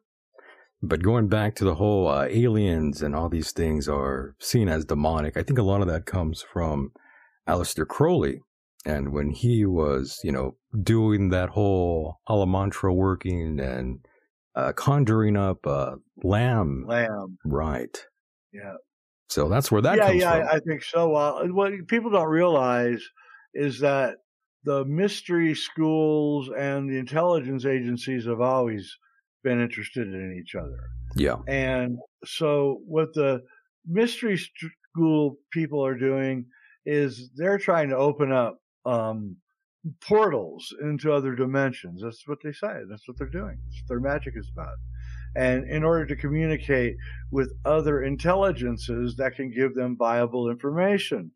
But 0.80 1.02
going 1.02 1.28
back 1.28 1.54
to 1.56 1.64
the 1.64 1.74
whole 1.74 2.08
uh, 2.08 2.26
aliens 2.30 3.02
and 3.02 3.14
all 3.14 3.28
these 3.28 3.50
things 3.50 3.88
are 3.88 4.36
seen 4.38 4.68
as 4.68 4.84
demonic, 4.84 5.36
I 5.36 5.42
think 5.42 5.58
a 5.58 5.64
lot 5.64 5.80
of 5.80 5.88
that 5.88 6.06
comes 6.06 6.42
from 6.52 6.92
Aleister 7.48 7.86
Crowley. 7.86 8.40
And 8.86 9.12
when 9.12 9.30
he 9.30 9.66
was, 9.66 10.20
you 10.22 10.30
know, 10.30 10.56
doing 10.80 11.30
that 11.30 11.50
whole 11.50 12.20
Amalantrah 12.28 12.94
working 12.94 13.58
and 13.58 13.98
uh, 14.54 14.72
conjuring 14.72 15.36
up 15.36 15.66
a 15.66 15.96
Lam. 16.22 16.84
Lam. 16.86 17.38
Right. 17.44 17.96
Yeah. 18.52 18.74
So 19.28 19.48
that's 19.48 19.70
where 19.70 19.82
that 19.82 19.96
yeah, 19.96 20.06
comes 20.06 20.20
yeah, 20.20 20.30
from. 20.30 20.40
Yeah, 20.40 20.52
I 20.52 20.60
think 20.60 20.82
so. 20.84 21.14
Uh, 21.14 21.44
what 21.48 21.72
people 21.88 22.10
don't 22.10 22.28
realize 22.28 23.02
is 23.52 23.80
that 23.80 24.16
the 24.64 24.84
mystery 24.84 25.54
schools 25.54 26.50
and 26.56 26.88
the 26.88 26.98
intelligence 26.98 27.64
agencies 27.64 28.26
have 28.26 28.40
always 28.40 28.96
been 29.42 29.60
interested 29.60 30.08
in 30.08 30.38
each 30.40 30.54
other. 30.54 30.90
Yeah. 31.16 31.36
And 31.46 31.98
so 32.24 32.80
what 32.86 33.14
the 33.14 33.42
mystery 33.86 34.38
school 34.92 35.36
people 35.52 35.84
are 35.84 35.96
doing 35.96 36.46
is 36.84 37.30
they're 37.36 37.58
trying 37.58 37.88
to 37.90 37.96
open 37.96 38.32
up 38.32 38.60
um, 38.84 39.36
portals 40.00 40.74
into 40.82 41.12
other 41.12 41.34
dimensions. 41.34 42.02
That's 42.02 42.26
what 42.26 42.38
they 42.42 42.52
say. 42.52 42.80
That's 42.88 43.06
what 43.06 43.18
they're 43.18 43.28
doing. 43.28 43.58
That's 43.64 43.82
what 43.82 43.88
their 43.88 44.00
magic 44.00 44.34
is 44.36 44.50
about. 44.52 44.76
And 45.36 45.68
in 45.68 45.84
order 45.84 46.06
to 46.06 46.16
communicate 46.16 46.96
with 47.30 47.52
other 47.64 48.02
intelligences 48.02 49.16
that 49.16 49.36
can 49.36 49.50
give 49.50 49.74
them 49.74 49.96
viable 49.96 50.50
information. 50.50 51.30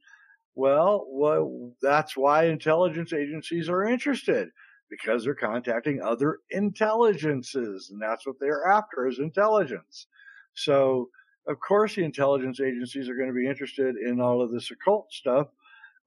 Well, 0.55 1.07
well, 1.09 1.73
that's 1.81 2.17
why 2.17 2.47
intelligence 2.47 3.13
agencies 3.13 3.69
are 3.69 3.85
interested 3.85 4.49
because 4.93 5.25
they're 5.25 5.35
contacting 5.35 6.03
other 6.03 6.41
intelligences, 6.51 7.89
and 7.91 8.01
that's 8.01 8.27
what 8.27 8.37
they're 8.39 8.67
after 8.67 9.09
is 9.09 9.19
intelligence. 9.19 10.07
So, 10.53 11.09
of 11.49 11.57
course, 11.67 11.95
the 11.95 12.05
intelligence 12.05 12.61
agencies 12.61 13.09
are 13.09 13.15
going 13.15 13.29
to 13.29 13.35
be 13.35 13.49
interested 13.49 13.97
in 13.97 14.21
all 14.21 14.43
of 14.43 14.53
this 14.53 14.71
occult 14.71 15.11
stuff, 15.11 15.49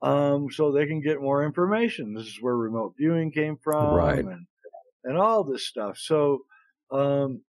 um, 0.03 0.51
so 0.51 0.71
they 0.71 0.85
can 0.85 1.01
get 1.01 1.19
more 1.19 1.43
information. 1.43 2.13
This 2.13 2.27
is 2.27 2.37
where 2.39 2.55
remote 2.55 2.93
viewing 2.95 3.31
came 3.31 3.57
from, 3.57 3.95
right. 3.95 4.19
and 4.19 4.45
and 5.03 5.17
all 5.17 5.43
this 5.43 5.65
stuff. 5.65 5.97
So, 5.97 6.45
um, 6.91 7.41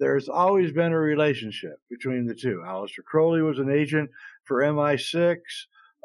there's 0.00 0.30
always 0.30 0.72
been 0.72 0.92
a 0.92 0.98
relationship 0.98 1.78
between 1.90 2.26
the 2.26 2.34
two. 2.34 2.62
Aleister 2.64 3.04
Crowley 3.04 3.42
was 3.42 3.58
an 3.58 3.70
agent 3.70 4.08
for 4.44 4.62
MI6. 4.62 5.36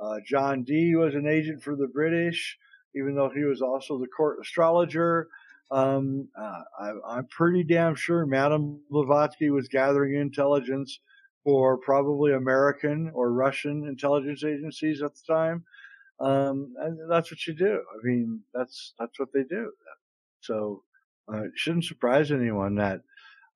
Uh, 0.02 0.18
John 0.28 0.64
Dee 0.64 0.96
was 0.96 1.16
an 1.16 1.28
agent 1.28 1.64
for 1.64 1.78
the 1.78 1.88
British 1.88 2.58
even 2.96 3.16
though 3.16 3.30
he 3.30 3.44
was 3.44 3.62
also 3.62 4.00
the 4.00 4.08
court 4.08 4.40
astrologer. 4.42 5.28
Um, 5.72 6.28
uh, 6.40 6.62
I, 6.80 7.18
am 7.18 7.28
pretty 7.28 7.64
damn 7.64 7.96
sure 7.96 8.26
Madame 8.26 8.82
Blavatsky 8.92 9.50
was 9.50 9.68
gathering 9.68 10.16
intelligence 10.16 11.00
for 11.44 11.78
probably 11.78 12.34
American 12.34 13.12
or 13.14 13.32
Russian 13.32 13.88
intelligence 13.88 14.44
agencies 14.44 15.02
at 15.02 15.12
the 15.16 15.34
time. 15.34 15.64
Um, 16.20 16.76
and 16.80 17.10
that's 17.10 17.32
what 17.32 17.46
you 17.48 17.54
do. 17.54 17.82
I 17.92 18.08
mean, 18.08 18.42
that's 18.54 18.94
that's 19.00 19.20
what 19.20 19.30
they 19.34 19.44
do. 19.44 19.72
So 20.42 20.84
uh, 21.32 21.44
it 21.44 21.52
shouldn't 21.56 21.86
surprise 21.86 22.32
anyone 22.32 22.76
that 22.76 23.02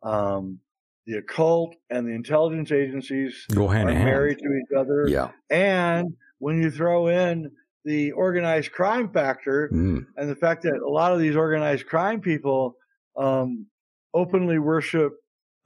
um, 0.04 0.60
the 1.06 1.18
occult 1.18 1.76
and 1.90 2.08
the 2.08 2.12
intelligence 2.12 2.72
agencies 2.72 3.46
go 3.54 3.68
hand 3.68 3.90
are 3.90 3.92
in 3.92 3.98
hand. 3.98 4.10
married 4.10 4.40
to 4.40 4.46
each 4.46 4.78
other. 4.78 5.08
Yeah. 5.08 5.32
And 5.50 6.16
when 6.40 6.62
you 6.62 6.72
throw 6.72 7.08
in 7.08 7.52
the 7.88 8.12
organized 8.12 8.74
crime 8.74 9.10
factor 9.10 9.70
mm. 9.74 10.06
and 10.18 10.30
the 10.30 10.36
fact 10.36 10.64
that 10.64 10.74
a 10.74 10.90
lot 10.90 11.14
of 11.14 11.20
these 11.20 11.38
organized 11.38 11.88
crime 11.88 12.20
people 12.20 12.76
um, 13.18 13.66
openly 14.14 14.60
worship 14.60 15.14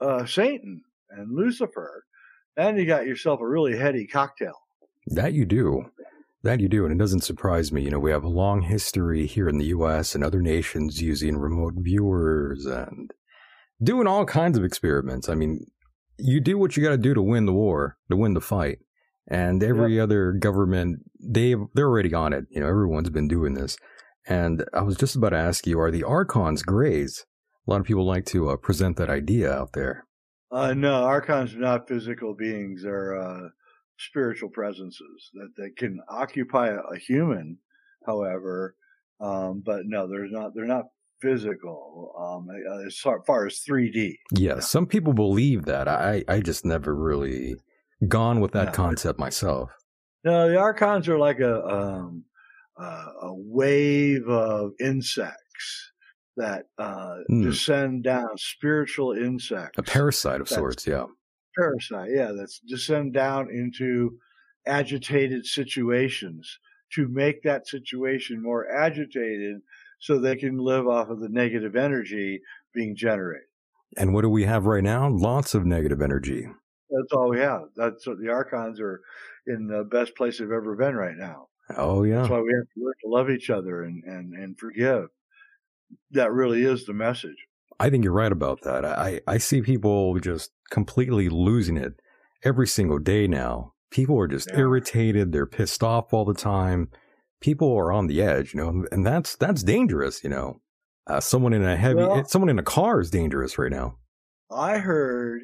uh, 0.00 0.24
Satan 0.24 0.82
and 1.10 1.34
Lucifer, 1.34 2.04
then 2.56 2.76
you 2.76 2.86
got 2.86 3.06
yourself 3.06 3.40
a 3.40 3.46
really 3.46 3.76
heady 3.76 4.06
cocktail. 4.06 4.54
That 5.08 5.32
you 5.32 5.44
do. 5.44 5.86
That 6.44 6.60
you 6.60 6.68
do. 6.68 6.84
And 6.84 6.94
it 6.94 6.98
doesn't 6.98 7.24
surprise 7.24 7.72
me. 7.72 7.82
You 7.82 7.90
know, 7.90 7.98
we 7.98 8.12
have 8.12 8.24
a 8.24 8.28
long 8.28 8.62
history 8.62 9.26
here 9.26 9.48
in 9.48 9.58
the 9.58 9.66
U.S. 9.66 10.14
and 10.14 10.22
other 10.22 10.40
nations 10.40 11.02
using 11.02 11.36
remote 11.36 11.74
viewers 11.76 12.66
and 12.66 13.10
doing 13.82 14.06
all 14.06 14.24
kinds 14.24 14.56
of 14.56 14.64
experiments. 14.64 15.28
I 15.28 15.34
mean, 15.34 15.66
you 16.18 16.40
do 16.40 16.56
what 16.56 16.76
you 16.76 16.84
got 16.84 16.90
to 16.90 16.98
do 16.98 17.14
to 17.14 17.22
win 17.22 17.46
the 17.46 17.52
war, 17.52 17.96
to 18.12 18.16
win 18.16 18.34
the 18.34 18.40
fight 18.40 18.78
and 19.28 19.62
every 19.62 19.96
yep. 19.96 20.04
other 20.04 20.32
government 20.32 21.00
they 21.20 21.54
they're 21.74 21.88
already 21.88 22.12
on 22.14 22.32
it. 22.32 22.44
You 22.50 22.60
know, 22.60 22.68
everyone's 22.68 23.10
been 23.10 23.28
doing 23.28 23.54
this. 23.54 23.76
And 24.26 24.64
I 24.72 24.82
was 24.82 24.96
just 24.96 25.16
about 25.16 25.30
to 25.30 25.38
ask 25.38 25.66
you: 25.66 25.80
Are 25.80 25.90
the 25.90 26.04
archons 26.04 26.62
greys? 26.62 27.26
A 27.66 27.70
lot 27.70 27.80
of 27.80 27.86
people 27.86 28.06
like 28.06 28.26
to 28.26 28.50
uh, 28.50 28.56
present 28.56 28.96
that 28.96 29.10
idea 29.10 29.52
out 29.52 29.72
there. 29.72 30.06
Uh, 30.50 30.74
no, 30.74 31.04
archons 31.04 31.54
are 31.54 31.60
not 31.60 31.88
physical 31.88 32.34
beings; 32.34 32.82
they're 32.82 33.20
uh, 33.20 33.48
spiritual 33.98 34.50
presences 34.50 35.30
that, 35.34 35.50
that 35.56 35.76
can 35.76 36.00
occupy 36.08 36.68
a, 36.68 36.78
a 36.78 36.98
human. 36.98 37.58
However, 38.06 38.76
um, 39.20 39.62
but 39.64 39.82
no, 39.84 40.08
they're 40.08 40.28
not. 40.28 40.54
They're 40.54 40.66
not 40.66 40.86
physical 41.20 42.12
um, 42.18 42.48
as 42.84 42.98
far 42.98 43.46
as 43.46 43.62
3D. 43.68 44.16
Yeah, 44.32 44.58
some 44.58 44.86
people 44.86 45.12
believe 45.12 45.64
that. 45.66 45.88
I 45.88 46.24
I 46.28 46.40
just 46.40 46.64
never 46.64 46.94
really 46.94 47.56
gone 48.08 48.40
with 48.40 48.52
that 48.52 48.72
concept 48.72 49.18
myself. 49.18 49.70
No, 50.24 50.48
the 50.48 50.56
archons 50.56 51.08
are 51.08 51.18
like 51.18 51.40
a 51.40 51.66
um, 51.66 52.24
uh, 52.80 53.06
a 53.22 53.34
wave 53.34 54.28
of 54.28 54.72
insects 54.80 55.92
that 56.36 56.66
uh, 56.78 57.16
mm. 57.30 57.42
descend 57.42 58.04
down, 58.04 58.36
spiritual 58.36 59.12
insects, 59.12 59.78
a 59.78 59.82
parasite 59.82 60.40
of 60.40 60.48
sorts. 60.48 60.86
Yeah, 60.86 61.06
parasite. 61.56 62.10
Yeah, 62.12 62.32
that's 62.36 62.60
descend 62.60 63.14
down 63.14 63.50
into 63.50 64.18
agitated 64.66 65.44
situations 65.44 66.58
to 66.94 67.08
make 67.08 67.42
that 67.42 67.66
situation 67.66 68.42
more 68.42 68.70
agitated 68.70 69.60
so 69.98 70.18
they 70.18 70.36
can 70.36 70.58
live 70.58 70.86
off 70.86 71.08
of 71.08 71.20
the 71.20 71.28
negative 71.28 71.74
energy 71.76 72.40
being 72.74 72.94
generated. 72.94 73.46
And 73.96 74.14
what 74.14 74.22
do 74.22 74.28
we 74.28 74.44
have 74.44 74.66
right 74.66 74.82
now? 74.82 75.08
Lots 75.08 75.54
of 75.54 75.66
negative 75.66 76.00
energy. 76.00 76.48
That's 76.92 77.12
all 77.12 77.30
we 77.30 77.40
have. 77.40 77.62
That's 77.76 78.06
what 78.06 78.18
the 78.20 78.30
archons 78.30 78.80
are 78.80 79.00
in 79.46 79.66
the 79.66 79.84
best 79.84 80.14
place 80.14 80.38
they've 80.38 80.50
ever 80.50 80.76
been 80.76 80.94
right 80.94 81.16
now. 81.16 81.48
Oh 81.76 82.02
yeah. 82.02 82.18
That's 82.18 82.30
why 82.30 82.40
we 82.40 82.52
have 82.52 82.68
to 82.74 82.84
learn 82.84 82.94
to 83.02 83.08
love 83.08 83.30
each 83.30 83.50
other 83.50 83.82
and, 83.82 84.04
and, 84.04 84.34
and 84.34 84.58
forgive. 84.58 85.06
That 86.10 86.32
really 86.32 86.62
is 86.62 86.86
the 86.86 86.92
message. 86.92 87.36
I 87.80 87.90
think 87.90 88.04
you're 88.04 88.12
right 88.12 88.32
about 88.32 88.62
that. 88.62 88.84
I, 88.84 89.20
I 89.26 89.38
see 89.38 89.62
people 89.62 90.18
just 90.20 90.50
completely 90.70 91.28
losing 91.28 91.76
it 91.76 91.94
every 92.44 92.66
single 92.66 92.98
day 92.98 93.26
now. 93.26 93.72
People 93.90 94.18
are 94.18 94.28
just 94.28 94.48
yeah. 94.50 94.60
irritated. 94.60 95.32
They're 95.32 95.46
pissed 95.46 95.82
off 95.82 96.12
all 96.12 96.24
the 96.24 96.34
time. 96.34 96.90
People 97.40 97.76
are 97.76 97.92
on 97.92 98.06
the 98.06 98.22
edge, 98.22 98.54
you 98.54 98.60
know, 98.60 98.86
and 98.92 99.04
that's 99.04 99.36
that's 99.36 99.62
dangerous, 99.62 100.22
you 100.22 100.30
know. 100.30 100.60
Uh, 101.06 101.18
someone 101.20 101.52
in 101.52 101.64
a 101.64 101.76
heavy, 101.76 101.96
well, 101.96 102.24
someone 102.24 102.48
in 102.48 102.58
a 102.58 102.62
car 102.62 103.00
is 103.00 103.10
dangerous 103.10 103.58
right 103.58 103.72
now. 103.72 103.96
I 104.50 104.78
heard 104.78 105.42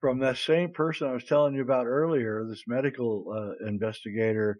from 0.00 0.20
that 0.20 0.36
same 0.36 0.72
person 0.72 1.08
I 1.08 1.12
was 1.12 1.24
telling 1.24 1.54
you 1.54 1.62
about 1.62 1.86
earlier, 1.86 2.44
this 2.48 2.64
medical 2.66 3.24
uh, 3.34 3.66
investigator, 3.68 4.56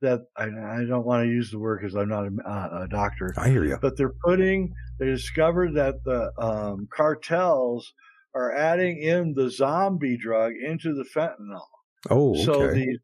that 0.00 0.20
I, 0.36 0.44
I, 0.44 0.84
don't 0.88 1.04
want 1.04 1.24
to 1.24 1.28
use 1.28 1.50
the 1.50 1.58
word 1.58 1.80
because 1.80 1.96
I'm 1.96 2.08
not 2.08 2.24
a, 2.24 2.30
uh, 2.48 2.84
a, 2.84 2.88
doctor. 2.88 3.34
I 3.36 3.48
hear 3.48 3.64
you. 3.64 3.78
But 3.82 3.96
they're 3.96 4.14
putting, 4.24 4.72
they 5.00 5.06
discovered 5.06 5.74
that 5.74 6.04
the 6.04 6.30
um, 6.38 6.86
cartels 6.94 7.92
are 8.34 8.54
adding 8.54 9.02
in 9.02 9.34
the 9.34 9.50
zombie 9.50 10.16
drug 10.16 10.52
into 10.64 10.94
the 10.94 11.04
fentanyl. 11.04 11.66
Oh, 12.10 12.30
okay. 12.30 12.44
So 12.44 12.68
the 12.68 12.98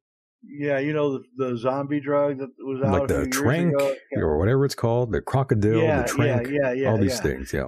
yeah, 0.47 0.79
you 0.79 0.93
know 0.93 1.19
the, 1.19 1.25
the 1.37 1.57
zombie 1.57 2.01
drug 2.01 2.39
that 2.39 2.51
was 2.59 2.83
out 2.83 3.01
like 3.01 3.09
the 3.09 3.27
trank 3.27 3.75
yeah. 3.81 4.19
or 4.19 4.39
whatever 4.39 4.65
it's 4.65 4.75
called, 4.75 5.11
the 5.11 5.23
crocodile, 5.23 5.79
yeah, 5.79 6.03
the 6.03 6.09
trank, 6.09 6.49
yeah, 6.49 6.53
yeah, 6.53 6.73
yeah, 6.73 6.91
all 6.91 6.99
these 6.99 7.19
things, 7.19 7.53
yeah. 7.53 7.67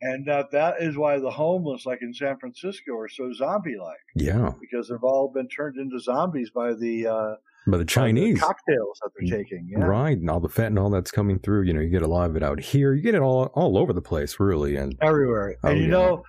And 0.00 0.26
that 0.26 0.52
that 0.52 0.76
is 0.80 0.96
why 0.96 1.18
the 1.18 1.30
homeless, 1.30 1.84
like 1.84 2.02
in 2.02 2.14
San 2.14 2.38
Francisco, 2.38 2.96
are 2.96 3.08
so 3.08 3.32
zombie-like. 3.32 3.96
Yeah, 4.14 4.52
because 4.60 4.88
they've 4.88 5.02
all 5.02 5.32
been 5.34 5.48
turned 5.48 5.76
into 5.76 5.98
zombies 5.98 6.50
by 6.50 6.74
the 6.74 7.08
uh, 7.08 7.34
by 7.66 7.78
the 7.78 7.84
Chinese 7.84 8.34
the 8.34 8.40
cocktails 8.40 9.00
that 9.02 9.10
they're 9.18 9.38
taking. 9.38 9.68
Yeah. 9.68 9.84
Right, 9.84 10.16
and 10.16 10.30
all 10.30 10.38
the 10.38 10.48
fentanyl 10.48 10.92
that's 10.92 11.10
coming 11.10 11.40
through. 11.40 11.62
You 11.62 11.72
know, 11.72 11.80
you 11.80 11.90
get 11.90 12.02
a 12.02 12.08
lot 12.08 12.30
of 12.30 12.36
it 12.36 12.44
out 12.44 12.60
here. 12.60 12.94
You 12.94 13.02
get 13.02 13.16
it 13.16 13.22
all 13.22 13.46
all 13.54 13.76
over 13.76 13.92
the 13.92 14.02
place, 14.02 14.38
really, 14.38 14.76
and 14.76 14.96
everywhere. 15.02 15.56
Oh, 15.64 15.68
and 15.68 15.80
you 15.80 15.88
know, 15.88 16.22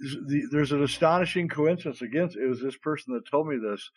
the, 0.00 0.42
there's 0.50 0.72
an 0.72 0.82
astonishing 0.82 1.48
coincidence. 1.48 2.02
Against 2.02 2.36
it 2.36 2.48
was 2.48 2.60
this 2.60 2.76
person 2.76 3.14
that 3.14 3.30
told 3.30 3.46
me 3.46 3.56
this 3.56 3.88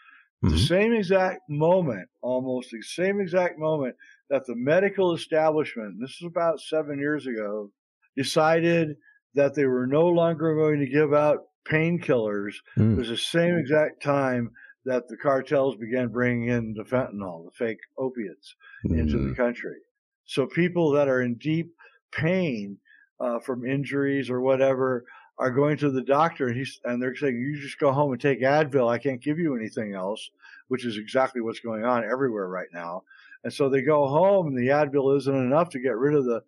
Mm-hmm. 0.44 0.56
The 0.56 0.62
same 0.62 0.94
exact 0.94 1.42
moment, 1.50 2.10
almost 2.22 2.72
the 2.72 2.82
same 2.82 3.20
exact 3.20 3.58
moment 3.58 3.96
that 4.30 4.46
the 4.46 4.56
medical 4.56 5.14
establishment, 5.14 5.96
this 6.00 6.12
is 6.12 6.28
about 6.28 6.60
seven 6.60 7.00
years 7.00 7.26
ago, 7.26 7.72
decided 8.18 8.98
that 9.36 9.54
they 9.54 9.66
were 9.66 9.86
no 9.86 10.08
longer 10.08 10.56
going 10.56 10.80
to 10.80 10.88
give 10.88 11.14
out 11.14 11.40
painkillers 11.70 12.54
mm. 12.78 12.98
was 12.98 13.10
the 13.10 13.18
same 13.18 13.58
exact 13.58 14.02
time 14.02 14.52
that 14.86 15.08
the 15.08 15.18
cartels 15.18 15.76
began 15.78 16.10
bringing 16.10 16.50
in 16.50 16.74
the 16.74 16.84
fentanyl, 16.84 17.46
the 17.46 17.52
fake 17.54 17.80
opiates, 17.98 18.56
mm. 18.88 19.00
into 19.00 19.18
the 19.18 19.32
mm. 19.32 19.36
country. 19.36 19.78
So 20.26 20.46
people 20.46 20.92
that 20.92 21.08
are 21.08 21.22
in 21.22 21.36
deep 21.36 21.72
pain 22.12 22.78
uh, 23.20 23.40
from 23.40 23.66
injuries 23.66 24.30
or 24.30 24.42
whatever 24.42 25.06
are 25.38 25.52
going 25.52 25.78
to 25.78 25.92
the 25.92 26.02
doctor 26.02 26.48
and 26.48 26.56
he's 26.56 26.80
and 26.86 27.02
they're 27.02 27.16
saying 27.16 27.36
you 27.36 27.62
just 27.62 27.80
go 27.80 27.92
home 27.92 28.12
and 28.12 28.22
take 28.22 28.42
Advil. 28.42 28.90
I 28.90 28.98
can't 28.98 29.22
give 29.22 29.38
you 29.38 29.56
anything 29.56 29.94
else, 29.94 30.30
which 30.70 30.86
is 30.86 30.98
exactly 30.98 31.42
what's 31.42 31.60
going 31.60 31.84
on 31.84 32.04
everywhere 32.04 32.48
right 32.48 32.70
now. 32.74 33.04
And 33.44 33.54
so 33.54 33.70
they 33.70 33.82
go 33.82 34.08
home 34.08 34.48
and 34.48 34.58
the 34.58 34.70
Advil 34.70 35.18
isn't 35.18 35.36
enough 35.36 35.70
to 35.72 35.80
get 35.80 35.98
rid 35.98 36.16
of 36.16 36.26
the 36.26 36.42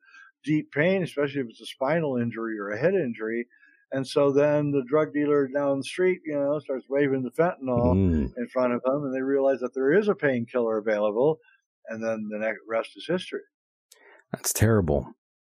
deep 0.48 0.72
pain, 0.72 1.04
especially 1.04 1.42
if 1.42 1.48
it's 1.50 1.62
a 1.62 1.66
spinal 1.66 2.18
injury 2.18 2.58
or 2.58 2.70
a 2.70 2.80
head 2.80 2.94
injury. 2.94 3.48
And 3.92 4.06
so 4.06 4.32
then 4.32 4.72
the 4.72 4.84
drug 4.88 5.14
dealer 5.14 5.48
down 5.48 5.78
the 5.78 5.84
street, 5.84 6.22
you 6.26 6.36
know, 6.36 6.60
starts 6.60 6.86
waving 6.90 7.24
the 7.24 7.42
fentanyl 7.42 7.96
mm. 7.96 8.32
in 8.36 8.48
front 8.52 8.74
of 8.74 8.82
them, 8.84 9.04
and 9.04 9.16
they 9.16 9.22
realize 9.22 9.60
that 9.60 9.74
there 9.74 9.94
is 9.94 10.08
a 10.08 10.16
painkiller 10.16 10.78
available, 10.78 11.40
and 11.88 12.04
then 12.04 12.28
the 12.30 12.40
next 12.40 12.60
rest 12.68 12.92
is 12.98 13.06
history. 13.08 13.42
That's 14.34 14.52
terrible. 14.52 15.08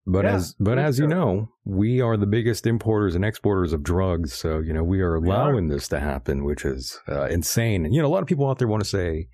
But 0.07 0.25
yeah, 0.25 0.35
as 0.35 0.55
but 0.59 0.79
as 0.79 0.99
you 0.99 1.07
know, 1.07 1.51
we 1.65 2.01
are 2.01 2.17
the 2.17 2.27
biggest 2.27 2.67
importers 2.67 3.15
and 3.15 3.25
exporters 3.25 3.73
of 3.73 3.83
drugs. 3.83 4.33
So 4.33 4.59
you 4.59 4.73
know 4.73 4.83
we 4.83 5.01
are 5.01 5.15
allowing 5.15 5.69
we 5.69 5.75
are. 5.75 5.77
this 5.77 5.89
to 5.89 6.01
happen, 6.01 6.43
which 6.45 6.65
is 6.65 6.99
uh, 7.09 7.27
insane. 7.27 7.85
And 7.85 7.95
you 7.95 8.03
know 8.03 8.09
a 8.09 8.11
lot 8.11 8.23
of 8.23 8.29
people 8.29 8.49
out 8.49 8.59
there 8.59 8.67
want 8.67 8.83
to 8.83 8.89
say, 8.89 9.29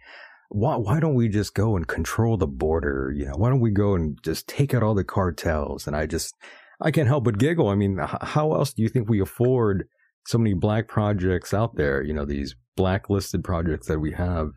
why 0.49 0.76
why 0.76 1.01
don't 1.01 1.14
we 1.14 1.28
just 1.28 1.55
go 1.55 1.76
and 1.76 1.86
control 1.86 2.36
the 2.36 2.46
border? 2.46 3.12
You 3.14 3.26
know 3.26 3.36
why 3.36 3.51
don't 3.51 3.61
we 3.61 3.70
go 3.70 3.94
and 3.94 4.18
just 4.22 4.49
take 4.49 4.74
out 4.74 4.82
all 4.82 4.94
the 4.94 5.05
cartels? 5.05 5.86
And 5.86 5.94
I 5.94 6.07
just 6.07 6.34
I 6.80 6.90
can't 6.90 7.09
help 7.09 7.24
but 7.24 7.38
giggle. 7.38 7.68
I 7.68 7.74
mean, 7.74 7.99
how 7.99 8.55
else 8.55 8.72
do 8.72 8.82
you 8.82 8.88
think 8.88 9.09
we 9.09 9.20
afford 9.20 9.88
so 10.26 10.38
many 10.38 10.55
black 10.55 10.88
projects 10.88 11.53
out 11.53 11.76
there? 11.76 12.03
You 12.03 12.14
know 12.14 12.24
these 12.24 12.55
blacklisted 12.76 13.44
projects 13.44 13.88
that 13.88 13.99
we 13.99 14.12
have, 14.12 14.51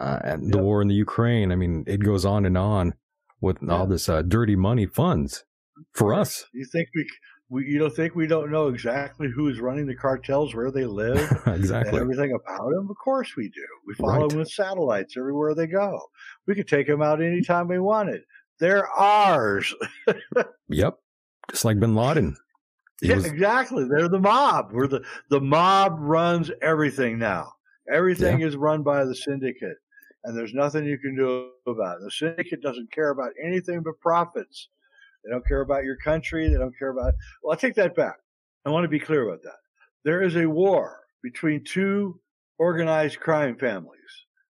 uh, 0.00 0.18
and 0.24 0.44
yep. 0.44 0.52
the 0.52 0.58
war 0.58 0.82
in 0.82 0.88
the 0.88 0.94
Ukraine. 0.94 1.52
I 1.52 1.56
mean, 1.56 1.84
it 1.86 2.00
goes 2.00 2.24
on 2.24 2.44
and 2.44 2.58
on 2.58 2.94
with 3.40 3.58
yeah. 3.62 3.72
all 3.72 3.86
this 3.86 4.08
uh, 4.08 4.22
dirty 4.22 4.56
money 4.56 4.86
funds 4.86 5.44
for 5.94 6.12
us. 6.12 6.44
You 6.52 6.66
think 6.70 6.88
we, 6.94 7.06
we 7.52 7.66
you 7.66 7.78
don't 7.78 7.94
think 7.94 8.14
we 8.14 8.26
don't 8.26 8.50
know 8.50 8.68
exactly 8.68 9.28
who's 9.28 9.60
running 9.60 9.86
the 9.86 9.94
cartels, 9.94 10.54
where 10.54 10.70
they 10.70 10.86
live, 10.86 11.30
exactly 11.46 12.00
everything 12.00 12.32
about 12.32 12.70
them? 12.70 12.88
Of 12.90 12.96
course 12.96 13.36
we 13.36 13.48
do. 13.50 13.66
We 13.86 13.94
follow 13.94 14.22
right. 14.22 14.30
them 14.30 14.38
with 14.38 14.50
satellites 14.50 15.16
everywhere 15.16 15.54
they 15.54 15.66
go. 15.66 16.00
We 16.46 16.54
could 16.54 16.66
take 16.66 16.86
them 16.86 17.02
out 17.02 17.22
anytime 17.22 17.68
we 17.68 17.78
wanted. 17.78 18.22
They're 18.58 18.88
ours. 18.88 19.74
yep, 20.68 20.98
just 21.50 21.64
like 21.64 21.78
Bin 21.78 21.94
Laden. 21.94 22.36
yeah, 23.02 23.16
was... 23.16 23.26
exactly. 23.26 23.84
They're 23.84 24.08
the 24.08 24.18
mob. 24.18 24.70
We're 24.72 24.88
the 24.88 25.04
the 25.28 25.40
mob 25.40 25.96
runs 25.98 26.50
everything 26.62 27.18
now. 27.18 27.52
Everything 27.92 28.40
yeah. 28.40 28.46
is 28.46 28.56
run 28.56 28.82
by 28.82 29.04
the 29.04 29.14
syndicate 29.14 29.76
and 30.24 30.36
there's 30.36 30.54
nothing 30.54 30.84
you 30.84 30.98
can 30.98 31.16
do 31.16 31.50
about 31.66 31.96
it. 31.96 32.04
The 32.04 32.10
syndicate 32.10 32.62
doesn't 32.62 32.92
care 32.92 33.10
about 33.10 33.32
anything 33.42 33.82
but 33.82 33.98
profits. 34.00 34.68
They 35.24 35.30
don't 35.30 35.46
care 35.46 35.60
about 35.60 35.84
your 35.84 35.96
country. 35.96 36.48
They 36.48 36.58
don't 36.58 36.76
care 36.78 36.90
about. 36.90 37.14
Well, 37.42 37.52
I'll 37.52 37.58
take 37.58 37.74
that 37.76 37.94
back. 37.94 38.16
I 38.64 38.70
want 38.70 38.84
to 38.84 38.88
be 38.88 39.00
clear 39.00 39.26
about 39.28 39.42
that. 39.42 39.56
There 40.04 40.22
is 40.22 40.36
a 40.36 40.48
war 40.48 41.00
between 41.22 41.64
two 41.64 42.20
organized 42.58 43.20
crime 43.20 43.56
families. 43.56 44.00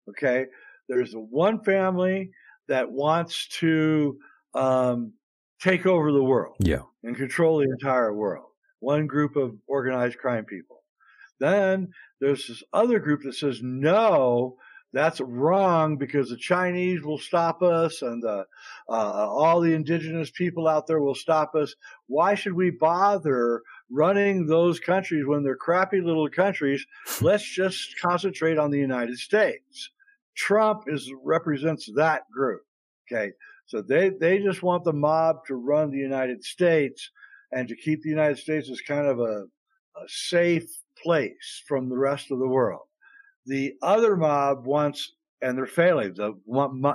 Okay, 0.08 0.46
there's 0.88 1.12
one 1.14 1.62
family 1.62 2.30
that 2.68 2.90
wants 2.90 3.48
to 3.48 4.18
um, 4.54 5.12
take 5.60 5.86
over 5.86 6.12
the 6.12 6.22
world, 6.22 6.56
yeah, 6.58 6.82
and 7.02 7.16
control 7.16 7.58
the 7.58 7.70
entire 7.70 8.12
world. 8.12 8.46
One 8.80 9.06
group 9.06 9.36
of 9.36 9.54
organized 9.66 10.18
crime 10.18 10.44
people. 10.44 10.82
Then 11.38 11.88
there's 12.20 12.46
this 12.46 12.62
other 12.72 12.98
group 12.98 13.22
that 13.24 13.34
says 13.34 13.60
no 13.62 14.56
that's 14.92 15.20
wrong 15.20 15.96
because 15.96 16.28
the 16.28 16.36
Chinese 16.36 17.02
will 17.02 17.18
stop 17.18 17.62
us 17.62 18.02
and 18.02 18.24
uh, 18.24 18.44
uh, 18.88 18.92
all 18.92 19.60
the 19.60 19.72
indigenous 19.72 20.30
people 20.30 20.68
out 20.68 20.86
there 20.86 21.00
will 21.00 21.14
stop 21.14 21.54
us. 21.54 21.74
Why 22.08 22.34
should 22.34 22.52
we 22.52 22.70
bother 22.70 23.62
running 23.90 24.46
those 24.46 24.78
countries 24.78 25.26
when 25.26 25.42
they're 25.42 25.56
crappy 25.56 26.00
little 26.00 26.28
countries? 26.28 26.84
Let's 27.22 27.48
just 27.48 27.98
concentrate 28.00 28.58
on 28.58 28.70
the 28.70 28.78
United 28.78 29.18
States. 29.18 29.90
Trump 30.34 30.84
is 30.86 31.10
represents 31.22 31.90
that 31.94 32.30
group. 32.30 32.62
Okay. 33.10 33.32
So 33.66 33.80
they, 33.80 34.10
they 34.10 34.38
just 34.38 34.62
want 34.62 34.84
the 34.84 34.92
mob 34.92 35.46
to 35.46 35.54
run 35.54 35.90
the 35.90 35.98
United 35.98 36.44
States 36.44 37.10
and 37.52 37.66
to 37.68 37.76
keep 37.76 38.02
the 38.02 38.10
United 38.10 38.38
States 38.38 38.68
as 38.70 38.80
kind 38.82 39.06
of 39.06 39.20
a, 39.20 39.44
a 39.96 40.08
safe 40.08 40.68
place 41.02 41.62
from 41.66 41.88
the 41.88 41.96
rest 41.96 42.30
of 42.30 42.38
the 42.38 42.46
world. 42.48 42.82
The 43.46 43.74
other 43.82 44.16
mob 44.16 44.66
wants, 44.66 45.12
and 45.40 45.56
they're 45.56 45.66
failing, 45.66 46.14
the 46.14 46.34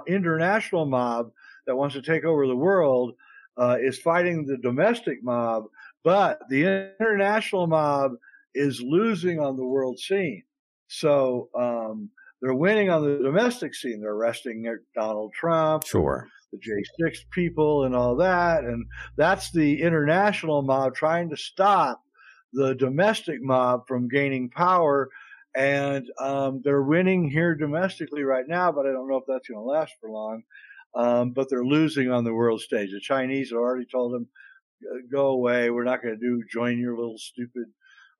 international 0.08 0.86
mob 0.86 1.32
that 1.66 1.76
wants 1.76 1.95
to 1.95 2.02
take 2.02 2.24
over 2.24 2.48
the 2.48 2.56
world 2.56 3.16
uh, 3.58 3.78
is 3.80 4.00
fighting 4.00 4.45
the 4.45 4.58
domestic 4.58 5.24
mob, 5.24 5.66
but 6.04 6.39
the 6.50 6.93
international 7.00 7.68
mob 7.68 8.14
is 8.56 8.82
losing 8.82 9.39
on 9.39 9.58
the 9.58 9.66
world 9.66 10.00
scene. 10.00 10.43
So 10.88 11.50
um, 11.54 12.10
they're 12.41 12.54
winning 12.54 12.89
on 12.89 13.04
the 13.04 13.24
domestic 13.24 13.76
scene. 13.76 14.00
They're 14.00 14.14
arresting 14.14 14.66
Donald 14.95 15.34
Trump, 15.34 15.86
sure, 15.86 16.28
the 16.52 16.60
J6 16.60 17.18
people, 17.32 17.86
and 17.86 17.95
all 17.95 18.16
that. 18.18 18.64
And 18.64 18.86
that's 19.18 19.52
the 19.52 19.82
international 19.82 20.62
mob 20.62 20.95
trying 20.95 21.30
to 21.30 21.38
stop 21.38 22.02
the 22.54 22.76
domestic 22.76 23.41
mob 23.41 23.88
from 23.88 24.08
gaining 24.08 24.50
power 24.50 25.10
and 25.58 26.05
um, 26.20 26.62
they're 26.64 26.84
winning 26.84 27.28
here 27.28 27.55
domestically 27.55 28.22
right 28.22 28.47
now, 28.47 28.72
but 28.72 28.86
I 28.86 28.91
don't 28.91 29.10
know 29.10 29.18
if 29.18 29.24
that's 29.28 29.47
going 29.47 29.58
to 29.58 29.64
last 29.64 29.91
for 29.99 30.12
long. 30.12 30.43
Um, 30.95 31.32
but 31.32 31.49
they're 31.49 31.66
losing 31.66 32.12
on 32.12 32.24
the 32.24 32.34
world 32.34 32.62
stage. 32.62 32.91
The 32.91 32.99
Chinese 32.99 33.49
have 33.49 33.58
already 33.58 33.86
told 33.86 34.14
them, 34.14 34.28
"Go 35.12 35.28
away. 35.28 35.70
We're 35.70 35.84
not 35.84 36.01
going 36.01 36.18
to 36.18 36.20
do 36.20 36.43
join 36.51 36.80
your 36.80 36.95
little 36.95 37.18
stupid 37.18 37.66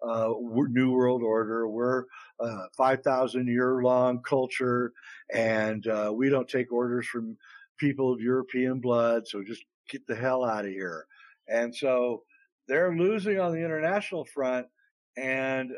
uh, 0.05 0.29
new 0.69 0.91
world 0.91 1.21
order. 1.23 1.67
We're 1.67 2.05
uh, 2.39 2.65
5,000 2.75 3.47
year 3.47 3.81
long 3.83 4.21
culture, 4.23 4.91
and 5.33 5.85
uh, 5.88 6.11
we 6.13 6.29
don't 6.29 6.49
take 6.49 6.71
orders 6.71 7.07
from 7.07 7.38
people 7.77 8.11
of 8.11 8.19
European 8.19 8.79
blood. 8.79 9.27
So 9.27 9.43
just 9.43 9.63
get 9.89 10.05
the 10.07 10.15
hell 10.15 10.43
out 10.43 10.65
of 10.65 10.71
here." 10.71 11.05
And 11.47 11.73
so 11.73 12.23
they're 12.67 12.95
losing 12.95 13.39
on 13.39 13.53
the 13.53 13.63
international 13.63 14.25
front, 14.25 14.67
and 15.15 15.71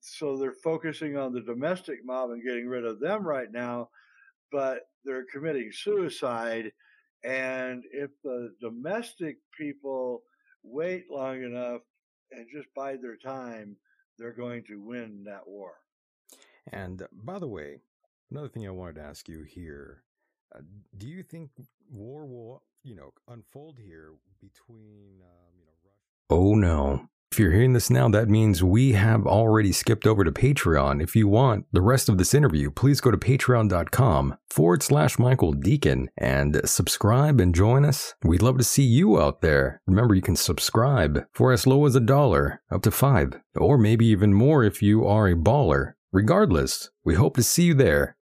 so 0.00 0.36
they're 0.36 0.52
focusing 0.52 1.16
on 1.16 1.32
the 1.32 1.40
domestic 1.40 2.04
mob 2.04 2.30
and 2.30 2.42
getting 2.42 2.68
rid 2.68 2.84
of 2.84 3.00
them 3.00 3.26
right 3.26 3.50
now, 3.50 3.88
but 4.52 4.82
they're 5.04 5.26
committing 5.32 5.70
suicide. 5.72 6.72
And 7.24 7.84
if 7.92 8.10
the 8.22 8.54
domestic 8.60 9.38
people 9.58 10.22
wait 10.62 11.04
long 11.10 11.42
enough 11.42 11.82
and 12.30 12.46
just 12.52 12.68
bide 12.76 13.02
their 13.02 13.16
time, 13.16 13.76
they're 14.18 14.32
going 14.32 14.64
to 14.64 14.80
win 14.80 15.24
that 15.26 15.46
war. 15.46 15.72
And 16.72 17.06
by 17.12 17.38
the 17.38 17.48
way, 17.48 17.78
another 18.30 18.48
thing 18.48 18.66
I 18.66 18.70
wanted 18.70 18.96
to 18.96 19.02
ask 19.02 19.28
you 19.28 19.42
here 19.42 20.02
uh, 20.54 20.60
do 20.96 21.06
you 21.06 21.22
think 21.22 21.50
war 21.90 22.26
will, 22.26 22.62
you 22.82 22.94
know, 22.94 23.12
unfold 23.28 23.78
here 23.78 24.12
between, 24.40 25.20
um, 25.22 25.52
you 25.58 25.64
know, 25.66 25.72
Russia? 25.84 26.06
Oh 26.30 26.54
no. 26.54 27.08
If 27.38 27.42
you're 27.42 27.52
hearing 27.52 27.72
this 27.72 27.88
now, 27.88 28.08
that 28.08 28.28
means 28.28 28.64
we 28.64 28.94
have 28.94 29.24
already 29.24 29.70
skipped 29.70 30.08
over 30.08 30.24
to 30.24 30.32
Patreon. 30.32 31.00
If 31.00 31.14
you 31.14 31.28
want 31.28 31.66
the 31.70 31.80
rest 31.80 32.08
of 32.08 32.18
this 32.18 32.34
interview, 32.34 32.68
please 32.68 33.00
go 33.00 33.12
to 33.12 33.16
patreon.com 33.16 34.36
forward 34.50 34.82
slash 34.82 35.20
Michael 35.20 35.52
Deacon 35.52 36.08
and 36.16 36.60
subscribe 36.64 37.40
and 37.40 37.54
join 37.54 37.84
us. 37.84 38.14
We'd 38.24 38.42
love 38.42 38.58
to 38.58 38.64
see 38.64 38.82
you 38.82 39.22
out 39.22 39.40
there. 39.40 39.80
Remember, 39.86 40.16
you 40.16 40.20
can 40.20 40.34
subscribe 40.34 41.26
for 41.32 41.52
as 41.52 41.64
low 41.64 41.86
as 41.86 41.94
a 41.94 42.00
dollar, 42.00 42.60
up 42.72 42.82
to 42.82 42.90
five, 42.90 43.34
or 43.54 43.78
maybe 43.78 44.06
even 44.06 44.34
more 44.34 44.64
if 44.64 44.82
you 44.82 45.06
are 45.06 45.28
a 45.28 45.36
baller. 45.36 45.92
Regardless, 46.10 46.90
we 47.04 47.14
hope 47.14 47.36
to 47.36 47.44
see 47.44 47.64
you 47.64 47.74
there. 47.74 48.16